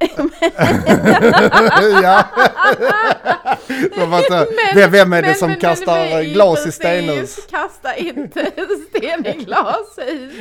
ja. 2.02 2.24
Eh, 4.76 4.90
vem, 4.90 5.12
är 5.12 5.22
det 5.22 5.28
Men- 5.28 5.34
som 5.36 5.50
men- 5.50 5.60
kastar 5.60 5.96
men- 6.10 6.24
glas 6.24 6.66
i 6.66 6.72
stenhus? 6.72 7.46
Kasta 7.50 7.96
inte 7.96 8.46
sten 8.90 9.26
i 9.26 9.32
glashus. 9.44 10.32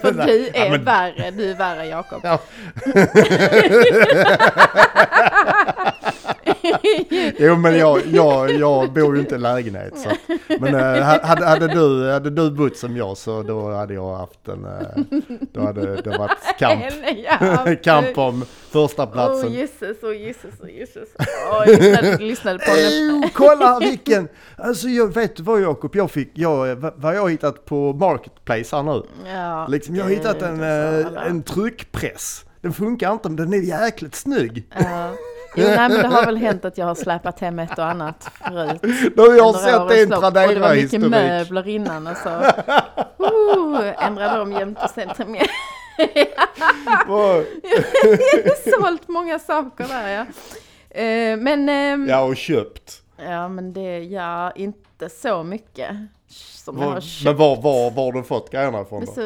För 0.00 0.12
du 0.26 0.46
är 0.48 0.64
ja, 0.64 0.70
men- 0.70 0.84
värre, 0.84 1.30
du 1.30 1.50
är 1.50 1.54
värre 1.54 1.86
Jakob. 1.86 2.20
Ja. 2.24 2.38
Jo 7.38 7.56
men 7.56 7.78
jag, 7.78 8.00
jag, 8.06 8.50
jag 8.50 8.92
bor 8.92 9.14
ju 9.14 9.20
inte 9.20 9.34
i 9.34 9.38
lägenhet 9.38 9.92
så. 9.98 10.08
att- 10.08 10.60
Men 10.60 10.74
eh, 10.74 11.02
hade, 11.02 11.46
hade, 11.46 11.66
du, 11.68 12.10
hade 12.12 12.30
du 12.30 12.50
bott 12.50 12.76
som 12.76 12.96
jag 12.96 13.16
så 13.16 13.42
då 13.42 13.70
hade 13.72 13.94
jag 13.94 14.14
haft 14.16 14.48
en, 14.48 14.64
eh, 14.64 15.20
då 15.52 15.60
hade 15.60 15.96
det 16.02 16.18
varit 16.18 16.38
kamp. 16.58 16.84
Ja, 17.40 17.66
kamp 17.82 18.18
om 18.18 18.44
första 18.70 19.02
Åh 19.02 19.12
platsen. 19.12 19.52
gisses, 19.52 19.96
åh 20.02 20.16
gisses, 20.16 20.54
åh 20.62 20.70
gisses. 20.70 21.08
Åh, 21.18 21.62
jag 21.66 21.78
lyssnade, 21.82 22.16
lyssnade 22.18 22.58
på 22.58 22.74
den. 22.74 23.10
Oh, 23.24 23.28
kolla 23.34 23.78
vilken! 23.80 24.28
Alltså 24.56 24.88
jag 24.88 25.14
vet 25.14 25.36
du 25.36 25.42
vad 25.42 25.60
Jakob, 25.62 25.96
jag 25.96 26.10
fick, 26.10 26.30
jag, 26.34 26.76
vad 26.96 27.16
jag 27.16 27.20
har 27.20 27.28
hittat 27.28 27.64
på 27.64 27.92
Marketplace 27.92 28.76
här 28.76 28.82
nu. 28.82 29.02
Ja, 29.26 29.66
Liksom, 29.68 29.96
jag 29.96 30.04
har 30.04 30.10
hittat 30.10 30.42
en, 30.42 30.60
eh, 30.62 31.06
en 31.26 31.42
tryckpress. 31.42 32.44
Den 32.60 32.72
funkar 32.72 33.12
inte 33.12 33.28
men 33.28 33.36
den 33.36 33.52
är 33.54 33.58
jäkligt 33.84 34.14
snygg. 34.14 34.64
Ja. 34.78 35.10
Jo, 35.58 35.66
nej, 35.68 35.88
men 35.88 36.02
det 36.02 36.08
har 36.08 36.26
väl 36.26 36.36
hänt 36.36 36.64
att 36.64 36.78
jag 36.78 36.86
har 36.86 36.94
släpat 36.94 37.40
hem 37.40 37.58
ett 37.58 37.78
och 37.78 37.84
annat 37.86 38.30
förut. 38.34 38.80
Då 39.16 39.22
har 39.22 39.34
jag 39.36 39.46
under 39.46 39.58
sett 39.60 40.08
lopp. 40.10 40.24
Och 40.24 40.32
det 40.32 40.60
var 40.60 40.74
mycket 40.74 40.90
Tradera-historik. 40.90 41.10
möbler 41.10 41.68
innan 41.68 42.06
och 42.06 42.16
så. 42.16 42.28
Uh, 42.28 44.06
ändrade 44.06 44.38
dem 44.38 44.52
jämt 44.52 44.78
och. 44.94 45.36
Och- 47.08 47.44
Sålt 48.80 49.08
många 49.08 49.38
saker 49.38 49.88
där 49.88 50.08
ja. 50.08 50.20
Eh, 51.00 51.36
men, 51.36 51.68
ehm, 51.68 52.06
Ja 52.08 52.20
och 52.22 52.36
köpt. 52.36 53.02
ja 53.16 53.48
men 53.48 53.72
det, 53.72 53.98
ja 53.98 54.50
inte 54.50 55.08
så 55.08 55.42
mycket 55.42 55.90
som 56.64 56.78
jag 56.78 56.84
har 56.86 56.94
Var, 56.94 57.00
köpt. 57.00 57.24
men 57.24 57.36
var, 57.36 57.56
var, 57.56 57.90
var 57.90 58.04
har 58.04 58.12
du 58.12 58.22
fått 58.22 58.50
grejerna 58.50 58.80
ifrån 58.82 59.04
då? 59.16 59.22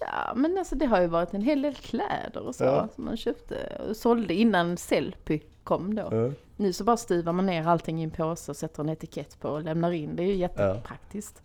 Ja 0.00 0.32
men 0.36 0.58
alltså 0.58 0.74
det 0.74 0.86
har 0.86 1.00
ju 1.00 1.06
varit 1.06 1.34
en 1.34 1.42
hel 1.42 1.62
del 1.62 1.74
kläder 1.74 2.40
och 2.46 2.54
så 2.54 2.64
Ja. 2.64 2.88
som 2.94 3.04
man 3.04 3.16
köpte 3.16 3.82
och 3.88 3.96
sålde 3.96 4.34
innan 4.34 4.76
Sellpy 4.76 5.40
kom 5.64 5.94
då. 5.94 6.08
Ja. 6.10 6.30
Nu 6.56 6.72
så 6.72 6.84
bara 6.84 6.96
stuvar 6.96 7.32
man 7.32 7.46
ner 7.46 7.66
allting 7.68 8.00
i 8.00 8.04
en 8.04 8.10
påse 8.10 8.50
och 8.50 8.56
sätter 8.56 8.82
en 8.82 8.88
etikett 8.88 9.40
på 9.40 9.48
och 9.48 9.62
lämnar 9.62 9.92
in. 9.92 10.16
Det 10.16 10.22
är 10.22 10.26
ju 10.26 10.34
jättepraktiskt. 10.34 11.42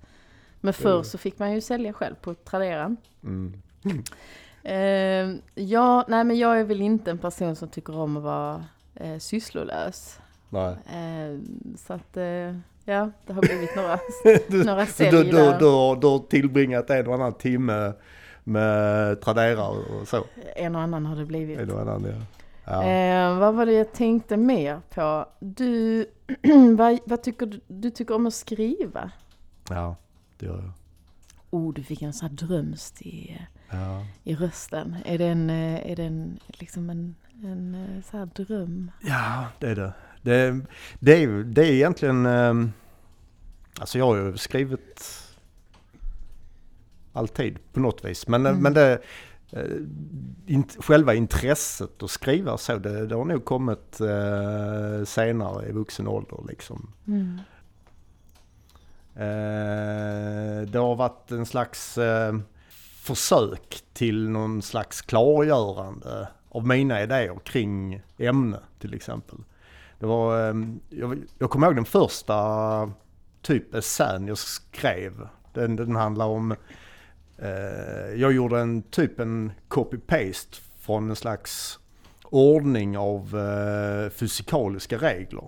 Men 0.62 0.74
förr 0.74 1.04
så 1.04 1.18
fick 1.18 1.40
man 1.40 1.54
ju 1.54 1.62
sälja 1.62 1.94
själv 1.94 2.16
på 2.16 2.34
Tradera. 2.34 2.96
Mm. 3.24 3.54
Eh, 4.64 5.36
ja, 5.56 6.06
nej 6.08 6.24
men 6.24 6.38
jag 6.38 6.60
är 6.60 6.64
väl 6.64 6.82
inte 6.82 7.12
en 7.12 7.18
person 7.18 7.56
som 7.56 7.68
tycker 7.68 7.98
om 7.98 8.18
att 8.18 8.24
vara 8.24 8.66
eh, 8.96 9.18
sysslolös. 9.18 10.20
Nej. 10.50 10.72
Eh, 10.72 11.40
så 11.78 11.94
att, 11.94 12.18
eh, 12.18 12.56
ja, 12.86 13.12
det 13.26 13.34
har 13.34 13.42
blivit 13.42 13.76
några, 13.76 14.00
några 14.66 14.86
Så 14.86 14.92
sälj 14.94 15.12
du, 15.12 15.24
du, 15.24 15.32
du, 15.32 15.58
du 16.02 16.08
har 16.08 16.28
tillbringat 16.30 16.90
en 16.90 17.08
och 17.08 17.14
annan 17.14 17.34
timme 17.34 17.94
med 18.48 19.22
Tradera 19.22 19.68
och 19.68 20.08
så? 20.08 20.26
En 20.56 20.76
och 20.76 20.82
annan 20.82 21.06
har 21.06 21.16
det 21.16 21.26
blivit. 21.26 21.60
En 21.60 21.72
och 21.72 21.82
annan, 21.82 22.04
ja. 22.06 22.84
ja. 22.84 22.84
Eh, 22.84 23.40
vad 23.40 23.56
var 23.56 23.66
det 23.66 23.74
jag 23.74 23.94
tänkte 23.94 24.38
mer 24.38 24.82
på? 24.90 25.26
Du, 25.40 26.06
vad, 26.78 27.00
vad 27.06 27.24
tycker 27.24 27.46
du, 27.46 27.60
du 27.68 27.90
tycker 27.90 28.16
om 28.16 28.28
att 28.28 28.34
skriva? 28.34 29.12
ja, 29.70 29.96
det 30.40 30.46
gör 30.46 30.56
jag. 30.58 30.72
Oh, 31.50 31.74
du 31.74 31.84
fick 31.84 32.02
en 32.02 32.14
sån 32.14 32.30
här 32.30 32.36
drömst 32.36 33.02
i, 33.02 33.42
Ja. 33.72 34.06
i 34.24 34.36
rösten. 34.36 34.96
Är 35.06 35.18
det 35.18 35.26
en, 35.26 35.50
eh, 35.50 35.92
är 35.92 35.96
det 35.96 36.04
en, 36.04 36.40
liksom 36.48 36.90
en, 36.90 37.16
en 37.44 37.76
eh, 37.76 38.04
så 38.12 38.18
här 38.18 38.26
dröm? 38.26 38.92
Ja, 39.02 39.46
det 39.60 39.68
är 39.68 39.76
det. 39.76 39.94
Det, 40.22 40.60
det, 41.00 41.14
är, 41.16 41.20
ju- 41.20 41.44
det 41.44 41.62
är 41.62 41.72
egentligen... 41.72 42.26
ehm, 42.26 42.72
Alltså 43.80 43.98
jag 43.98 44.06
har 44.06 44.16
ju 44.16 44.38
skrivit 44.38 45.24
alltid 47.18 47.58
på 47.74 47.80
något 47.80 48.06
vis. 48.06 48.28
Men, 48.28 48.46
Mm. 48.46 48.62
men 48.62 48.74
det, 48.74 49.00
eh, 49.52 49.62
int, 50.48 50.78
själva 50.80 51.14
intresset 51.14 52.04
att 52.04 52.12
skriva 52.12 52.58
så, 52.58 52.78
det, 52.78 53.08
det 53.08 53.16
har 53.16 53.26
nog 53.26 53.46
kommit 53.46 54.00
eh, 54.02 55.06
senare 55.06 55.70
i 55.70 55.72
vuxen 55.72 56.08
ålder 56.08 56.38
liksom. 56.48 56.92
Mm. 57.08 57.40
Eh, 59.16 60.62
det 60.68 60.80
har 60.80 60.96
varit 60.96 61.32
en 61.32 61.46
slags 61.46 61.98
eh, 61.98 62.36
försök 63.04 63.82
till 63.94 64.30
någon 64.30 64.62
slags 64.62 65.02
klargörande 65.02 66.28
av 66.50 66.68
mina 66.68 67.04
idéer 67.04 67.40
kring 67.44 68.02
ämne 68.18 68.60
till 68.80 68.94
exempel. 68.94 69.38
Det 70.00 70.06
var, 70.06 70.50
eh, 70.50 70.56
jag, 70.90 71.18
jag 71.40 71.50
kommer 71.50 71.68
ihåg 71.68 71.76
den 71.76 71.86
första 71.86 72.92
typ 73.42 73.76
essän 73.76 74.28
jag 74.28 74.38
skrev. 74.38 75.28
Den, 75.54 75.76
den 75.76 75.96
handlar 75.96 76.26
om, 76.26 76.52
eh, 76.52 76.58
Eh, 77.42 78.16
jag 78.16 78.34
gjorde 78.34 78.60
en 78.60 78.82
typ 78.82 79.20
en 79.20 79.52
copy-paste 79.68 80.58
från 80.82 81.10
en 81.10 81.16
slags 81.16 81.80
ordning 82.24 82.98
av 82.98 83.38
eh, 83.38 84.10
fysikaliska 84.10 84.98
regler. 84.98 85.44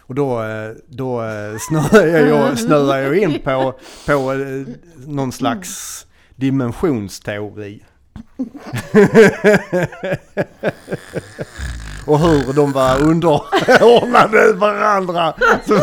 Och 0.00 0.14
då, 0.14 0.42
eh, 0.42 0.70
då 0.86 1.22
snöade 1.68 2.20
jag, 2.20 2.58
snöade 2.58 3.02
jag 3.02 3.16
in 3.16 3.40
på, 3.44 3.74
på 4.06 4.34
någon 5.06 5.32
slags 5.32 6.06
dimensionsteori. 6.36 7.84
Och 12.06 12.18
hur 12.18 12.52
de 12.52 12.72
var 12.72 13.02
underordnade 13.02 14.52
varandra. 14.52 15.34
Så 15.66 15.74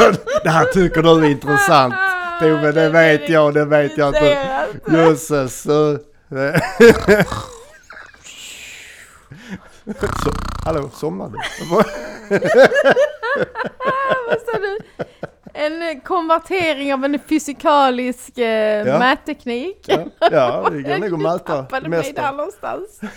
det 0.44 0.50
här 0.50 0.66
tycker 0.66 1.04
du 1.04 1.10
är 1.10 1.30
intressant. 1.30 1.94
Tove, 2.40 2.72
det 2.72 2.90
vet 2.90 3.30
jag, 3.30 3.54
det 3.54 3.66
vet 3.66 3.98
jag 3.98 4.08
inte. 4.08 4.38
Jösses. 4.92 5.62
så- 5.62 5.98
Så, 10.24 10.32
hallå, 10.66 10.90
somnade 10.94 11.32
du? 11.32 11.38
Vad 14.28 14.40
sa 14.46 14.58
du? 14.60 14.78
En 15.58 16.02
konvertering 16.02 16.94
av 16.94 17.06
en 17.06 17.20
fysikalisk 17.20 18.38
eh, 18.38 18.88
Ja. 18.88 19.00
mätteknik. 19.00 19.86
Ja, 19.88 20.00
ja 20.32 20.70
det 20.72 20.82
går 20.82 20.98
nog 21.10 21.14
att 21.14 21.20
mäta 21.20 21.40
tappade 21.58 21.82
det 21.84 21.90
mig 21.90 22.14
där 22.16 22.32
någonstans. 22.32 23.00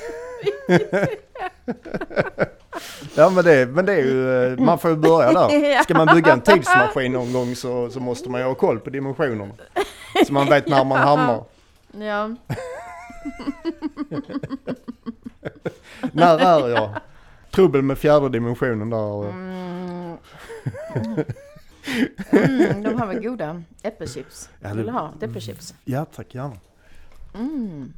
Ja 3.15 3.31
men 3.31 3.45
det, 3.45 3.67
men 3.67 3.87
det 3.87 3.93
är 3.93 3.97
ju, 4.03 4.45
eh, 4.53 4.59
man 4.59 4.79
får 4.79 4.91
ju 4.91 4.97
börja 4.97 5.33
där. 5.33 5.83
Ska 5.83 5.95
man 5.95 6.07
bygga 6.15 6.33
en 6.33 6.41
tidsmaskin 6.41 7.13
någon 7.13 7.33
gång 7.33 7.55
så, 7.55 7.91
så 7.91 8.01
måste 8.01 8.31
man 8.31 8.41
ju 8.41 8.47
ha 8.47 8.55
koll 8.55 8.81
på 8.81 8.91
dimensionerna. 8.91 9.55
Så 10.27 10.33
man 10.33 10.47
vet 10.47 10.69
när 10.69 10.85
man 10.85 10.99
hamnar. 10.99 11.45
Ja. 11.93 12.31
När 16.13 16.39
är 16.39 16.69
jag? 16.69 16.91
Trubbel 17.51 17.83
med 17.83 17.99
fjärde 17.99 18.29
dimensionen 18.29 18.91
där. 18.91 19.25
eh. 19.25 19.35
Mm. 19.35 20.17
Mm, 22.31 22.83
de 22.83 22.95
har 23.01 23.07
väl 23.07 23.23
goda 23.23 23.63
äppelchips? 23.83 24.51
Vill 24.61 24.87
du 24.87 24.91
ha 24.91 25.13
äppelchips? 25.21 25.75
Ja 25.85 26.05
tack 26.05 26.35
gärna. 26.35 26.57
Mm. 27.35 27.93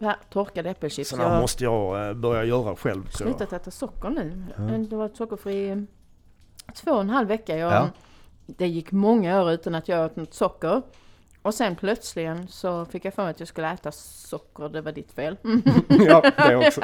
Här, 0.00 0.16
torkade 0.30 0.70
äppelchips. 0.70 1.10
Sådana 1.10 1.22
Jag 1.24 1.28
här 1.28 1.34
har 1.36 1.42
måste 1.42 1.64
jag 1.64 2.08
eh, 2.08 2.14
börja 2.14 2.44
göra 2.44 2.76
själv. 2.76 3.02
jag. 3.04 3.14
slutat 3.14 3.52
äta 3.52 3.70
socker 3.70 4.10
nu. 4.10 4.44
Ja. 4.56 4.62
Det 4.62 4.96
var 4.96 5.08
sockerfri 5.14 5.86
två 6.74 6.90
och 6.90 7.00
en 7.00 7.10
halv 7.10 7.28
vecka. 7.28 7.56
Jag, 7.56 7.72
Ja. 7.72 7.88
Det 8.46 8.66
gick 8.68 8.92
många 8.92 9.42
år 9.42 9.50
utan 9.50 9.74
att 9.74 9.88
jag 9.88 10.04
åt 10.06 10.16
något 10.16 10.34
socker. 10.34 10.82
Och 11.42 11.54
sen 11.54 11.76
plötsligen 11.76 12.48
så 12.48 12.84
fick 12.84 13.04
jag 13.04 13.14
för 13.14 13.22
mig 13.22 13.30
att 13.30 13.40
jag 13.40 13.48
skulle 13.48 13.72
äta 13.72 13.92
socker. 13.92 14.68
Det 14.68 14.80
var 14.80 14.92
ditt 14.92 15.12
fel. 15.12 15.36
ja, 15.88 16.22
det 16.36 16.56
också. 16.56 16.80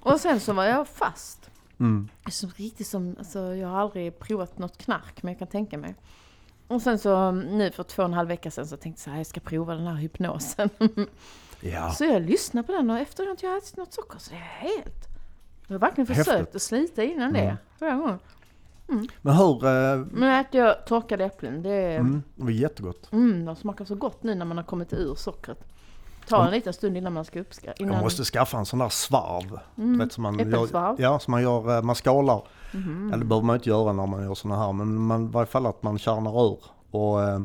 och 0.00 0.20
sen 0.20 0.40
så 0.40 0.52
var 0.52 0.64
jag 0.64 0.88
fast. 0.88 1.47
Mm. 1.80 2.08
Som 2.30 2.50
riktigt 2.56 2.86
som, 2.86 3.14
alltså 3.18 3.54
jag 3.54 3.68
har 3.68 3.78
aldrig 3.80 4.18
provat 4.18 4.58
något 4.58 4.78
knark 4.78 5.22
men 5.22 5.32
jag 5.32 5.38
kan 5.38 5.48
tänka 5.48 5.78
mig. 5.78 5.94
Och 6.68 6.82
sen 6.82 6.98
så 6.98 7.30
nu 7.30 7.70
för 7.70 7.82
två 7.82 8.02
och 8.02 8.08
en 8.08 8.14
halv 8.14 8.28
vecka 8.28 8.50
sedan 8.50 8.66
så 8.66 8.76
tänkte 8.76 9.00
jag 9.00 9.04
så 9.04 9.10
här, 9.10 9.16
jag 9.16 9.26
ska 9.26 9.40
prova 9.40 9.74
den 9.74 9.86
här 9.86 9.94
hypnosen. 9.94 10.68
Ja. 11.60 11.90
Så 11.90 12.04
jag 12.04 12.22
lyssnade 12.22 12.66
på 12.66 12.72
den 12.72 12.90
och 12.90 12.98
efter 12.98 13.32
att 13.32 13.42
jag 13.42 13.56
ätit 13.56 13.76
något 13.76 13.92
socker 13.92 14.18
så 14.18 14.30
det 14.30 14.36
är 14.36 14.40
helt... 14.40 15.08
Jag 15.66 15.74
har 15.74 15.78
verkligen 15.78 16.06
Häftigt. 16.08 16.24
försökt 16.26 16.56
att 16.56 16.62
slita 16.62 17.02
innan 17.04 17.28
Mm. 17.28 17.32
det. 17.46 17.56
Flera 17.78 17.94
gånger. 17.96 18.18
Men 19.22 19.34
hur... 19.36 19.64
eh, 19.66 20.06
Men 20.10 20.40
att 20.40 20.54
jag 20.54 20.86
torkade 20.86 21.24
äpplen, 21.24 21.62
det, 21.62 21.70
mm. 21.96 22.06
Mm, 22.06 22.22
det 22.36 22.44
var 22.44 22.50
jättegott. 22.50 23.08
de 23.46 23.56
smakar 23.56 23.84
så 23.84 23.94
gott 23.94 24.22
nu 24.22 24.34
när 24.34 24.44
man 24.44 24.56
har 24.56 24.64
kommit 24.64 24.92
ur 24.92 25.14
sockret. 25.14 25.64
Tar 26.28 26.44
en 26.44 26.50
liten 26.50 26.72
stund 26.72 26.96
innan 26.96 27.12
man 27.12 27.24
ska 27.24 27.40
uppskatta. 27.40 27.72
Jag 27.78 27.88
Innan... 27.88 28.02
måste 28.02 28.24
skaffa 28.24 28.58
en 28.58 28.66
sån 28.66 28.78
där 28.78 28.88
svarv. 28.88 29.58
Mm. 29.78 29.98
Vet, 29.98 30.12
som 30.12 30.22
man? 30.22 30.38
Gör, 30.50 30.94
ja, 30.98 31.18
som 31.18 31.30
man 31.30 31.42
gör, 31.42 31.76
eh, 31.76 31.82
man 31.82 31.94
skalar. 31.96 32.42
Mhm. 32.72 33.08
Eller 33.12 33.18
det 33.18 33.24
behöver 33.28 33.46
man 33.46 33.56
inte 33.56 33.68
göra 33.68 33.92
när 33.92 34.06
man 34.06 34.22
gör 34.24 34.34
såna 34.34 34.56
här. 34.56 34.72
Men 34.72 34.94
man, 34.94 35.24
i 35.24 35.28
varje 35.32 35.46
fall 35.46 35.66
att 35.66 35.82
man 35.82 35.98
kärnar 35.98 36.46
ur. 36.46 36.58
Och, 36.90 37.22
eh, 37.22 37.40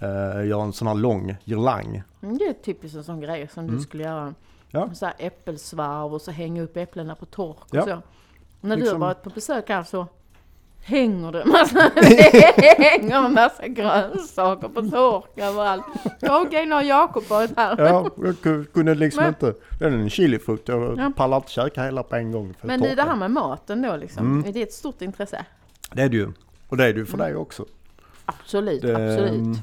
eh, 0.00 0.46
göra 0.48 0.62
en 0.62 0.72
sån 0.72 0.88
här 0.88 0.94
lång 0.94 1.36
girlang. 1.44 2.02
Mm, 2.22 2.38
Det 2.38 2.44
är 2.44 2.52
typiskt 2.52 2.96
en 2.96 3.04
sån 3.04 3.20
grej 3.20 3.48
som 3.54 3.66
du 3.66 3.72
Mm. 3.72 3.82
skulle 3.82 4.02
göra. 4.02 4.34
Ja. 4.70 4.94
Så 4.94 5.06
här 5.06 5.14
äppelsvarv 5.18 6.14
och 6.14 6.22
så 6.22 6.30
hänga 6.30 6.62
upp 6.62 6.76
äpplena 6.76 7.14
på 7.14 7.26
tork 7.26 7.56
och 7.60 7.74
Ja. 7.74 7.82
så. 7.82 7.88
När 7.88 8.02
du 8.62 8.68
har 8.70 8.76
Liksom- 8.76 9.00
varit 9.00 9.22
på 9.22 9.30
besök 9.30 9.68
här 9.68 9.82
så 9.82 10.06
hänger 10.82 11.32
det 11.32 11.44
massa, 11.44 11.90
det 11.94 12.82
hänger 12.82 13.24
en 13.24 13.32
massa 13.34 13.68
grönsaker 13.68 14.68
på 14.68 14.82
tork 14.82 15.30
överallt. 15.38 15.84
Okej, 16.22 16.66
nu 16.66 16.74
har 16.74 16.82
Jakob 16.82 17.24
varit 17.28 17.56
här. 17.56 17.74
Ja, 17.78 18.10
jag 18.16 18.34
ku- 18.34 18.64
kunde 18.64 18.94
liksom 18.94 19.22
Men- 19.24 19.28
inte, 19.28 19.54
det 19.78 19.84
är 19.84 19.90
en 19.90 20.10
chilifrukt, 20.10 20.68
jag 20.68 20.98
Ja. 20.98 21.12
pallar 21.16 21.36
inte 21.36 21.50
käka 21.50 21.84
hela 21.84 22.02
på 22.02 22.16
en 22.16 22.32
gång. 22.32 22.54
Men 22.62 22.80
det 22.80 22.88
är 22.90 22.96
det 22.96 23.02
här 23.02 23.16
med 23.16 23.30
maten 23.30 23.82
då 23.82 23.96
liksom, 23.96 24.26
Mm. 24.26 24.48
är 24.48 24.52
det 24.52 24.62
ett 24.62 24.72
stort 24.72 25.02
intresse? 25.02 25.44
Det 25.92 26.02
är 26.02 26.08
det 26.08 26.16
ju. 26.16 26.28
Och 26.68 26.76
det 26.76 26.84
är 26.84 26.92
det 26.92 26.98
ju 26.98 27.06
för 27.06 27.14
Mm. 27.14 27.26
dig 27.26 27.36
också. 27.36 27.64
Absolut, 28.24 28.82
Det, 28.82 28.94
absolut. 29.12 29.58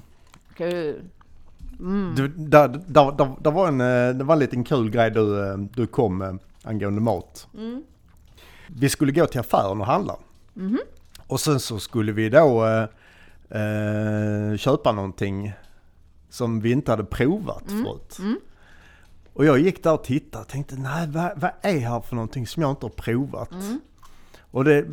Mm. 1.79 2.13
Du, 2.15 2.27
där, 2.27 2.67
där, 2.67 3.11
där, 3.11 3.35
där 3.41 3.51
var 3.51 3.67
en, 3.67 3.81
eh, 3.81 4.09
det 4.17 4.23
var 4.23 4.33
en 4.33 4.39
liten 4.39 4.63
kul 4.63 4.89
grej 4.89 5.11
du, 5.11 5.47
eh, 5.49 5.57
du 5.57 5.87
kom 5.87 6.17
med 6.17 6.39
angående 6.63 7.01
mat. 7.01 7.47
Mm. 7.57 7.83
Vi 8.67 8.89
skulle 8.89 9.11
gå 9.11 9.25
till 9.25 9.39
affären 9.39 9.81
och 9.81 9.87
handla. 9.87 10.15
Mhm. 10.53 10.79
Och 11.27 11.39
sen 11.39 11.59
så 11.59 11.79
skulle 11.79 12.11
vi 12.11 12.29
då 12.29 12.65
eh, 12.65 12.83
eh, 13.61 14.57
köpa 14.57 14.91
någonting 14.91 15.53
som 16.29 16.59
vi 16.61 16.71
inte 16.71 16.91
hade 16.91 17.03
provat 17.03 17.71
Mm. 17.71 17.83
förut. 17.83 18.17
Mm. 18.19 18.39
Och 19.33 19.45
jag 19.45 19.59
gick 19.59 19.83
där 19.83 19.93
och 19.93 20.03
tittade 20.03 20.41
och 20.43 20.47
tänkte, 20.49 20.75
nej 20.75 21.07
vad, 21.07 21.31
vad 21.39 21.51
är 21.61 21.79
här 21.79 22.01
för 22.01 22.15
någonting 22.15 22.47
som 22.47 22.61
jag 22.61 22.71
inte 22.71 22.85
har 22.85 22.91
provat? 22.91 23.51
Mm. 23.51 23.79
Och 24.51 24.63
det, 24.63 24.85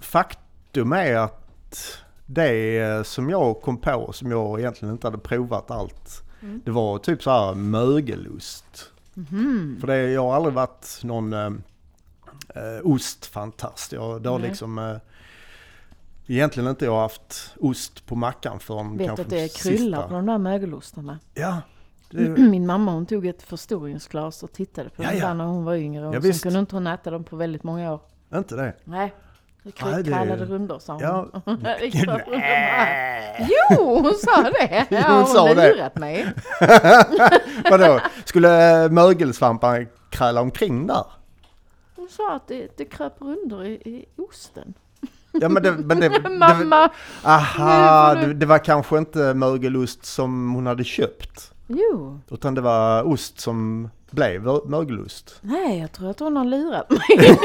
faktum 0.00 0.92
är 0.92 1.14
att 1.16 1.40
det 2.26 3.06
som 3.06 3.30
jag 3.30 3.60
kom 3.62 3.76
på, 3.76 4.12
som 4.12 4.30
jag 4.30 4.60
egentligen 4.60 4.94
inte 4.94 5.06
hade 5.06 5.18
provat 5.18 5.70
allt, 5.70 6.20
Mm. 6.42 6.60
det 6.64 6.70
var 6.70 6.98
typ 6.98 7.22
så 7.22 7.30
här 7.30 7.54
mögelost. 7.54 8.90
Mhm. 9.14 9.76
För 9.80 9.86
det, 9.86 10.10
jag 10.10 10.22
har 10.22 10.34
aldrig 10.34 10.54
varit 10.54 11.00
någon 11.02 11.32
eh, 11.32 11.46
eh, 12.54 12.80
ostfantast. 12.84 13.92
Jag, 13.92 14.22
det 14.22 14.28
har 14.28 14.38
liksom 14.38 14.78
eh, 14.78 14.96
egentligen 16.26 16.68
inte 16.70 16.84
jag 16.84 17.00
haft 17.00 17.54
ost 17.60 18.06
på 18.06 18.16
mackan 18.16 18.60
förrän 18.60 18.96
Vet 18.96 19.06
kanske 19.06 19.22
att 19.24 19.30
det 19.30 19.48
sista. 19.48 19.68
kryllar 19.68 20.08
på 20.08 20.14
de 20.14 20.26
där 20.26 20.38
mögelostarna? 20.38 21.18
Ja, 21.34 21.60
det, 22.10 22.18
Min 22.38 22.66
mamma 22.66 22.92
hon 22.92 23.06
tog 23.06 23.26
ett 23.26 23.42
förstoringsglas 23.42 24.42
och 24.42 24.52
tittade 24.52 24.90
på 24.90 25.02
Ja, 25.02 25.08
dem 25.10 25.18
ja. 25.18 25.34
när 25.34 25.44
hon 25.44 25.64
var 25.64 25.74
yngre. 25.74 26.06
Och 26.06 26.14
Ja, 26.14 26.20
sen 26.20 26.30
visst. 26.30 26.42
kunde 26.42 26.58
inte 26.58 26.76
hon 26.76 26.86
äta 26.86 27.10
dem 27.10 27.24
på 27.24 27.36
väldigt 27.36 27.62
många 27.62 27.92
år. 27.92 28.00
inte 28.34 28.56
det. 28.56 28.74
Nej. 28.84 29.14
Det 29.62 29.72
Nej, 29.84 30.02
det- 30.02 30.10
kallade 30.10 30.44
rundor 30.44 30.78
sa 30.78 30.92
hon. 30.92 31.02
Ja. 31.02 31.28
Bara. 32.06 32.20
Jo, 33.48 34.00
hon 34.02 34.14
sa 34.14 34.42
det! 34.42 34.86
Ja, 34.90 35.02
Hon 35.08 35.16
hon 35.16 35.26
sa 35.26 35.48
har 35.48 35.54
det. 35.54 35.72
lurat 35.74 35.96
mig. 35.98 36.26
Vadå, 37.70 38.00
skulle 38.24 38.88
mögelsvamparna 38.88 39.86
kräla 40.10 40.40
omkring 40.40 40.86
där? 40.86 41.04
Hon 41.96 42.08
sa 42.08 42.34
att 42.36 42.48
det, 42.48 42.76
det 42.76 42.84
kröp 42.84 43.20
rundor 43.20 43.64
i, 43.64 43.72
i 43.72 44.04
osten. 44.28 44.74
Ja 45.40 45.48
men 45.48 45.62
det, 45.62 45.72
men 45.78 46.00
det, 46.00 46.08
det, 46.08 46.28
Mamma! 46.30 46.88
aha, 47.24 48.14
får 48.14 48.20
du- 48.20 48.26
det, 48.26 48.34
det 48.34 48.46
var 48.46 48.58
kanske 48.58 48.98
inte 48.98 49.34
mögelost 49.34 50.04
som 50.06 50.54
hon 50.54 50.66
hade 50.66 50.84
köpt. 50.84 51.50
Jo. 51.66 52.20
Utan 52.30 52.54
det 52.54 52.60
var 52.60 53.02
ost 53.12 53.40
som 53.40 53.88
blev 54.10 54.42
mö- 54.46 54.68
mögelost. 54.68 55.38
Nej, 55.40 55.80
jag 55.80 55.92
tror 55.92 56.10
att 56.10 56.20
hon 56.20 56.36
har 56.36 56.44
lurat 56.44 56.90
mig. 56.90 57.00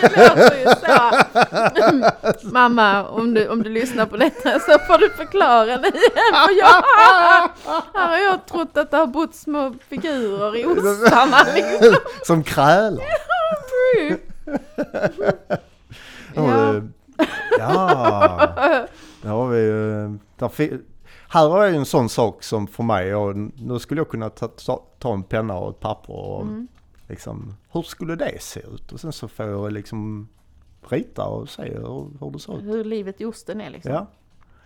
det 0.00 0.16
låter 0.16 0.58
ju 0.58 0.66
så. 0.66 1.12
Mamma, 2.52 3.04
om 3.08 3.34
du, 3.34 3.48
om 3.48 3.62
du 3.62 3.70
lyssnar 3.70 4.06
på 4.06 4.16
detta 4.16 4.50
så 4.60 4.78
får 4.78 4.98
du 4.98 5.10
förklara 5.10 5.64
det 5.76 5.88
igen. 5.88 6.32
För 6.46 6.58
jag, 6.58 6.82
här 7.94 8.08
har 8.08 8.16
jag 8.16 8.46
trott 8.46 8.76
att 8.76 8.90
det 8.90 8.96
har 8.96 9.06
bott 9.06 9.34
små 9.34 9.74
figurer 9.88 10.56
i 10.56 10.64
ostarna. 10.66 11.36
Liksom. 11.54 11.94
som 12.26 12.44
krälar. 12.44 13.04
Ja. 16.34 16.74
Ja. 17.58 18.86
Där 19.22 19.30
har 19.30 19.48
vi 19.48 19.58
ju- 19.60 20.18
där 20.36 20.48
Här 21.28 21.48
jag 21.62 21.70
ju 21.70 21.76
en 21.76 21.84
sån 21.86 22.08
sak 22.08 22.42
som 22.42 22.66
för 22.66 22.82
mig, 22.82 23.14
och 23.14 23.36
nu 23.36 23.78
skulle 23.78 24.00
jag 24.00 24.08
kunna 24.08 24.30
ta, 24.30 24.48
ta, 24.48 24.82
ta 24.98 25.12
en 25.14 25.22
penna 25.22 25.54
och 25.58 25.70
ett 25.70 25.80
papper 25.80 26.12
och 26.12 26.42
Mm. 26.42 26.68
liksom, 27.08 27.54
hur 27.72 27.82
skulle 27.82 28.16
det 28.16 28.42
se 28.42 28.60
ut? 28.60 28.92
Och 28.92 29.00
sen 29.00 29.12
så 29.12 29.28
får 29.28 29.46
jag 29.46 29.72
liksom 29.72 30.28
rita 30.88 31.24
och 31.24 31.48
se 31.48 31.62
hur, 31.62 32.08
hur 32.20 32.30
det 32.30 32.38
ser 32.38 32.56
ut. 32.58 32.64
Hur 32.64 32.84
livet 32.84 33.20
i 33.20 33.24
osten 33.24 33.60
är 33.60 33.70
liksom. 33.70 33.92
Ja, 33.92 34.06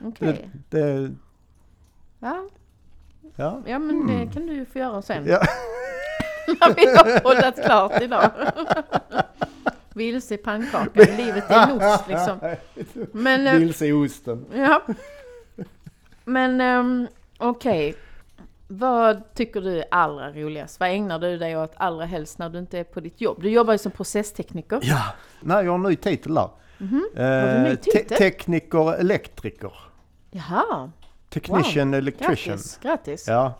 Okej. 0.05 0.51
det, 0.71 0.79
det, 0.81 1.15
Ja, 2.21 2.45
ja. 3.37 3.63
ja, 3.67 3.79
men 3.79 4.07
det 4.07 4.33
kan 4.33 4.47
du 4.47 4.55
ju 4.55 4.65
få 4.67 4.79
göra 4.79 5.03
sen. 5.03 5.27
Ja. 5.27 5.41
När 6.61 6.75
vi 6.75 6.87
har 6.97 7.21
poddat 7.21 7.65
klart 7.65 8.03
idag. 8.03 8.31
Vilse 9.97 10.35
i 10.35 10.39
pannkakan, 10.39 11.05
livet 11.17 11.51
är 11.51 11.63
en 11.71 11.73
ost 11.95 12.09
liksom. 12.09 12.39
Men, 13.13 13.47
eh, 13.47 13.55
Vilse 13.55 13.87
i 13.87 13.93
osten. 13.93 14.45
ja. 14.55 14.83
Men 16.25 16.61
um, 16.61 17.07
okej. 17.39 17.95
Vad 18.69 19.35
tycker 19.35 19.61
du 19.61 19.79
är 19.79 19.85
allra 19.91 20.33
roligast? 20.33 20.81
Vad 20.81 20.89
ägnar 20.89 21.19
du 21.19 21.39
dig 21.39 21.57
åt 21.57 21.73
allra 21.77 22.05
helst 22.05 22.39
när 22.39 22.49
du 22.49 22.59
inte 22.59 22.79
är 22.79 22.85
på 22.85 23.01
ditt 23.01 23.21
jobb? 23.21 23.39
Du 23.43 23.51
jobbar 23.51 23.73
ju 23.75 23.79
som 23.79 23.93
processtekniker. 23.93 24.79
Ja, 24.83 25.03
nej 25.41 25.65
jag 25.65 25.71
har 25.73 25.79
en 25.79 25.83
ny 25.83 25.97
titel 25.97 26.35
där. 26.35 26.49
Eh, 26.81 26.87
du 27.15 27.23
en 27.23 27.63
ny 27.65 27.77
te- 27.77 28.05
tekniker, 28.05 28.95
elektriker. 28.95 29.73
Jaha, 30.31 30.91
Technician, 31.29 31.95
electrician. 31.95 32.57
grattis, 32.57 32.79
grattis. 32.83 33.29
Ja. 33.29 33.55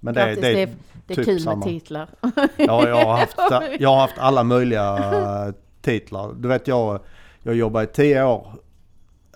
Men 0.00 0.14
det, 0.14 0.20
grattis, 0.20 0.40
det, 0.42 0.52
det, 0.52 0.62
är, 0.62 0.68
det 1.06 1.14
är 1.14 1.16
typ 1.16 1.24
kul 1.24 1.40
samma. 1.40 1.56
med 1.56 1.64
titlar. 1.68 2.08
Ja, 2.56 2.88
jag 2.88 3.04
har 3.04 3.16
haft, 3.16 3.36
jag 3.80 3.88
har 3.88 4.00
haft 4.00 4.18
alla 4.18 4.42
möjliga 4.44 4.96
eh, 4.98 5.54
titlar. 5.88 6.32
Du 6.32 6.48
vet 6.48 6.68
jag, 6.68 7.00
jag 7.42 7.54
jobbade 7.54 7.84
i 7.84 7.86
tio 7.86 8.24
år 8.24 8.52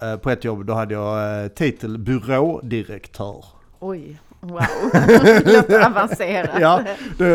eh, 0.03 0.17
på 0.17 0.31
ett 0.31 0.45
jobb. 0.45 0.65
Då 0.65 0.73
hade 0.73 0.95
jag 0.95 1.43
eh, 1.45 1.49
titel 1.49 1.99
byrådirektör. 1.99 3.45
Oj, 3.81 4.21
wow. 4.41 4.63
Låter 5.45 5.87
avancerat. 5.87 6.51
Ja, 6.61 6.81
det, 7.19 7.29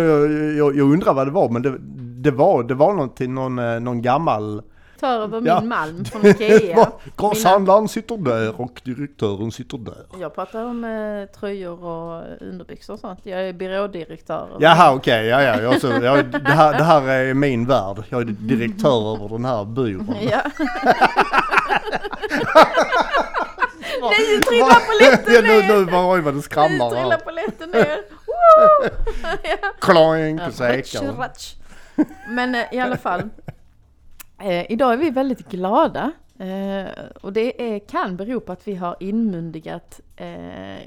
jag, 0.58 0.76
jag 0.76 0.92
undrar 0.94 1.14
vad 1.14 1.28
det 1.28 1.32
var 1.32 1.50
men 1.50 1.62
det, 1.62 1.78
det 2.22 2.32
var, 2.32 2.64
det 2.64 2.74
var 2.74 2.94
någonting, 2.94 3.34
någon, 3.34 3.60
eh, 3.60 3.80
någon 3.80 4.02
gammal... 4.02 4.62
Tar 5.00 5.20
över 5.20 5.42
min 5.42 5.46
Ja. 5.48 5.62
malm 5.62 6.06
från 6.06 6.26
Ikea. 6.26 6.92
Grosshandlaren 7.18 7.88
sitter 7.88 8.18
där 8.18 8.62
och 8.62 8.82
direktören 8.84 9.52
sitter 9.52 9.78
där. 9.78 10.06
Jag 10.20 10.36
pratar 10.36 10.64
om 10.66 10.84
eh, 10.84 11.40
tröjor 11.40 11.84
och 11.86 12.24
underbyxor 12.42 12.94
och 12.94 13.00
sånt. 13.00 13.20
Jag 13.24 13.42
är 13.50 13.54
byrådirektör. 13.54 14.48
Jaha 14.60 14.94
okej, 14.94 15.26
ja, 15.28 15.42
ja, 15.42 15.62
jag, 15.62 15.82
så, 15.82 15.88
ja 15.88 16.24
det, 16.24 16.50
här, 16.50 16.78
det 16.78 16.84
här 16.84 17.02
är 17.08 17.34
min 17.34 17.66
värld. 17.68 18.04
Jag 18.10 18.22
är 18.22 18.26
direktör 18.26 19.16
över 19.16 19.30
den 19.30 19.46
här 19.46 19.66
byrån. 19.66 20.16
Ja. 20.32 20.42
Nej, 24.02 24.42
trillar 24.42 24.80
polletten 24.88 25.34
ja, 25.34 25.42
nu, 25.42 25.48
ner! 25.48 25.68
nu 25.80 25.92
var 25.92 26.14
oj 26.14 26.22
vad 26.22 26.34
det 26.34 26.36
Nu 26.38 26.42
skramlar 26.42 26.96
här. 26.96 27.18
polletten 27.18 27.70
ner! 27.72 27.98
Kloink, 29.80 30.42
ratsch. 31.20 31.54
Men 32.30 32.56
eh, 32.56 32.62
i 32.72 32.80
alla 32.80 32.98
fall. 32.98 33.30
Eh, 34.40 34.72
idag 34.72 34.94
är 34.94 34.98
vi 34.98 35.10
väldigt 35.10 35.50
glada. 35.52 36.12
Eh, 36.40 36.86
och 37.22 37.34
det 37.34 37.76
är, 37.76 37.80
kan 37.80 38.18
bero 38.18 38.40
på 38.40 38.52
att 38.52 38.68
vi 38.68 38.76
har 38.76 38.96
inmundigat 39.00 40.00
eh, 40.16 40.28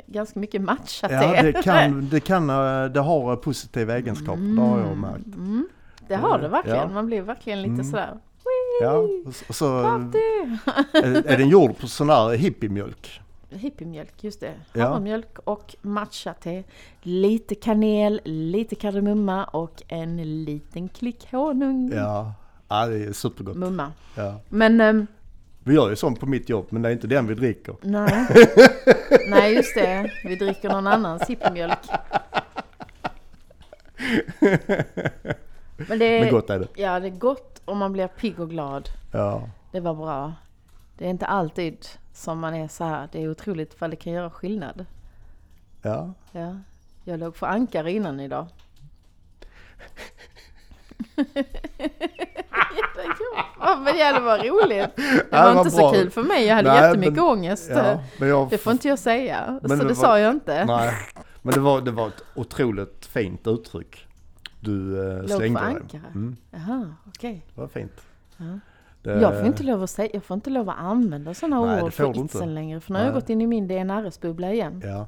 ganska 0.07 0.41
mycket 0.41 0.63
matchat 0.63 1.11
Ja 1.11 1.43
det 1.43 1.53
kan, 1.63 2.09
det 2.11 2.21
kan, 2.21 2.51
eh, 2.51 2.85
det 2.85 3.01
har 3.01 3.37
positiva 3.37 3.97
egenskaper, 3.97 4.57
det 4.57 4.63
har 4.63 4.79
jag 4.79 4.97
märkt. 4.97 5.27
Mm, 5.27 5.69
det 6.09 6.15
har 6.17 6.39
det 6.39 6.49
verkligen. 6.49 6.79
Ja. 6.79 6.89
Man 6.89 7.07
blir 7.07 7.23
verkligen 7.23 7.63
lite 7.63 7.73
Mm. 7.73 7.85
sådär. 7.85 8.17
Ja, 8.83 8.97
och 9.49 9.55
så- 9.55 9.79
är, 10.93 11.27
är 11.27 11.39
den 11.39 11.49
gjord 11.49 11.79
på 11.79 11.87
sån 11.87 12.11
här 12.11 12.31
hippiemjölk. 12.37 13.21
Hippiemjölk, 13.51 14.25
just 14.25 14.41
det. 14.41 14.53
Ja. 14.73 14.85
Havremjölk 14.87 15.39
och 15.45 15.77
matcha-te. 15.83 16.63
Lite 17.03 17.55
kanel, 17.55 18.21
lite 18.25 18.75
kardemumma 18.75 19.45
och 19.45 19.83
en 19.89 20.45
liten 20.45 20.89
klick 20.89 21.29
honung. 21.33 21.93
Ja, 21.95 22.33
ja 22.71 22.87
det 22.87 23.05
är 23.05 23.13
supergott. 23.13 23.57
Mumma. 23.57 23.93
Ja. 24.15 24.41
Men 24.49 24.81
ehm, 24.81 25.07
Vi 25.65 25.75
gör 25.75 25.91
ju 25.91 25.97
sånt 25.97 26.21
på 26.21 26.27
mitt 26.27 26.49
jobb 26.49 26.67
men 26.71 26.83
det 26.83 26.89
är 26.89 26.93
inte 26.93 27.07
den 27.07 27.27
vi 27.27 27.35
dricker. 27.35 27.75
nej. 27.83 28.27
nej, 29.29 29.55
just 29.55 29.75
det. 29.75 30.13
Vi 30.25 30.37
dricker 30.37 30.69
någon 30.69 30.87
annans 30.87 31.23
hippiemjölk. 31.31 31.79
Men 35.89 35.99
det 35.99 36.05
är, 36.05 36.21
Men 36.21 36.31
gott 36.31 36.51
är 36.51 36.59
det. 36.59 36.69
ja, 36.77 37.01
det 37.01 37.07
är 37.07 37.11
gott 37.11 37.63
och 37.65 37.77
man 37.77 37.93
blir 37.93 38.07
pigg 38.09 38.41
och 38.41 38.51
glad. 38.51 38.89
Ja. 39.13 39.49
Det 39.73 39.81
var 39.81 39.95
bra. 39.95 40.35
Det 40.99 41.07
är 41.07 41.11
inte 41.11 41.27
alltid 41.27 41.87
som 42.13 42.39
man 42.39 42.55
är 42.55 42.69
så 42.69 42.85
här. 42.85 43.09
Det 43.13 43.23
är 43.23 43.31
otroligt 43.31 43.81
vad 43.81 43.91
det 43.91 43.97
kan 43.97 44.13
göra 44.13 44.31
skillnad. 44.31 44.87
Ja. 45.83 46.13
Ja. 46.33 46.57
Jag 47.05 47.21
låg 47.21 47.37
för 47.37 47.47
ankare 47.47 47.93
innan 47.93 48.21
idag. 48.21 48.47
Ja, 53.61 53.77
men 53.85 53.95
det 54.15 54.21
var 54.25 54.39
roligt. 54.39 54.97
Det 54.97 55.03
var 55.31 55.49
det 55.49 55.55
var 55.55 55.59
inte 55.59 55.71
så 55.71 55.77
bra. 55.77 55.93
kul 55.93 56.11
för 56.11 56.23
mig. 56.23 56.47
Jag 56.47 56.55
hade 56.57 56.71
Nej, 56.73 56.83
jättemycket 56.83 57.15
men- 57.15 57.25
ångest. 57.25 57.71
Ja, 57.75 57.99
men 58.19 58.29
jag, 58.29 58.51
Det 58.51 58.59
får 58.59 58.73
inte 58.73 58.89
jag 58.89 58.99
säga. 58.99 59.59
Så 59.63 59.69
det 59.69 59.77
det, 59.77 59.85
var- 59.85 59.95
sa 59.95 60.19
jag 60.19 60.31
inte. 60.35 60.65
Nej, 60.65 60.95
men 61.43 61.55
det 61.55 61.61
var, 61.61 61.81
det 61.81 61.91
var 61.91 62.09
ett 62.09 62.25
otroligt 62.35 63.07
fint 63.07 63.47
uttryck 63.47 64.07
du 64.61 65.01
eh, 65.21 65.27
slängde 65.27 65.61
dig. 65.61 65.69
ankare. 65.69 66.03
Mm, 66.15 66.37
Jaha, 66.51 66.95
okej. 67.09 67.47
det 67.55 67.61
var 67.61 67.69
fint. 67.69 68.01
Ja. 68.37 68.45
Det, 69.03 69.21
Jag 69.21 69.39
får 69.39 69.47
inte 69.47 69.63
lov 69.63 69.83
att 69.83 69.91
säga, 69.91 70.11
jag 70.13 70.25
får 70.25 70.35
inte 70.35 70.51
lov 70.51 70.71
att 70.71 70.79
använda 70.79 71.35
sådana 71.35 71.65
Nej, 71.67 71.83
ord 71.83 71.93
för 71.93 72.25
itsen 72.25 72.55
längre. 72.55 72.81
För 72.81 72.93
nu 72.93 72.99
har 72.99 73.07
jag 73.07 73.15
gått 73.15 73.31
in 73.31 73.41
i 73.41 73.47
min 73.47 73.69
DNRS-bubbla 73.69 74.53
igen. 74.53 74.83
Ja. 74.85 75.07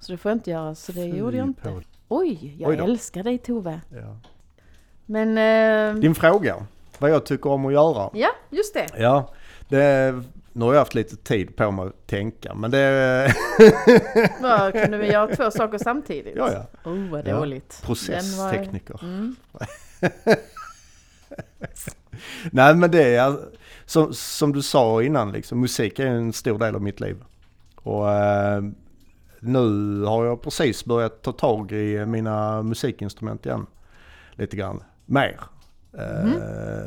Så 0.00 0.12
det 0.12 0.18
får 0.18 0.30
jag 0.30 0.36
inte 0.36 0.50
göra, 0.50 0.74
så 0.74 0.92
det 0.92 1.04
gjorde 1.04 1.36
jag 1.36 1.44
Fy 1.44 1.48
inte. 1.48 1.62
på- 1.62 1.80
Oj, 2.08 2.56
jag 2.58 2.70
Oj 2.70 2.76
älskar 2.78 3.22
dig 3.22 3.38
Tove. 3.38 3.80
Ja. 3.90 4.16
Men, 5.06 5.38
eh, 5.96 6.00
Din 6.00 6.14
fråga, 6.14 6.66
vad 6.98 7.10
jag 7.10 7.26
tycker 7.26 7.50
om 7.50 7.66
att 7.66 7.72
göra. 7.72 8.10
ja 8.14 8.28
just 8.50 8.74
det. 8.74 8.86
Ja, 8.98 9.32
det, 9.68 10.14
nu 10.52 10.64
har 10.64 10.72
jag 10.72 10.80
haft 10.80 10.94
lite 10.94 11.16
tid 11.16 11.56
på 11.56 11.70
mig 11.70 11.86
att 11.86 12.06
tänka 12.06 12.54
men 12.54 12.70
det, 12.70 13.34
Vad, 14.42 14.72
kunde 14.72 14.98
vi 14.98 15.12
göra 15.12 15.36
två 15.36 15.50
saker 15.50 15.78
samtidigt? 15.78 16.34
ja 16.36 16.50
ja, 16.52 16.90
Oh, 16.90 17.10
vad 17.10 17.28
Ja. 17.28 17.36
dåligt. 17.36 17.68
Den 17.70 17.78
var- 17.80 17.86
processtekniker. 17.86 19.00
Mm. 19.02 19.36
Nej 22.52 22.74
men 22.74 22.90
det 22.90 23.14
är 23.16 23.36
som, 23.86 24.14
som 24.14 24.52
du 24.52 24.62
sa 24.62 25.02
innan 25.02 25.32
liksom, 25.32 25.60
musik 25.60 25.98
är 25.98 26.06
en 26.06 26.32
stor 26.32 26.58
del 26.58 26.74
av 26.74 26.82
mitt 26.82 27.00
liv. 27.00 27.16
Och 27.76 28.10
eh, 28.12 28.62
nu 29.40 30.00
har 30.04 30.24
jag 30.24 30.42
precis 30.42 30.84
börjat 30.84 31.22
ta 31.22 31.32
tag 31.32 31.72
i 31.72 32.06
mina 32.06 32.62
musikinstrument 32.62 33.46
igen. 33.46 33.66
Lite 34.32 34.56
grann, 34.56 34.82
mer. 35.06 35.40
Eh, 35.98 36.04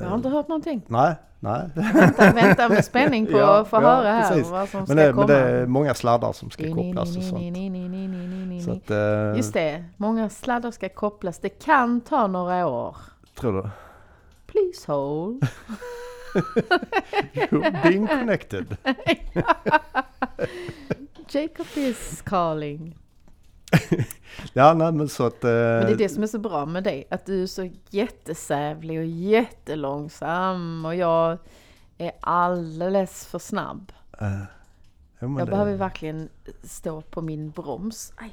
Jag 0.01 0.09
har 0.09 0.15
inte 0.15 0.29
hört 0.29 0.47
någonting. 0.47 0.81
Nej, 0.87 1.15
nej. 1.39 1.69
Vänta, 1.75 2.33
vänta 2.33 2.69
med 2.69 2.85
spänning 2.85 3.25
på 3.25 3.31
Ja, 3.37 3.57
att 3.61 3.67
få 3.67 3.75
ja, 3.75 3.79
höra 3.81 4.11
här 4.11 4.29
precis. 4.29 4.47
vad 4.51 4.69
som 4.69 4.85
ska 4.85 4.95
Men 4.95 5.05
det, 5.05 5.11
komma. 5.13 5.27
men 5.27 5.35
det 5.37 5.43
är 5.49 5.65
många 5.65 5.93
sladdar 5.93 6.33
som 6.33 6.49
ska 6.49 6.73
kopplas 6.75 7.17
och 7.17 7.23
sånt. 7.23 7.55
Så 8.65 8.71
att, 8.71 8.91
eh, 8.91 9.37
Just 9.37 9.53
det, 9.53 9.83
många 9.97 10.29
sladdar 10.29 10.71
ska 10.71 10.89
kopplas. 10.89 11.39
Det 11.39 11.49
kan 11.49 12.01
ta 12.01 12.27
några 12.27 12.67
år. 12.67 12.95
tror 13.39 13.53
du? 13.63 13.69
Please 14.47 14.91
hold. 14.91 15.43
You're 17.33 17.83
being 17.83 18.07
connected. 18.07 18.77
Jacob 21.29 21.65
is 21.75 22.21
calling. 22.21 22.95
Ja, 24.53 24.73
nej 24.73 24.91
men 24.91 25.09
så 25.09 25.25
att... 25.25 25.43
eh, 25.43 25.49
Men 25.49 25.85
det 25.85 25.91
är 25.91 25.97
det 25.97 26.09
som 26.09 26.23
är 26.23 26.27
så 26.27 26.39
bra 26.39 26.65
med 26.65 26.83
dig, 26.83 27.07
att 27.09 27.25
du 27.25 27.43
är 27.43 27.47
så 27.47 27.69
jättesävlig 27.89 28.99
och 28.99 29.05
jättelångsam 29.05 30.85
och 30.85 30.95
jag 30.95 31.37
är 31.97 32.11
alldeles 32.19 33.25
för 33.25 33.39
snabb. 33.39 33.91
eh, 34.21 34.27
ja, 35.19 35.27
Jag 35.27 35.37
det, 35.37 35.45
behöver 35.45 35.75
verkligen 35.75 36.29
stå 36.63 37.01
på 37.01 37.21
min 37.21 37.49
broms. 37.51 38.13
Aj. 38.17 38.31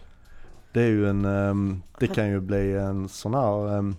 det 0.73 0.81
är 0.83 0.89
ju 0.89 1.09
en... 1.09 1.25
ehm, 1.25 1.83
det 1.99 2.07
kan 2.07 2.29
ju 2.29 2.41
bli 2.41 2.73
en 2.75 3.09
sån 3.09 3.35
här 3.35 3.77
um, 3.79 3.97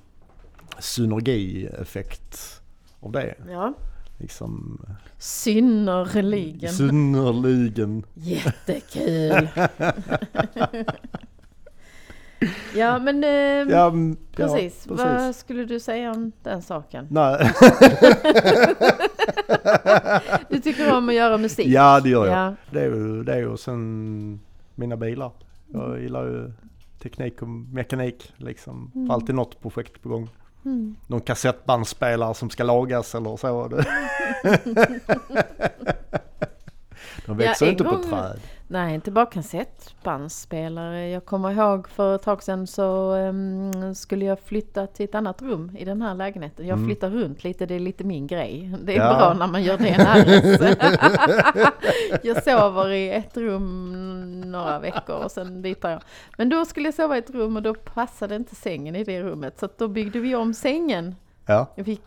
synergieffekt 0.80 2.62
av 3.00 3.12
det. 3.12 3.36
Ja. 3.50 3.74
Liksom 4.18 4.82
Synnerligen. 5.18 6.74
synnerligen. 6.74 8.04
Jättekul! 8.14 9.48
ja 12.76 13.00
men 13.00 13.24
eh, 13.24 13.30
Ja, 13.74 13.88
mm, 13.88 14.12
ja, 14.12 14.18
precis. 14.36 14.88
Vad 14.88 15.36
skulle 15.36 15.66
du 15.66 15.80
säga 15.80 16.12
om 16.12 16.32
den 16.44 16.62
saken? 16.62 17.08
Nej. 17.10 17.52
Du 20.50 20.60
tycker 20.60 20.98
om 20.98 21.10
att 21.10 21.16
göra 21.16 21.38
musik? 21.38 21.68
ja, 21.68 22.00
det 22.00 22.10
gör 22.10 22.26
jag. 22.26 22.36
Ja. 22.38 22.56
Det 22.72 22.80
är 22.82 22.86
ju 22.86 23.24
det 23.24 23.40
ju 23.40 23.58
sen 23.58 24.40
mina 24.76 24.98
bilar. 24.98 25.32
Jag 25.74 26.02
gillar 26.02 26.26
ju 26.26 26.52
teknik 27.00 27.42
och 27.42 27.48
mekanik 27.48 28.34
liksom. 28.38 28.92
Mm. 28.96 29.12
Alltid 29.12 29.36
något 29.36 29.62
projekt 29.62 30.02
på 30.02 30.10
gång. 30.10 30.30
Mm. 30.66 30.96
Någon 31.08 31.22
kassettbandspelare 31.22 32.34
som 32.34 32.50
ska 32.50 32.64
lagas 32.64 33.16
eller 33.16 33.38
så. 33.38 33.68
De 37.26 37.38
växer 37.38 37.66
en 37.66 37.72
inte 37.72 37.84
på 37.84 37.90
gång- 37.92 38.10
träd. 38.10 38.40
Nej, 38.68 38.96
inte 38.96 39.12
bara 39.12 39.26
kassettbandspelare. 39.26 41.10
Jag 41.10 41.26
kommer 41.26 41.52
ihåg 41.52 41.90
för 41.90 42.16
ett 42.16 42.22
tag 42.24 42.44
sedan 42.44 42.68
så 42.68 43.12
ehm, 43.14 43.96
skulle 43.96 44.26
jag 44.26 44.40
flytta 44.40 44.88
till 44.88 45.06
ett 45.06 45.16
annat 45.16 45.42
rum 45.42 45.72
i 45.80 45.86
den 45.86 46.02
här 46.02 46.16
lägenheten. 46.16 46.68
Jag 46.68 46.78
Mm. 46.78 46.88
flyttar 46.90 47.10
runt 47.10 47.44
lite, 47.44 47.66
det 47.66 47.76
är 47.76 47.80
lite 47.80 48.04
min 48.04 48.28
grej. 48.28 48.76
Det 48.84 48.96
är 48.96 48.98
Ja. 49.00 49.18
bra 49.18 49.34
när 49.34 49.48
man 49.48 49.64
gör 49.64 49.78
det 49.78 49.90
NRS. 49.90 50.60
jag 52.24 52.44
sover 52.44 52.90
i 52.92 53.10
ett 53.12 53.38
rum 53.38 54.42
några 54.42 54.80
veckor 54.80 55.16
och 55.24 55.32
sen 55.32 55.62
byter 55.62 55.90
jag. 55.90 56.02
Men 56.38 56.50
då 56.50 56.66
skulle 56.66 56.88
jag 56.88 56.94
sova 56.96 57.16
i 57.16 57.20
ett 57.20 57.30
rum 57.30 57.56
och 57.56 57.62
då 57.62 57.74
passade 57.74 58.36
inte 58.36 58.56
sängen 58.56 58.96
i 58.96 59.04
det 59.04 59.22
rummet. 59.24 59.60
Så 59.60 59.70
då 59.78 59.88
byggde 59.88 60.20
vi 60.20 60.36
om 60.36 60.54
sängen. 60.54 61.16
Ja, 61.48 61.66
Jag 61.76 61.86
fick 61.86 62.02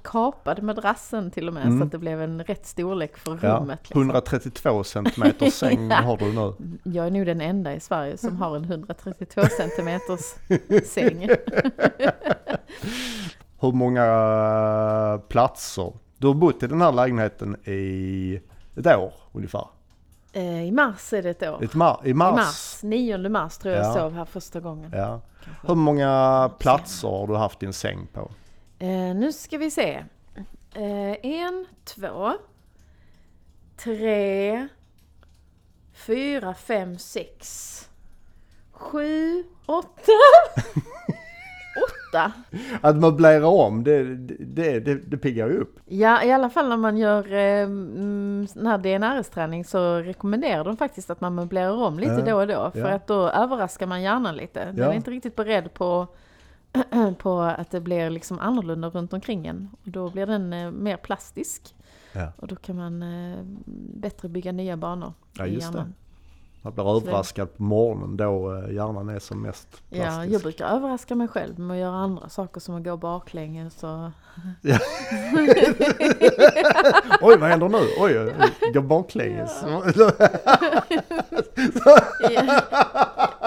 madrassen 0.62 1.30
till 1.30 1.49
och 1.49 1.55
med 1.55 1.62
Mm. 1.66 1.78
så 1.78 1.84
att 1.84 1.93
det 1.93 1.99
blev 1.99 2.22
en 2.22 2.45
rätt 2.45 2.66
storlek 2.66 3.16
för 3.16 3.39
ja. 3.43 3.57
rummet. 3.57 3.78
Liksom. 3.82 4.01
132 4.03 4.84
centimeter 4.84 5.51
säng 5.51 5.91
har 5.91 6.16
du 6.16 6.32
nu. 6.32 6.55
Jag 6.82 7.07
är 7.07 7.11
nog 7.11 7.26
den 7.26 7.41
enda 7.41 7.74
i 7.74 7.80
Sverige 7.80 8.16
som 8.18 8.36
har 8.36 8.57
en 8.57 8.64
132 8.64 9.43
centimeters 9.57 10.34
säng. 10.89 11.28
Hur 13.61 13.72
många 13.72 14.05
eh, 14.05 15.20
platser? 15.28 15.93
Du 16.18 16.26
har 16.26 16.34
bott 16.34 16.62
i 16.62 16.66
den 16.66 16.80
här 16.80 16.93
lägenheten 16.93 17.57
i 17.68 18.41
ett 18.76 18.86
år 18.86 19.12
ungefär. 19.32 19.66
Eh, 20.32 20.62
I 20.66 20.70
mars 20.72 21.12
är 21.12 21.22
det 21.22 21.30
ett 21.30 21.43
år. 21.43 21.64
Ett 21.64 21.74
mar- 21.74 22.01
I 22.05 22.11
I 22.11 22.14
mars. 22.14 22.34
mars, 22.36 22.80
9 22.82 23.28
mars 23.28 23.59
tror 23.59 23.74
jag 23.74 23.84
Ja. 23.86 23.95
sov 23.95 24.12
här 24.14 24.24
första 24.24 24.61
gången. 24.61 24.93
Ja. 24.95 25.20
Hur 25.66 25.74
många 25.74 26.51
platser 26.59 27.09
har 27.09 27.26
du 27.26 27.36
haft 27.36 27.61
din 27.61 27.72
säng 27.72 28.07
på? 28.12 28.30
Eh, 28.78 29.14
nu 29.14 29.32
ska 29.32 29.58
vi 29.58 29.70
se. 29.70 30.04
Eh, 30.74 31.26
en, 31.26 31.66
två, 31.84 32.32
tre, 33.76 34.68
fyra, 35.94 36.54
fem, 36.54 36.98
sex, 36.98 37.88
sju, 38.72 39.44
åtta. 39.66 40.12
åtta. 42.12 42.32
Att 42.80 42.96
möblera 42.96 43.46
om, 43.48 43.84
det, 43.84 44.02
det, 44.38 44.80
det, 44.80 44.94
det 44.94 45.16
piggar 45.16 45.48
ju 45.48 45.56
upp. 45.58 45.80
Ja, 45.86 46.22
i 46.24 46.32
alla 46.32 46.50
fall 46.50 46.68
när 46.68 46.76
man 46.76 46.96
gör 46.98 47.32
eh, 47.32 47.62
mm, 47.62 48.46
sån 48.48 48.66
här 48.66 48.78
DNRS-träning 48.78 49.64
så 49.64 49.94
rekommenderar 49.98 50.64
de 50.64 50.76
faktiskt 50.76 51.10
att 51.10 51.20
man 51.20 51.34
möblerar 51.34 51.72
om 51.82 51.98
lite 51.98 52.12
Ja, 52.12 52.20
då 52.32 52.36
och 52.40 52.46
då. 52.46 52.70
För 52.70 52.88
ja. 52.88 52.94
att 52.94 53.06
då 53.06 53.28
överraskar 53.28 53.86
man 53.86 54.02
hjärnan 54.02 54.36
lite. 54.36 54.64
Den 54.64 54.76
Ja. 54.76 54.84
är 54.90 54.92
inte 54.92 55.10
riktigt 55.10 55.36
beredd 55.36 55.74
på, 55.74 56.06
på 57.18 57.40
att 57.40 57.70
det 57.70 57.80
blir 57.80 58.10
liksom 58.10 58.38
annorlunda 58.38 58.88
runt 58.88 59.12
omkring 59.12 59.46
en. 59.46 59.68
Och 59.84 59.90
då 59.90 60.10
blir 60.10 60.26
den 60.26 60.52
eh, 60.52 60.70
mer 60.70 60.96
plastisk. 60.96 61.74
Ja. 62.12 62.32
Och 62.36 62.48
då 62.48 62.56
kan 62.56 62.76
man 62.76 63.02
eh, 63.02 63.38
bättre 63.94 64.28
bygga 64.28 64.52
nya 64.52 64.76
banor 64.76 65.12
Ja, 65.38 65.46
i 65.46 65.54
just 65.54 65.72
det. 65.72 65.78
hjärnan. 65.78 65.94
Man 66.62 66.72
blir 66.74 66.96
överraskad 66.96 67.56
på 67.56 67.62
morgonen 67.62 68.16
då 68.16 68.54
eh, 68.56 68.74
hjärnan 68.74 69.08
är 69.08 69.18
som 69.18 69.42
mest 69.42 69.68
Ja, 69.90 70.02
plastisk. 70.04 70.34
jag 70.34 70.42
brukar 70.42 70.66
överraska 70.66 71.14
mig 71.14 71.28
själv 71.28 71.58
med 71.58 71.74
att 71.74 71.80
göra 71.80 71.96
andra 71.96 72.28
saker 72.28 72.60
som 72.60 72.74
att 72.74 72.84
gå 72.84 72.96
baklänges 72.96 73.84
och 73.84 73.90
Oj, 77.22 77.36
vad 77.38 77.48
händer 77.50 77.68
nu? 77.68 77.78
Oj, 77.98 78.34
går 78.74 78.80
baklänges. 78.82 79.64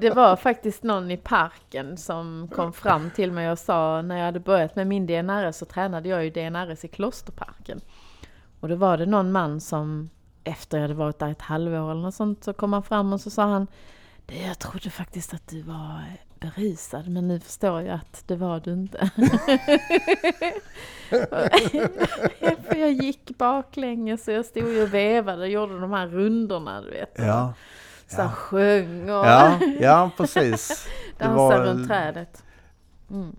Det 0.00 0.10
var 0.10 0.36
faktiskt 0.36 0.82
någon 0.82 1.10
i 1.10 1.16
parken 1.16 1.96
som 1.96 2.48
kom 2.54 2.72
fram 2.72 3.10
till 3.10 3.32
mig 3.32 3.50
och 3.50 3.58
sa 3.58 4.02
när 4.02 4.16
jag 4.18 4.24
hade 4.24 4.40
börjat 4.40 4.76
med 4.76 4.86
min 4.86 5.06
DNRS 5.06 5.56
så 5.56 5.64
tränade 5.64 6.08
jag 6.08 6.24
ju 6.24 6.30
DNRS 6.30 6.84
i 6.84 6.88
Klosterparken. 6.88 7.80
Och 8.60 8.68
då 8.68 8.74
var 8.76 8.96
det 8.98 9.06
någon 9.06 9.32
man 9.32 9.60
som 9.60 10.10
efter 10.44 10.76
jag 10.78 10.82
hade 10.82 10.94
varit 10.94 11.18
där 11.18 11.30
ett 11.30 11.42
halvår 11.42 11.90
eller 11.90 12.02
något 12.02 12.14
sånt 12.14 12.44
så 12.44 12.52
kom 12.52 12.72
han 12.72 12.82
fram 12.82 13.12
och 13.12 13.20
så 13.20 13.30
sa 13.30 13.42
han 13.44 13.66
"Du, 14.26 14.34
Jag 14.34 14.58
trodde 14.58 14.90
faktiskt 14.90 15.34
att 15.34 15.48
du 15.48 15.62
var 15.62 16.02
berusad 16.40 17.08
men 17.08 17.28
nu 17.28 17.40
förstår 17.40 17.82
jag 17.82 17.94
att 17.94 18.22
det 18.26 18.36
var 18.36 18.60
du 18.60 18.72
inte. 18.72 19.10
För 22.68 22.76
jag 22.76 22.92
gick 22.92 23.38
baklänges 23.38 24.28
och 24.28 24.34
jag 24.34 24.44
stod 24.44 24.68
ju 24.68 24.82
och 24.82 24.94
vevade 24.94 25.42
och 25.42 25.48
gjorde 25.48 25.80
de 25.80 25.92
här 25.92 26.06
rundorna 26.06 26.80
du 26.82 26.90
vet. 26.90 27.12
Ja, 27.18 27.54
så 28.10 28.20
Ja. 28.20 28.28
sjöng 28.28 29.02
och 29.02 29.26
ja, 29.26 29.58
ja 29.80 30.10
precis. 30.16 30.86
Det 31.18 31.24
dansade 31.24 31.70
runt 31.72 31.88
trädet. 31.88 32.44
Mm. 33.10 33.36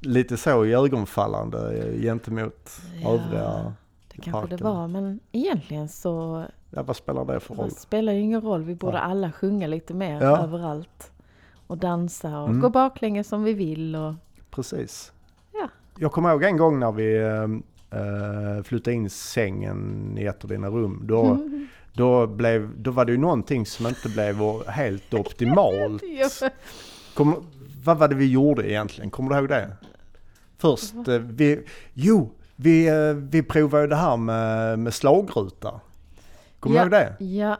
lite 0.00 0.36
så 0.36 0.64
iögonfallande 0.64 1.78
eh, 1.78 2.00
gentemot 2.02 2.70
Ja. 3.02 3.10
övriga. 3.12 3.72
Det 4.14 4.20
kanske 4.22 4.42
det 4.46 4.48
parken. 4.58 4.66
var, 4.66 4.88
men 4.88 5.20
egentligen 5.32 5.88
så 5.88 6.44
Ja, 6.70 6.82
vad 6.82 6.96
spelar 6.96 7.24
det 7.24 7.40
för 7.40 7.54
roll? 7.54 7.68
det 7.68 7.74
spelar 7.74 8.12
ju 8.12 8.20
ingen 8.20 8.40
roll. 8.40 8.62
Vi 8.64 8.74
borde 8.74 8.96
Ja. 8.96 9.00
alla 9.02 9.32
sjunga 9.32 9.66
lite 9.66 9.94
mer 9.94 10.22
Ja. 10.22 10.38
överallt. 10.38 11.10
Och 11.66 11.78
dansa 11.78 12.38
och 12.40 12.48
Mm. 12.48 12.60
gå 12.60 12.68
baklänges 12.68 13.28
som 13.28 13.42
vi 13.44 13.52
vill. 13.52 13.96
Och... 13.96 14.14
Precis. 14.50 15.12
Ja. 15.52 15.68
Jag 15.98 16.12
kommer 16.12 16.30
ihåg 16.30 16.42
en 16.42 16.56
gång 16.56 16.78
när 16.80 16.92
vi, 16.92 17.16
eh, 17.16 17.42
eh, 18.00 18.62
flytta 18.62 18.92
in 18.92 19.10
sängen 19.10 20.14
i 20.18 20.24
ett 20.26 20.44
av 20.44 20.50
dina 20.50 20.68
rum. 20.68 21.00
Då, 21.04 21.24
Mm. 21.24 21.66
Då, 21.96 22.26
blev, 22.26 22.82
då 22.82 22.90
var 22.90 23.04
det 23.04 23.12
ju 23.12 23.18
någonting 23.18 23.66
som 23.66 23.86
inte 23.86 24.08
blev 24.08 24.66
helt 24.68 25.14
optimalt. 25.14 26.02
Kom, 27.14 27.46
vad 27.84 27.98
var 27.98 28.08
det 28.08 28.14
vi 28.14 28.30
gjorde 28.30 28.70
egentligen? 28.70 29.10
Kommer 29.10 29.30
du 29.30 29.36
ihåg 29.36 29.48
det? 29.48 29.76
Först, 30.58 30.94
eh, 30.94 31.18
vi, 31.18 31.64
jo, 31.94 32.30
vi, 32.56 32.88
eh, 32.88 33.14
vi 33.14 33.42
provade 33.42 33.82
ju 33.82 33.88
det 33.88 33.96
här 33.96 34.16
med, 34.16 34.78
med 34.78 34.94
slagruta. 34.94 35.80
Kommer 36.60 36.76
Ja. 36.76 36.84
du 36.84 36.96
ihåg 36.96 37.06
det? 37.18 37.24
ja, 37.24 37.58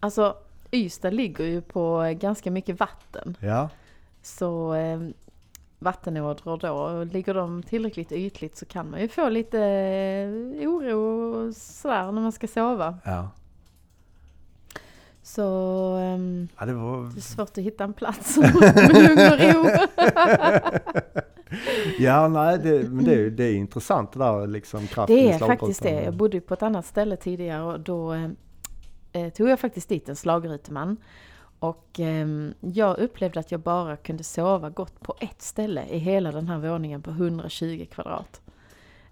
alltså 0.00 0.36
Ystad 0.72 1.10
ligger 1.10 1.44
ju 1.44 1.60
på 1.60 2.02
eh, 2.02 2.10
ganska 2.12 2.50
mycket 2.50 2.80
vatten. 2.80 3.36
Ja. 3.40 3.68
Så 4.22 4.74
eh, 4.74 5.00
vattenådror 5.78 6.56
då, 6.58 7.04
ligger 7.04 7.34
de 7.34 7.62
tillräckligt 7.62 8.12
ytligt 8.12 8.56
så 8.56 8.66
kan 8.66 8.90
man 8.90 9.00
ju 9.00 9.08
få 9.08 9.28
lite 9.28 9.58
oro 10.62 11.32
och 11.48 11.56
sådär 11.56 12.12
när 12.12 12.22
man 12.22 12.32
ska 12.32 12.46
sova. 12.48 12.98
Ja. 13.04 13.30
Så 15.26 15.42
ehm, 15.96 16.48
ja 16.58 16.66
det 16.66 16.74
var, 16.74 17.02
det 17.02 17.18
är 17.18 17.20
svårt 17.20 17.58
att 17.58 17.64
hitta 17.64 17.84
en 17.84 17.92
plats 17.92 18.36
med 18.36 18.54
lugn 18.92 19.32
och 19.32 19.38
ro. 19.38 19.86
ja, 21.98 22.28
nej, 22.28 22.58
det, 22.58 22.90
men 22.90 23.04
det, 23.04 23.14
är 23.14 23.30
det 23.30 23.44
är 23.44 23.54
intressant 23.54 24.12
det 24.12 24.18
där 24.18 24.46
liksom 24.46 24.86
kraften 24.86 25.16
Det 25.16 25.32
är 25.32 25.38
faktiskt 25.38 25.82
det. 25.82 26.02
Jag 26.02 26.14
bodde 26.16 26.40
på 26.40 26.54
ett 26.54 26.62
annat 26.62 26.86
ställe 26.86 27.16
tidigare 27.16 27.62
och 27.62 27.80
då 27.80 28.12
eh, 28.12 28.30
eh, 29.12 29.32
tog 29.32 29.48
jag 29.48 29.60
faktiskt 29.60 29.88
dit 29.88 30.08
en 30.08 30.16
slagruteman. 30.16 30.96
Och 31.58 32.00
ehm, 32.00 32.54
jag 32.60 32.98
upplevde 32.98 33.40
att 33.40 33.52
jag 33.52 33.60
bara 33.60 33.96
kunde 33.96 34.24
sova 34.24 34.70
gott 34.70 35.00
på 35.00 35.14
ett 35.20 35.42
ställe 35.42 35.84
i 35.90 35.98
hela 35.98 36.32
den 36.32 36.48
här 36.48 36.58
våningen 36.58 37.02
på 37.02 37.10
120 37.10 37.86
kvadrat. 37.90 38.40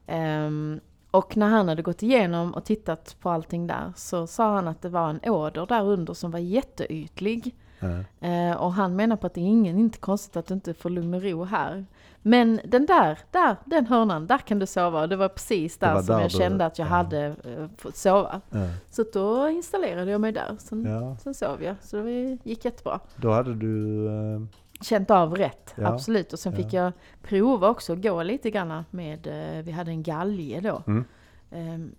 Ehm, 0.06 0.80
och 1.14 1.36
när 1.36 1.48
han 1.48 1.68
hade 1.68 1.82
gått 1.82 2.02
igenom 2.02 2.54
och 2.54 2.64
tittat 2.64 3.16
på 3.20 3.30
allting 3.30 3.66
där 3.66 3.92
så 3.96 4.26
sa 4.26 4.54
han 4.54 4.68
att 4.68 4.82
det 4.82 4.88
var 4.88 5.10
en 5.10 5.20
åder 5.30 5.66
där 5.66 5.84
under 5.84 6.14
som 6.14 6.30
var 6.30 6.38
jätteytlig. 6.38 7.54
Ja. 7.80 8.28
Eh, 8.28 8.56
och 8.56 8.72
han 8.72 8.96
menar 8.96 9.16
på 9.16 9.26
att 9.26 9.34
det 9.34 9.40
är 9.40 9.44
ingen, 9.48 9.78
inte 9.78 9.98
konstigt 9.98 10.36
att 10.36 10.46
du 10.46 10.54
inte 10.54 10.74
får 10.74 10.90
lugn 10.90 11.14
och 11.14 11.22
ro 11.22 11.44
här. 11.44 11.86
Men 12.22 12.60
den 12.64 12.86
där, 12.86 13.18
där, 13.30 13.56
den 13.64 13.86
hörnan, 13.86 14.26
där 14.26 14.38
kan 14.38 14.58
du 14.58 14.66
sova. 14.66 15.02
Och 15.02 15.08
det 15.08 15.16
var 15.16 15.28
precis 15.28 15.78
där 15.78 15.94
var 15.94 16.02
som 16.02 16.14
där 16.14 16.22
jag 16.22 16.30
du- 16.30 16.38
kände 16.38 16.66
att 16.66 16.78
jag 16.78 16.86
ja. 16.86 16.90
hade 16.90 17.24
eh, 17.26 17.66
fått 17.78 17.96
sova. 17.96 18.40
Ja. 18.50 18.58
Så 18.90 19.04
då 19.12 19.48
installerade 19.48 20.10
jag 20.10 20.20
mig 20.20 20.32
där. 20.32 20.56
Sen, 20.58 20.84
ja, 20.84 21.16
sen 21.16 21.34
sov 21.34 21.62
jag. 21.62 21.76
Så 21.82 21.96
det 22.02 22.38
gick 22.44 22.64
jättebra. 22.64 23.00
då 23.16 23.30
hade 23.30 23.54
du... 23.54 24.06
eh, 24.06 24.40
Känt 24.80 25.10
av 25.10 25.36
rätt, 25.36 25.74
Ja, 25.76 25.88
absolut. 25.88 26.32
Och 26.32 26.38
sen 26.38 26.52
ja. 26.52 26.56
fick 26.56 26.72
jag 26.72 26.92
prova 27.22 27.68
också 27.68 27.92
att 27.92 28.02
gå 28.02 28.22
lite 28.22 28.50
grann 28.50 28.84
med, 28.90 29.26
eh, 29.26 29.64
vi 29.64 29.72
hade 29.72 29.90
en 29.90 30.02
galge 30.02 30.60
då. 30.60 30.82
Mm. 30.86 31.04
ehm, 31.50 31.94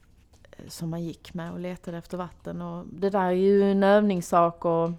som 0.67 0.89
man 0.89 1.03
gick 1.03 1.33
med 1.33 1.51
och 1.51 1.59
letade 1.59 1.97
efter 1.97 2.17
vatten. 2.17 2.61
Och 2.61 2.85
det 2.87 3.09
där 3.09 3.25
är 3.25 3.31
ju 3.31 3.71
en 3.71 3.83
övningssak 3.83 4.65
och 4.65 4.91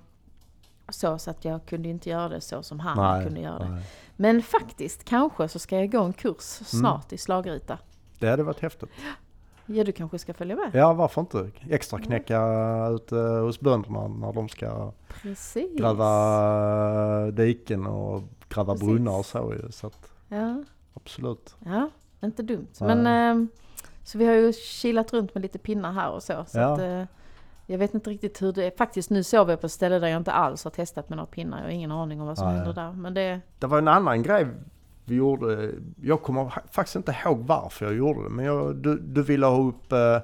så, 0.89 1.19
så 1.19 1.31
att 1.31 1.45
jag 1.45 1.67
kunde 1.67 1.89
inte 1.89 2.11
göra 2.11 2.29
det 2.29 2.41
så 2.41 2.63
som 2.63 2.81
han 2.81 3.25
kunde 3.25 3.41
göra 3.41 3.59
det. 3.59 3.69
nej. 3.69 3.85
Men 4.17 4.43
faktiskt, 4.43 5.05
kanske 5.05 5.49
så 5.49 5.59
ska 5.59 5.77
jag 5.77 5.93
gå 5.93 6.03
en 6.03 6.13
kurs 6.13 6.43
snart 6.67 7.13
i 7.13 7.19
slagruta. 7.19 7.79
Det 8.19 8.29
hade 8.29 8.43
varit 8.43 8.61
häftigt. 8.61 8.91
Ja, 9.67 9.85
du 9.85 9.93
kanske 9.93 10.19
ska 10.19 10.35
följa 10.35 10.57
med? 10.57 10.71
Ja, 10.75 10.93
varför 10.93 11.21
inte? 11.21 11.51
Extra 11.71 11.99
knäcka 11.99 12.41
ute 12.89 13.17
hos 13.17 13.61
bönderna 13.61 14.09
när 14.09 14.33
de 14.33 14.49
ska 14.49 14.93
Precis. 15.09 15.79
gräva 15.79 17.31
diken 17.31 17.87
och 17.87 18.23
gräva 18.49 18.73
Precis. 18.73 18.89
brunnar 18.89 19.19
och 19.19 19.27
så. 19.27 19.55
Så 19.71 19.87
att, 19.87 20.11
Ja, 20.29 20.63
absolut. 20.95 21.57
ja, 21.65 21.91
inte 22.23 22.43
dumt. 22.43 22.67
Nej. 22.81 22.97
Men 22.97 23.07
ehm, 23.07 23.49
så 24.05 24.19
vi 24.19 24.27
har 24.27 24.35
ju 24.35 24.53
kilat 24.53 25.13
runt 25.13 25.35
med 25.35 25.43
lite 25.43 25.59
pinnar 25.59 25.93
här 25.93 26.11
och 26.11 26.23
så. 26.23 26.45
så 26.47 26.59
Ja. 26.59 26.73
att, 26.73 26.79
eh, 26.79 27.03
jag 27.67 27.79
vet 27.79 27.95
inte 27.95 28.11
riktigt 28.11 28.43
hur 28.43 28.53
det 28.53 28.65
är. 28.65 28.71
Faktiskt 28.77 29.11
nu 29.11 29.23
sover 29.23 29.53
jag 29.53 29.61
på 29.61 29.67
ett 29.67 29.73
ställe 29.73 29.99
där 29.99 30.09
jag 30.09 30.17
inte 30.21 30.33
alls 30.33 30.65
har 30.65 30.71
testat 30.71 31.09
med 31.09 31.17
några 31.17 31.27
pinnar. 31.27 31.57
Jag 31.59 31.65
har 31.65 31.71
ingen 31.71 31.93
aning 31.93 32.21
om 32.21 32.27
vad 32.27 32.39
som 32.39 32.47
Nej. 32.49 32.57
händer 32.57 32.73
där. 32.75 32.93
Men 32.93 33.15
det, 33.15 33.41
Det 33.59 33.67
var 33.67 33.79
en 33.79 33.89
annan 33.89 34.23
grej 34.23 34.47
vi 35.07 35.15
gjorde. 35.15 35.73
Jag 36.03 36.23
kommer 36.23 36.53
faktiskt 36.71 36.97
inte 36.97 37.17
ihåg 37.25 37.39
varför 37.39 37.87
jag 37.87 37.95
gjorde 37.95 38.23
det. 38.23 38.29
Men 38.29 38.45
jag, 38.45 38.77
du, 38.77 38.99
du 38.99 39.23
ville 39.23 39.47
ha 39.47 39.69
upp 39.69 39.93
eh, 39.93 40.21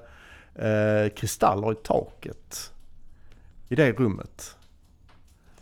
eh, 0.66 1.08
kristaller 1.08 1.72
i 1.72 1.74
taket. 1.74 2.72
I 3.68 3.74
det 3.74 3.92
rummet. 3.92 4.56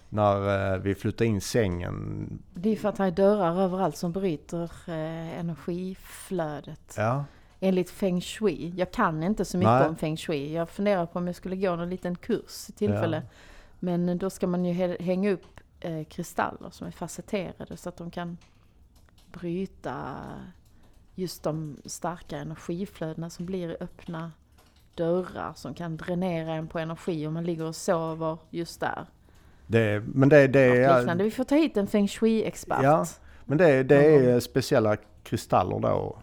När 0.08 0.72
eh, 0.74 0.78
vi 0.80 0.94
flyttade 0.94 1.26
in 1.26 1.40
sängen. 1.40 2.28
det 2.54 2.68
är 2.70 2.76
för 2.76 2.88
att 2.88 2.96
det 2.96 3.04
är 3.04 3.10
dörrar 3.10 3.60
överallt 3.62 3.96
som 3.96 4.12
bryter 4.12 4.62
eh, 4.86 5.38
energiflödet. 5.38 6.94
Ja, 6.96 7.24
Enligt 7.62 7.90
feng 7.90 8.20
shui. 8.20 8.72
Jag 8.76 8.92
kan 8.92 9.22
inte 9.22 9.44
så 9.44 9.58
mycket 9.58 9.70
Nej. 9.70 9.88
om 9.88 9.96
feng 9.96 10.16
shui. 10.16 10.52
Jag 10.54 10.70
funderar 10.70 11.06
på 11.06 11.18
om 11.18 11.26
jag 11.26 11.36
skulle 11.36 11.56
gå 11.56 11.76
någon 11.76 11.90
liten 11.90 12.16
kurs 12.16 12.68
i 12.68 12.72
tillfälle. 12.72 13.22
Men 13.78 14.18
då 14.18 14.30
ska 14.30 14.46
man 14.46 14.64
ju 14.64 14.72
hä- 14.72 15.02
hänga 15.02 15.30
upp 15.30 15.46
eh, 15.80 16.04
kristaller 16.04 16.70
som 16.70 16.86
är 16.86 16.90
facetterade 16.90 17.76
så 17.76 17.88
att 17.88 17.96
de 17.96 18.10
kan 18.10 18.38
bryta 19.32 20.16
just 21.14 21.42
de 21.42 21.76
starka 21.84 22.38
energiflödena 22.38 23.30
som 23.30 23.46
blir 23.46 23.76
öppna 23.80 24.32
dörrar 24.94 25.52
som 25.56 25.74
kan 25.74 25.96
dränera 25.96 26.52
en 26.52 26.68
på 26.68 26.78
energi 26.78 27.26
om 27.26 27.34
man 27.34 27.44
ligger 27.44 27.64
och 27.64 27.76
sover 27.76 28.38
just 28.50 28.80
där. 28.80 29.06
det, 29.66 30.02
men 30.06 30.28
det, 30.28 30.46
det, 30.46 30.84
är. 30.84 31.14
Vi 31.14 31.30
får 31.30 31.44
ta 31.44 31.54
hit 31.54 31.76
en 31.76 31.86
feng 31.86 32.08
shui-expert. 32.08 32.82
Ja, 32.82 33.06
men 33.44 33.58
det, 33.58 33.82
det 33.82 34.04
är 34.04 34.40
speciella 34.40 34.96
kristaller 35.22 35.80
då. 35.80 36.18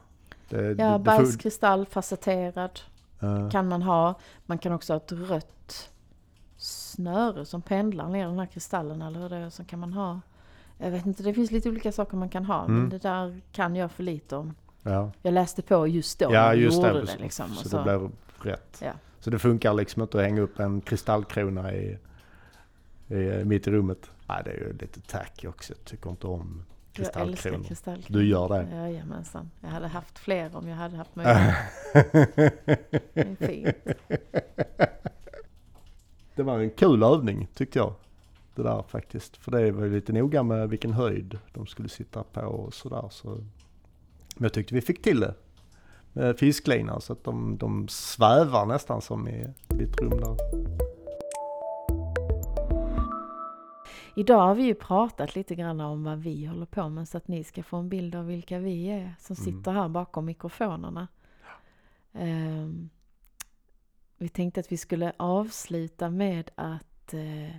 Det, 0.50 0.76
Ja, 0.78 0.98
bergskristall 0.98 1.86
facetterad 1.86 2.80
eh, 3.20 3.50
kan 3.50 3.68
man 3.68 3.82
ha. 3.82 4.20
Man 4.46 4.58
kan 4.58 4.74
också 4.74 4.94
ha 4.94 4.98
ett 4.98 5.12
rött 5.12 5.90
snöre 6.58 7.46
som 7.46 7.62
pendlar 7.62 8.10
ner 8.10 8.28
den 8.28 8.40
här 8.40 8.46
kristallen 8.46 9.02
eller 9.02 9.20
hur 9.20 9.30
det 9.30 9.36
är. 9.36 9.50
Så 9.50 9.64
kan 9.64 9.80
man 9.80 9.94
ha. 9.94 10.22
Jag 10.78 10.92
vet 10.92 11.06
inte, 11.06 11.24
det 11.24 11.34
finns 11.34 11.52
lite 11.52 11.70
olika 11.70 11.92
saker 11.92 12.18
man 12.18 12.30
kan 12.30 12.46
ha. 12.46 12.66
Mm. 12.66 12.80
Men 12.80 12.90
det 12.90 12.98
där 12.98 13.42
kan 13.52 13.76
jag 13.76 13.92
för 13.92 14.04
lite 14.04 14.36
om. 14.36 14.54
ja. 14.84 15.12
Jag 15.22 15.34
läste 15.34 15.62
på 15.62 15.88
just 15.88 16.20
då 16.20 16.30
Ja, 16.34 16.54
just 16.54 16.78
gjorde 16.78 16.94
det. 16.94 17.06
det. 17.06 17.18
liksom, 17.18 17.50
så, 17.56 17.70
så. 17.70 17.78
det 17.78 17.84
blev 17.84 18.12
rätt. 18.42 18.82
Ja. 18.86 18.92
Så 19.20 19.30
det 19.30 19.40
funkar 19.40 19.74
liksom 19.74 20.02
inte 20.02 20.18
att 20.18 20.24
hänga 20.24 20.42
upp 20.42 20.60
en 20.60 20.82
kristallkrona 20.82 21.74
i, 21.74 21.98
i, 23.08 23.16
mitt 23.46 23.68
i 23.68 23.72
rummet. 23.72 24.12
Nej, 24.28 24.42
det 24.46 24.52
är 24.52 24.56
ju 24.56 24.74
lite 24.78 25.02
tacky 25.02 25.48
också. 25.48 25.74
Jag 25.74 25.86
tycker 25.86 26.10
inte 26.10 26.28
om 26.28 26.64
jag 26.94 27.00
älskar 27.06 27.22
kristallkronor. 27.26 27.64
kristallkronor. 27.68 28.20
Du 28.22 28.28
gör 28.28 28.50
det? 28.50 28.76
Jajamensan. 28.76 29.52
Jag 29.62 29.70
hade 29.70 29.88
haft 29.88 30.20
fler 30.20 30.56
om 30.56 30.68
jag 30.68 30.76
hade 30.76 30.98
haft 30.98 31.16
möjlighet. 31.16 31.56
det 33.14 33.22
är 33.22 33.36
fint. 33.48 33.76
det 36.36 36.44
var 36.44 36.60
en 36.60 36.70
kul 36.70 37.04
övning 37.04 37.48
tyckte 37.56 37.80
jag. 37.80 37.94
Det 38.58 38.64
där 38.64 38.84
faktiskt. 38.88 39.38
För 39.38 39.52
det 39.52 39.72
var 39.72 39.84
ju 39.86 39.92
lite 39.92 40.14
noga 40.14 40.44
med 40.44 40.70
vilken 40.70 40.94
höjd 40.94 41.40
de 41.54 41.68
skulle 41.68 41.90
sitta 41.90 42.24
på 42.24 42.42
och 42.42 42.74
sådär. 42.74 43.08
Så. 43.12 43.30
Men 43.30 44.44
jag 44.44 44.54
tyckte 44.54 44.76
vi 44.76 44.82
fick 44.82 45.02
till 45.02 45.20
det. 45.20 45.34
Med 46.14 46.38
fisklina 46.40 47.00
så 47.00 47.14
att 47.14 47.24
de, 47.24 47.58
de 47.58 47.88
svävar 47.88 48.66
nästan 48.66 49.02
som 49.02 49.28
i 49.28 49.48
ditt 49.68 50.00
rum 50.02 50.10
där. 50.10 50.38
Idag 54.16 54.40
har 54.48 54.56
vi 54.56 54.64
ju 54.64 54.74
pratat 54.76 55.36
lite 55.36 55.56
grann 55.56 55.80
om 55.82 56.04
vad 56.04 56.20
vi 56.20 56.46
håller 56.46 56.66
på 56.66 56.90
med 56.90 57.08
så 57.08 57.18
att 57.18 57.28
ni 57.28 57.44
ska 57.44 57.64
få 57.64 57.78
en 57.78 57.90
bild 57.90 58.16
av 58.16 58.26
vilka 58.26 58.60
vi 58.60 58.88
är 58.90 59.16
som 59.20 59.36
Mm. 59.40 59.46
sitter 59.46 59.72
här 59.72 59.88
bakom 59.90 60.26
mikrofonerna. 60.26 61.08
Ehm, 62.14 62.90
vi 64.18 64.30
tänkte 64.30 64.60
att 64.60 64.72
vi 64.72 64.78
skulle 64.78 65.14
avsluta 65.18 66.10
med 66.10 66.52
att 66.56 67.14
eh, 67.14 67.56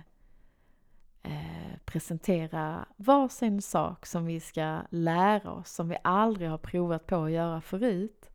eh, 1.23 1.77
presentera 1.85 2.85
varsin 2.97 3.61
sak 3.61 4.05
som 4.05 4.25
vi 4.25 4.39
ska 4.39 4.81
lära 4.89 5.51
oss 5.51 5.69
som 5.71 5.89
vi 5.89 5.97
aldrig 6.03 6.49
har 6.49 6.57
provat 6.57 7.07
på 7.07 7.15
att 7.23 7.31
göra 7.31 7.61
förut. 7.61 8.29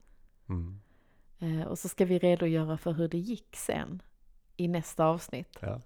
Mm. 0.49 0.81
Eh, 1.39 1.67
och 1.67 1.79
så 1.79 1.89
ska 1.89 2.05
vi 2.05 2.19
redogöra 2.19 2.79
för 2.79 2.93
hur 2.93 3.09
det 3.09 3.19
gick 3.19 3.57
sen 3.57 4.03
i 4.57 4.69
nästa 4.69 5.05
avsnitt. 5.07 5.59
Ja. 5.61 5.81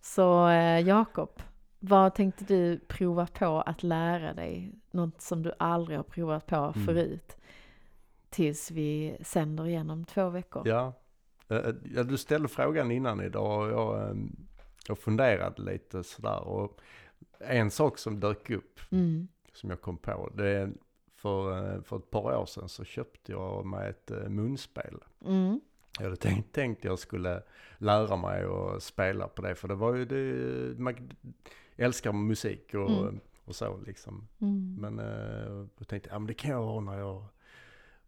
Så 0.00 0.48
eh, 0.48 0.80
Jakob, 0.80 1.42
vad 1.78 2.14
tänkte 2.14 2.44
du 2.44 2.78
prova 2.78 3.26
på 3.26 3.60
att 3.60 3.82
lära 3.82 4.34
dig? 4.34 4.72
Något 4.90 5.20
som 5.20 5.42
du 5.42 5.52
aldrig 5.58 5.98
har 5.98 6.04
provat 6.04 6.46
på 6.46 6.56
Mm. 6.56 6.86
förut. 6.86 7.36
Tills 8.30 8.70
vi 8.70 9.16
sänder 9.22 9.66
igen 9.66 9.90
om 9.90 10.04
två 10.04 10.28
veckor. 10.28 10.68
Ja. 10.68 10.92
Ja, 11.94 12.02
du 12.02 12.16
ställde 12.18 12.48
frågan 12.48 12.90
innan 12.90 13.20
idag 13.20 13.60
och 13.62 13.70
jag, 13.72 14.16
jag 14.90 14.98
funderade 14.98 15.62
lite 15.62 16.04
sådär. 16.04 16.40
Och 16.40 16.80
en 17.38 17.70
sak 17.70 17.98
som 17.98 18.20
dök 18.20 18.50
upp 18.50 18.80
Mm. 18.92 19.28
som 19.52 19.70
jag 19.70 19.80
kom 19.80 19.96
på. 19.96 20.30
Det 20.34 20.70
för, 21.16 21.74
eh, 21.74 21.82
för 21.82 21.96
ett 21.96 22.10
par 22.10 22.36
år 22.36 22.46
sedan 22.46 22.68
så 22.68 22.84
köpte 22.84 23.32
jag 23.32 23.66
mig 23.66 23.90
ett 23.90 24.10
eh, 24.10 24.28
munspel. 24.28 24.98
Mm. 25.26 25.60
Jag 25.98 26.04
hade 26.04 26.16
tänkt, 26.16 26.52
tänkt 26.54 26.84
jag 26.84 26.98
skulle 26.98 27.42
lära 27.78 28.16
mig 28.16 28.44
att 28.44 28.82
spela 28.82 29.28
på 29.28 29.42
det. 29.42 29.54
För 29.54 29.68
det 29.68 29.74
var 29.74 29.94
ju 29.94 30.04
det, 30.04 30.78
man 30.78 31.10
älskar 31.76 32.12
musik 32.12 32.74
och, 32.74 32.90
Mm. 32.90 33.20
och 33.44 33.54
så 33.54 33.76
liksom. 33.86 34.28
Mm. 34.40 34.76
Men 34.80 34.98
eh, 34.98 35.66
jag 35.78 35.88
tänkte, 35.88 36.08
ja 36.12 36.18
men 36.18 36.26
det 36.26 36.34
kan 36.34 36.50
jag 36.50 36.62
ha 36.62 36.80
när 36.80 36.98
jag 36.98 37.24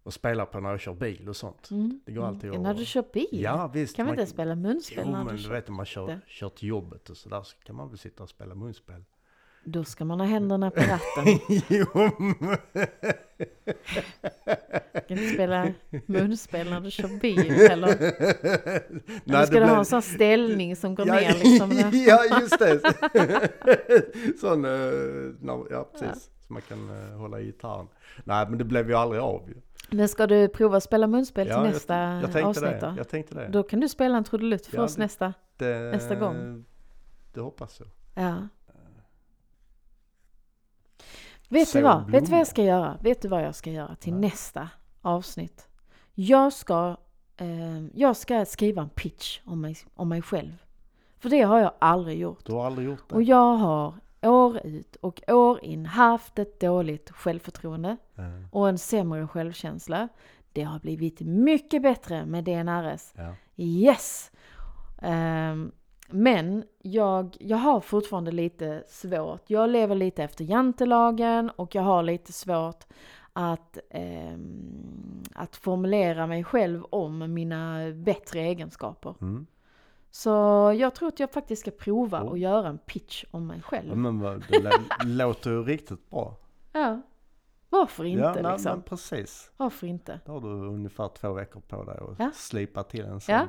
och 0.02 0.14
spelar 0.14 0.44
på 0.46 0.60
när 0.60 0.70
jag 0.70 0.80
kör 0.80 0.94
bil 0.94 1.28
och 1.28 1.36
sånt. 1.36 1.70
Mm. 1.70 2.00
Det 2.06 2.12
går 2.12 2.24
alltid 2.26 2.50
Mm. 2.50 2.62
När 2.62 2.74
du 2.74 2.84
kör 2.84 3.04
bil? 3.12 3.26
Ja 3.30 3.70
visst. 3.74 3.96
Kan 3.96 4.06
man- 4.06 4.18
inte 4.18 4.30
spela 4.30 4.54
munspel 4.54 5.04
Jo 5.06 5.12
när 5.12 5.24
men 5.24 5.36
du 5.36 5.42
du 5.42 5.48
vet 5.48 5.68
om 5.68 5.74
man 5.74 5.86
kör, 5.86 6.20
kör 6.26 6.48
till 6.48 6.68
jobbet 6.68 7.10
och 7.10 7.16
sådär 7.16 7.42
så 7.42 7.56
kan 7.58 7.76
man 7.76 7.88
väl 7.88 7.98
sitta 7.98 8.22
och 8.22 8.28
spela 8.28 8.54
munspel. 8.54 9.04
Då 9.64 9.84
ska 9.84 10.04
man 10.04 10.20
ha 10.20 10.26
händerna 10.26 10.70
på 10.70 10.80
ratten. 10.80 11.38
jo 11.68 11.86
kan 15.08 15.18
inte 15.18 15.34
spela 15.34 15.72
munspel 16.06 16.70
när 16.70 16.80
du 16.80 16.90
kör 16.90 17.20
bil 17.20 17.50
eller? 17.70 17.88
Eller 17.96 18.82
Nej, 19.24 19.46
ska 19.46 19.60
du 19.60 19.66
ha 19.66 19.78
en 19.78 19.84
sån 19.84 20.02
ställning 20.02 20.76
som 20.76 20.94
går 20.94 21.06
ja, 21.06 21.14
ner 21.14 21.34
liksom? 21.44 21.70
där? 21.70 22.08
ja 22.08 22.40
just 22.40 22.58
det. 22.58 22.80
sån, 24.40 24.64
uh, 24.64 25.34
no, 25.40 25.66
ja 25.70 25.88
precis. 25.92 26.30
Så 26.46 26.52
man 26.52 26.62
kan 26.62 26.90
eh, 26.90 27.16
hålla 27.18 27.40
i 27.40 27.44
gitarren. 27.44 27.88
Nej 28.24 28.46
men 28.48 28.58
det 28.58 28.64
blev 28.64 28.88
ju 28.88 28.94
aldrig 28.94 29.22
av 29.22 29.48
ju. 29.48 29.54
Men 29.92 30.08
ska 30.08 30.26
du 30.26 30.48
prova 30.48 30.76
att 30.76 30.82
spela 30.82 31.06
munspel 31.06 31.48
Ja, 31.48 31.54
till 31.54 31.64
jag- 31.64 31.72
nästa 31.74 31.96
Jag 31.96 32.22
tänkte 32.22 32.44
avsnitt 32.44 32.80
det. 32.80 32.86
då? 32.86 32.94
Jag 32.96 33.08
tänkte 33.08 33.34
det. 33.34 33.48
Då 33.48 33.62
kan 33.62 33.80
du 33.80 33.88
spela 33.88 34.16
en 34.16 34.24
trudelutt 34.24 34.66
för 34.66 34.76
Ja, 34.76 34.82
oss 34.82 34.94
det- 34.96 35.02
nästa. 35.02 35.34
det. 35.56 35.92
nästa 35.92 36.14
gång. 36.14 36.64
Det 37.32 37.40
hoppas 37.40 37.80
jag. 37.80 37.88
Ja. 38.24 38.48
Vet 41.48 41.68
Så 41.68 41.78
du 41.78 41.84
vad? 41.84 42.10
Vet 42.10 42.24
du 42.24 42.30
vad 42.30 42.40
jag 42.40 42.46
ska 42.46 42.62
göra? 42.64 42.98
Vet 43.00 43.22
du 43.22 43.28
vad 43.28 43.42
jag 43.42 43.54
ska 43.54 43.70
göra 43.70 43.94
till 43.96 44.12
Nej. 44.12 44.20
nästa 44.30 44.68
avsnitt? 45.00 45.68
Jag 46.14 46.52
ska, 46.52 46.96
eh, 47.36 47.86
jag 47.94 48.16
ska 48.16 48.44
skriva 48.44 48.82
en 48.82 48.88
pitch 48.88 49.40
om 49.44 49.60
mig, 49.60 49.76
om 49.94 50.08
mig 50.08 50.22
själv. 50.22 50.62
För 51.18 51.28
det 51.30 51.40
har 51.42 51.58
jag 51.58 51.72
aldrig 51.78 52.18
gjort. 52.18 52.46
Du 52.46 52.52
har 52.52 52.66
aldrig 52.66 52.88
gjort 52.88 53.08
det? 53.08 53.14
Och 53.14 53.22
jag 53.22 53.56
har 53.56 53.94
år 54.22 54.66
ut 54.66 54.96
och 54.96 55.22
år 55.28 55.64
in 55.64 55.86
haft 55.86 56.38
ett 56.38 56.60
dåligt 56.60 57.10
självförtroende 57.10 57.96
Ja, 58.14 58.22
och 58.50 58.68
en 58.68 58.78
sämre 58.78 59.28
självkänsla. 59.28 60.08
Det 60.52 60.62
har 60.62 60.78
blivit 60.78 61.20
mycket 61.20 61.82
bättre 61.82 62.26
med 62.26 62.44
DNRS. 62.44 63.12
ja. 63.16 63.34
Yes! 63.56 64.32
Ehm, 65.02 65.72
men 66.08 66.64
jag, 66.82 67.36
jag 67.40 67.56
har 67.56 67.80
fortfarande 67.80 68.30
lite 68.32 68.84
svårt. 68.88 69.42
Jag 69.46 69.70
lever 69.70 69.94
lite 69.94 70.22
efter 70.24 70.44
jantelagen 70.44 71.50
och 71.50 71.74
jag 71.74 71.82
har 71.82 72.02
lite 72.02 72.32
svårt 72.32 72.84
att, 73.32 73.78
ehm, 73.90 75.22
att 75.34 75.56
formulera 75.56 76.26
mig 76.26 76.44
själv 76.44 76.84
om 76.90 77.34
mina 77.34 77.90
bättre 77.94 78.40
egenskaper. 78.40 79.14
Mm. 79.20 79.46
Så 80.14 80.30
jag 80.78 80.94
tror 80.94 81.08
att 81.08 81.20
jag 81.20 81.30
faktiskt 81.32 81.62
ska 81.62 81.70
prova 81.70 82.18
att 82.18 82.38
göra 82.38 82.68
en 82.68 82.78
pitch 82.78 83.24
om 83.30 83.46
mig 83.46 83.56
Ja, 83.56 83.62
själv. 83.62 83.96
men 83.96 84.20
vad- 84.20 84.44
det 84.48 84.58
lå- 84.58 85.04
låter 85.04 85.50
ju 85.50 85.62
riktigt 85.62 86.10
bra. 86.10 86.36
Ja. 86.72 87.02
Varför 87.70 88.04
inte 88.04 88.22
ja, 88.22 88.34
nej, 88.42 88.52
liksom? 88.52 88.72
men 88.72 88.82
precis. 88.82 89.50
Varför 89.56 89.86
inte? 89.86 90.20
Då 90.26 90.32
har 90.32 90.40
du 90.40 90.48
ungefär 90.48 91.08
två 91.08 91.32
veckor 91.32 91.60
på 91.60 91.84
dig 91.84 91.98
att 91.98 92.18
Ja. 92.18 92.30
slipa 92.34 92.82
till 92.84 93.04
en 93.04 93.20
sån. 93.20 93.34
Ja. 93.34 93.48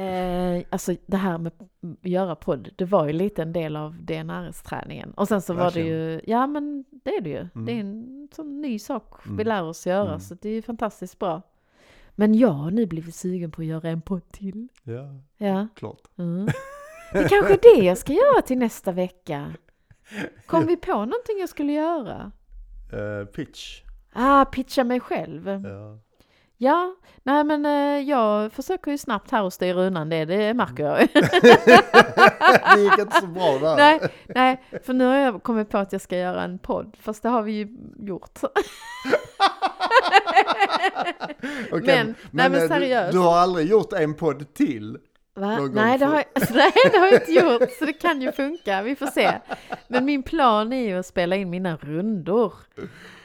Eh, 0.00 0.62
alltså 0.70 0.94
det 1.06 1.16
här 1.16 1.38
med 1.38 1.52
att 1.62 2.08
göra 2.08 2.36
podd, 2.36 2.68
det 2.76 2.84
var 2.84 3.06
ju 3.06 3.12
lite 3.12 3.42
en 3.42 3.52
del 3.52 3.76
av 3.76 3.94
DNRS-träningen. 4.02 5.12
Och 5.12 5.28
sen 5.28 5.42
så 5.42 5.54
var 5.54 5.70
det 5.70 5.80
ju, 5.80 6.20
ja 6.26 6.46
men 6.46 6.84
det 6.90 7.16
är 7.16 7.20
det 7.20 7.30
ju. 7.30 7.48
Det 7.66 7.72
är 7.72 7.80
en 7.80 8.28
sån 8.32 8.60
ny 8.60 8.78
sak 8.78 9.14
vi 9.26 9.30
Mm. 9.32 9.46
lär 9.46 9.62
oss 9.64 9.86
göra, 9.86 10.08
Mm. 10.08 10.20
så 10.20 10.34
det 10.34 10.48
är 10.48 10.52
ju 10.52 10.62
fantastiskt 10.62 11.18
bra. 11.18 11.42
Men 12.20 12.34
jag 12.34 12.48
har 12.48 12.70
nu 12.70 12.86
blivit 12.86 13.14
sugen 13.14 13.50
på 13.50 13.62
att 13.62 13.66
göra 13.66 13.88
en 13.88 14.00
podd 14.02 14.32
till. 14.32 14.68
Ja, 14.82 15.20
Ja. 15.46 15.68
klart. 15.74 16.00
Mm. 16.18 16.48
Det 17.12 17.18
är 17.18 17.28
kanske 17.28 17.52
är 17.54 17.76
det 17.76 17.84
jag 17.84 17.98
ska 17.98 18.12
göra 18.12 18.42
till 18.42 18.58
nästa 18.58 18.92
vecka. 18.92 19.52
Kom 20.46 20.66
vi 20.66 20.76
på 20.76 20.92
någonting 20.92 21.38
jag 21.40 21.48
skulle 21.48 21.72
göra? 21.72 22.32
Eh, 22.92 23.26
pitch. 23.26 23.82
Ah, 24.12 24.44
pitcha 24.44 24.84
mig 24.84 25.00
själv. 25.00 25.48
Ja. 25.48 25.98
Ja, 26.60 26.94
nej 27.22 27.44
men 27.44 27.66
eh, 27.66 28.08
jag 28.08 28.52
försöker 28.52 28.90
ju 28.90 28.98
snabbt 28.98 29.30
här 29.30 29.42
och 29.42 29.52
styra 29.52 29.82
undan 29.82 30.08
det, 30.08 30.24
det 30.24 30.54
märker 30.54 30.84
jag. 30.84 30.98
det 32.74 32.80
gick 32.82 32.98
inte 32.98 33.20
så 33.20 33.26
bra 33.26 33.58
där. 33.58 33.76
nej, 33.76 34.00
nej, 34.26 34.62
för 34.84 34.92
nu 34.92 35.04
har 35.04 35.16
jag 35.16 35.42
kommit 35.42 35.68
på 35.70 35.78
att 35.78 35.92
jag 35.92 36.00
ska 36.00 36.16
göra 36.18 36.42
en 36.44 36.58
podd, 36.58 36.96
fast 37.00 37.22
det 37.22 37.28
har 37.28 37.42
vi 37.42 37.52
ju 37.52 37.68
gjort. 37.98 38.38
Okej, 41.72 42.04
men- 42.04 42.14
nej, 42.30 42.50
men 42.50 42.62
eh, 42.62 42.68
seriöst. 42.68 43.12
Du, 43.12 43.18
du 43.18 43.24
har 43.24 43.36
aldrig 43.36 43.68
gjort 43.70 43.92
en 43.92 44.14
podd 44.14 44.54
till? 44.54 44.98
Nej, 45.72 45.98
det 45.98 46.04
har, 46.06 46.14
jag, 46.14 46.24
nej, 46.54 46.72
det 46.92 46.98
har 46.98 47.06
jag 47.06 47.14
inte 47.14 47.32
gjort, 47.32 47.70
så 47.78 47.84
det 47.84 47.92
kan 47.92 48.22
ju 48.22 48.32
funka, 48.32 48.82
vi 48.82 48.96
får 48.96 49.06
se. 49.06 49.32
Men 49.88 50.04
min 50.04 50.22
plan 50.22 50.72
är 50.72 50.86
ju 50.88 50.98
att 50.98 51.06
spela 51.06 51.36
in 51.36 51.50
mina 51.50 51.76
rundor 51.76 52.52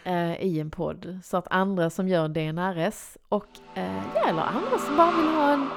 eh, 0.04 0.42
i 0.44 0.60
en 0.60 0.72
podd, 0.72 1.20
så 1.24 1.38
att 1.38 1.48
andra 1.50 1.90
som 1.90 2.08
gör 2.08 2.28
DNRS 2.28 3.18
och, 3.30 3.48
eh, 3.76 4.02
ja, 4.16 4.28
eller 4.30 4.42
andra 4.42 4.78
som 4.78 4.98
bara 4.98 5.12
vill 5.12 5.30
ha 5.30 5.54
en, 5.54 5.68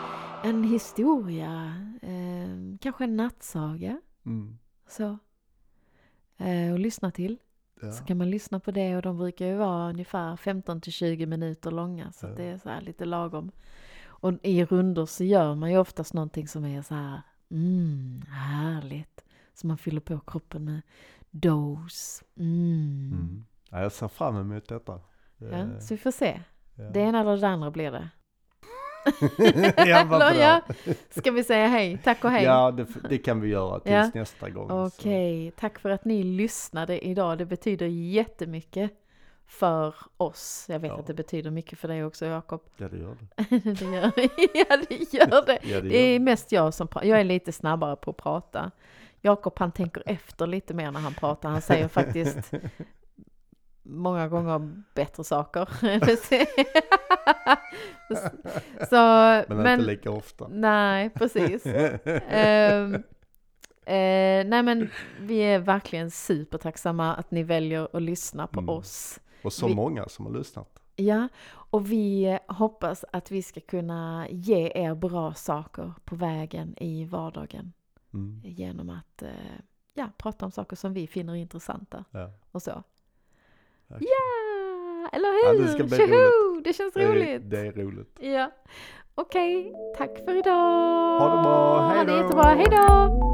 en 0.44 0.64
historia, 0.64 1.74
eh, 2.02 2.78
kanske 2.80 3.04
en 3.04 3.16
nattsaga, 3.16 4.00
Mm. 4.26 4.58
så, 4.88 5.18
eh, 6.38 6.72
och 6.72 6.78
lyssna 6.78 7.10
till. 7.10 7.38
Ja. 7.82 7.92
Så 7.92 8.04
kan 8.04 8.18
man 8.18 8.30
lyssna 8.30 8.60
på 8.60 8.70
det 8.70 8.96
och 8.96 9.02
de 9.02 9.16
brukar 9.18 9.46
ju 9.46 9.56
vara 9.56 9.88
ungefär 9.90 10.36
15 10.36 10.80
till 10.80 10.92
20 10.92 11.26
minuter 11.26 11.70
långa 11.70 12.12
så 12.12 12.26
Ja. 12.26 12.30
det 12.32 12.44
är 12.44 12.58
så 12.58 12.80
lite 12.80 13.04
lagom. 13.04 13.50
Och 14.06 14.32
i 14.42 14.64
rundor 14.64 15.06
så 15.06 15.24
gör 15.24 15.54
man 15.54 15.70
ju 15.70 15.78
oftast 15.78 16.14
någonting 16.14 16.48
som 16.48 16.64
är 16.64 16.82
så 16.82 16.94
här, 16.94 17.22
mm, 17.50 18.22
härligt. 18.30 19.24
Så 19.54 19.66
man 19.66 19.78
fyller 19.78 20.00
på 20.00 20.20
kroppen 20.20 20.64
med 20.64 20.80
dos. 21.30 22.22
Mm. 22.36 23.10
Mm. 23.12 23.44
Ja, 23.70 23.80
jag 23.82 23.92
ser 23.92 24.08
fram 24.08 24.36
emot 24.36 24.68
detta. 24.68 25.00
Ja, 25.38 25.46
Eh, 25.46 25.78
så 25.78 25.94
vi 25.94 25.98
får 25.98 26.10
se. 26.10 26.40
ja. 26.74 26.84
Det 26.84 27.00
ena 27.00 27.20
eller 27.20 27.36
det 27.36 27.48
andra 27.48 27.70
blir 27.70 27.90
det. 27.92 28.08
ja, 29.76 30.00
Eller 30.20 30.40
ja, 30.40 30.60
ska 31.10 31.30
vi 31.30 31.44
säga 31.44 31.66
hej? 31.66 31.98
Tack 32.04 32.24
och 32.24 32.30
hej. 32.30 32.44
Ja, 32.44 32.70
det, 32.70 32.86
det 33.08 33.18
kan 33.18 33.40
vi 33.40 33.48
göra 33.48 33.80
tills 33.80 33.92
Ja. 33.92 34.10
nästa 34.14 34.50
gång. 34.50 34.70
Okej, 34.70 35.50
tack 35.56 35.78
för 35.78 35.90
att 35.90 36.04
ni 36.04 36.22
lyssnade 36.22 37.06
idag. 37.06 37.38
Det 37.38 37.46
betyder 37.46 37.86
jättemycket 37.86 38.90
för 39.46 39.94
oss. 40.16 40.66
Jag 40.68 40.78
vet 40.78 40.90
Ja. 40.90 40.98
att 40.98 41.06
det 41.06 41.14
betyder 41.14 41.50
mycket 41.50 41.78
för 41.78 41.88
dig 41.88 42.04
också 42.04 42.26
Jakob. 42.26 42.60
Så. 42.78 42.84
Ja, 42.84 42.88
det 42.88 42.96
gör 42.98 43.16
det. 43.18 43.58
det 43.74 43.84
gör 43.84 44.12
ja, 44.68 44.76
det. 44.88 45.12
Gör 45.14 45.42
det. 45.46 45.58
Ja, 45.68 45.80
det 45.80 45.88
Det 45.88 45.96
är 45.98 46.06
gör 46.12 46.18
det. 46.18 46.24
mest 46.24 46.52
jag 46.52 46.74
som 46.74 46.88
pratar. 46.88 47.06
Jag 47.08 47.20
är 47.20 47.24
lite 47.24 47.52
snabbare 47.52 47.96
på 47.96 48.10
att 48.10 48.16
prata. 48.16 48.70
Jakob 49.20 49.52
han 49.56 49.72
tänker 49.72 50.02
efter 50.06 50.46
lite 50.46 50.74
mer 50.74 50.90
när 50.90 51.00
han 51.00 51.14
pratar. 51.14 51.48
Han 51.48 51.62
säger 51.62 51.88
faktiskt 51.88 52.50
många 53.88 54.28
gånger 54.28 54.82
bättre 54.94 55.24
saker. 55.24 55.68
Så, 58.90 58.96
Men, 59.54 59.62
men, 59.62 59.80
inte 59.80 59.90
lika 59.92 60.10
ofta. 60.10 60.48
nej, 60.48 61.10
precis. 61.10 61.66
Ehm, 61.66 62.94
eh, 62.94 64.46
nej 64.46 64.62
men 64.62 64.90
vi 65.20 65.38
är 65.38 65.58
verkligen 65.58 66.10
supertacksamma 66.10 67.14
att 67.14 67.30
ni 67.30 67.42
väljer 67.42 67.88
att 67.96 68.02
lyssna 68.02 68.46
på 68.46 68.60
Mm. 68.60 68.68
oss. 68.68 69.20
Och 69.42 69.52
så 69.52 69.66
vi- 69.68 69.74
många 69.74 70.08
som 70.08 70.26
har 70.26 70.32
lyssnat. 70.32 70.78
Ja, 70.96 71.28
och 71.48 71.92
vi 71.92 72.38
hoppas 72.48 73.04
att 73.12 73.30
vi 73.30 73.42
ska 73.42 73.60
kunna 73.60 74.26
ge 74.30 74.72
er 74.74 74.94
bra 74.94 75.34
saker 75.34 75.92
på 76.04 76.16
vägen 76.16 76.74
i 76.82 77.04
vardagen 77.04 77.72
Mm. 78.14 78.40
genom 78.44 78.90
att 78.90 79.22
eh, 79.22 79.28
ja, 79.94 80.10
prata 80.18 80.44
om 80.44 80.50
saker 80.50 80.76
som 80.76 80.94
vi 80.94 81.06
finner 81.06 81.34
intressanta 81.34 82.04
Ja. 82.10 82.30
och 82.52 82.62
så. 82.62 82.82
Ja, 83.88 85.08
eller 85.12 85.28
Ja, 85.44 85.52
hur? 85.52 85.62
det 85.62 85.68
ska 85.68 85.84
bli 85.84 85.96
Tjoho! 85.96 86.60
Det 86.64 86.72
känns 86.72 86.94
Det 86.94 87.02
är, 87.02 87.08
roligt. 87.08 87.50
det 87.50 87.58
är 87.58 87.72
roligt. 87.72 88.16
Ja. 88.20 88.50
Okej, 89.14 89.72
tack 89.98 90.24
för 90.24 90.36
idag. 90.36 91.18
Ha 91.20 91.36
det 91.36 91.42
bra. 91.42 91.88
Hej 91.88 91.98
Ha 91.98 92.04
det 92.04 92.10
då. 92.12 92.16
jättebra. 92.22 92.42
Hej 92.42 92.66
då! 92.70 93.25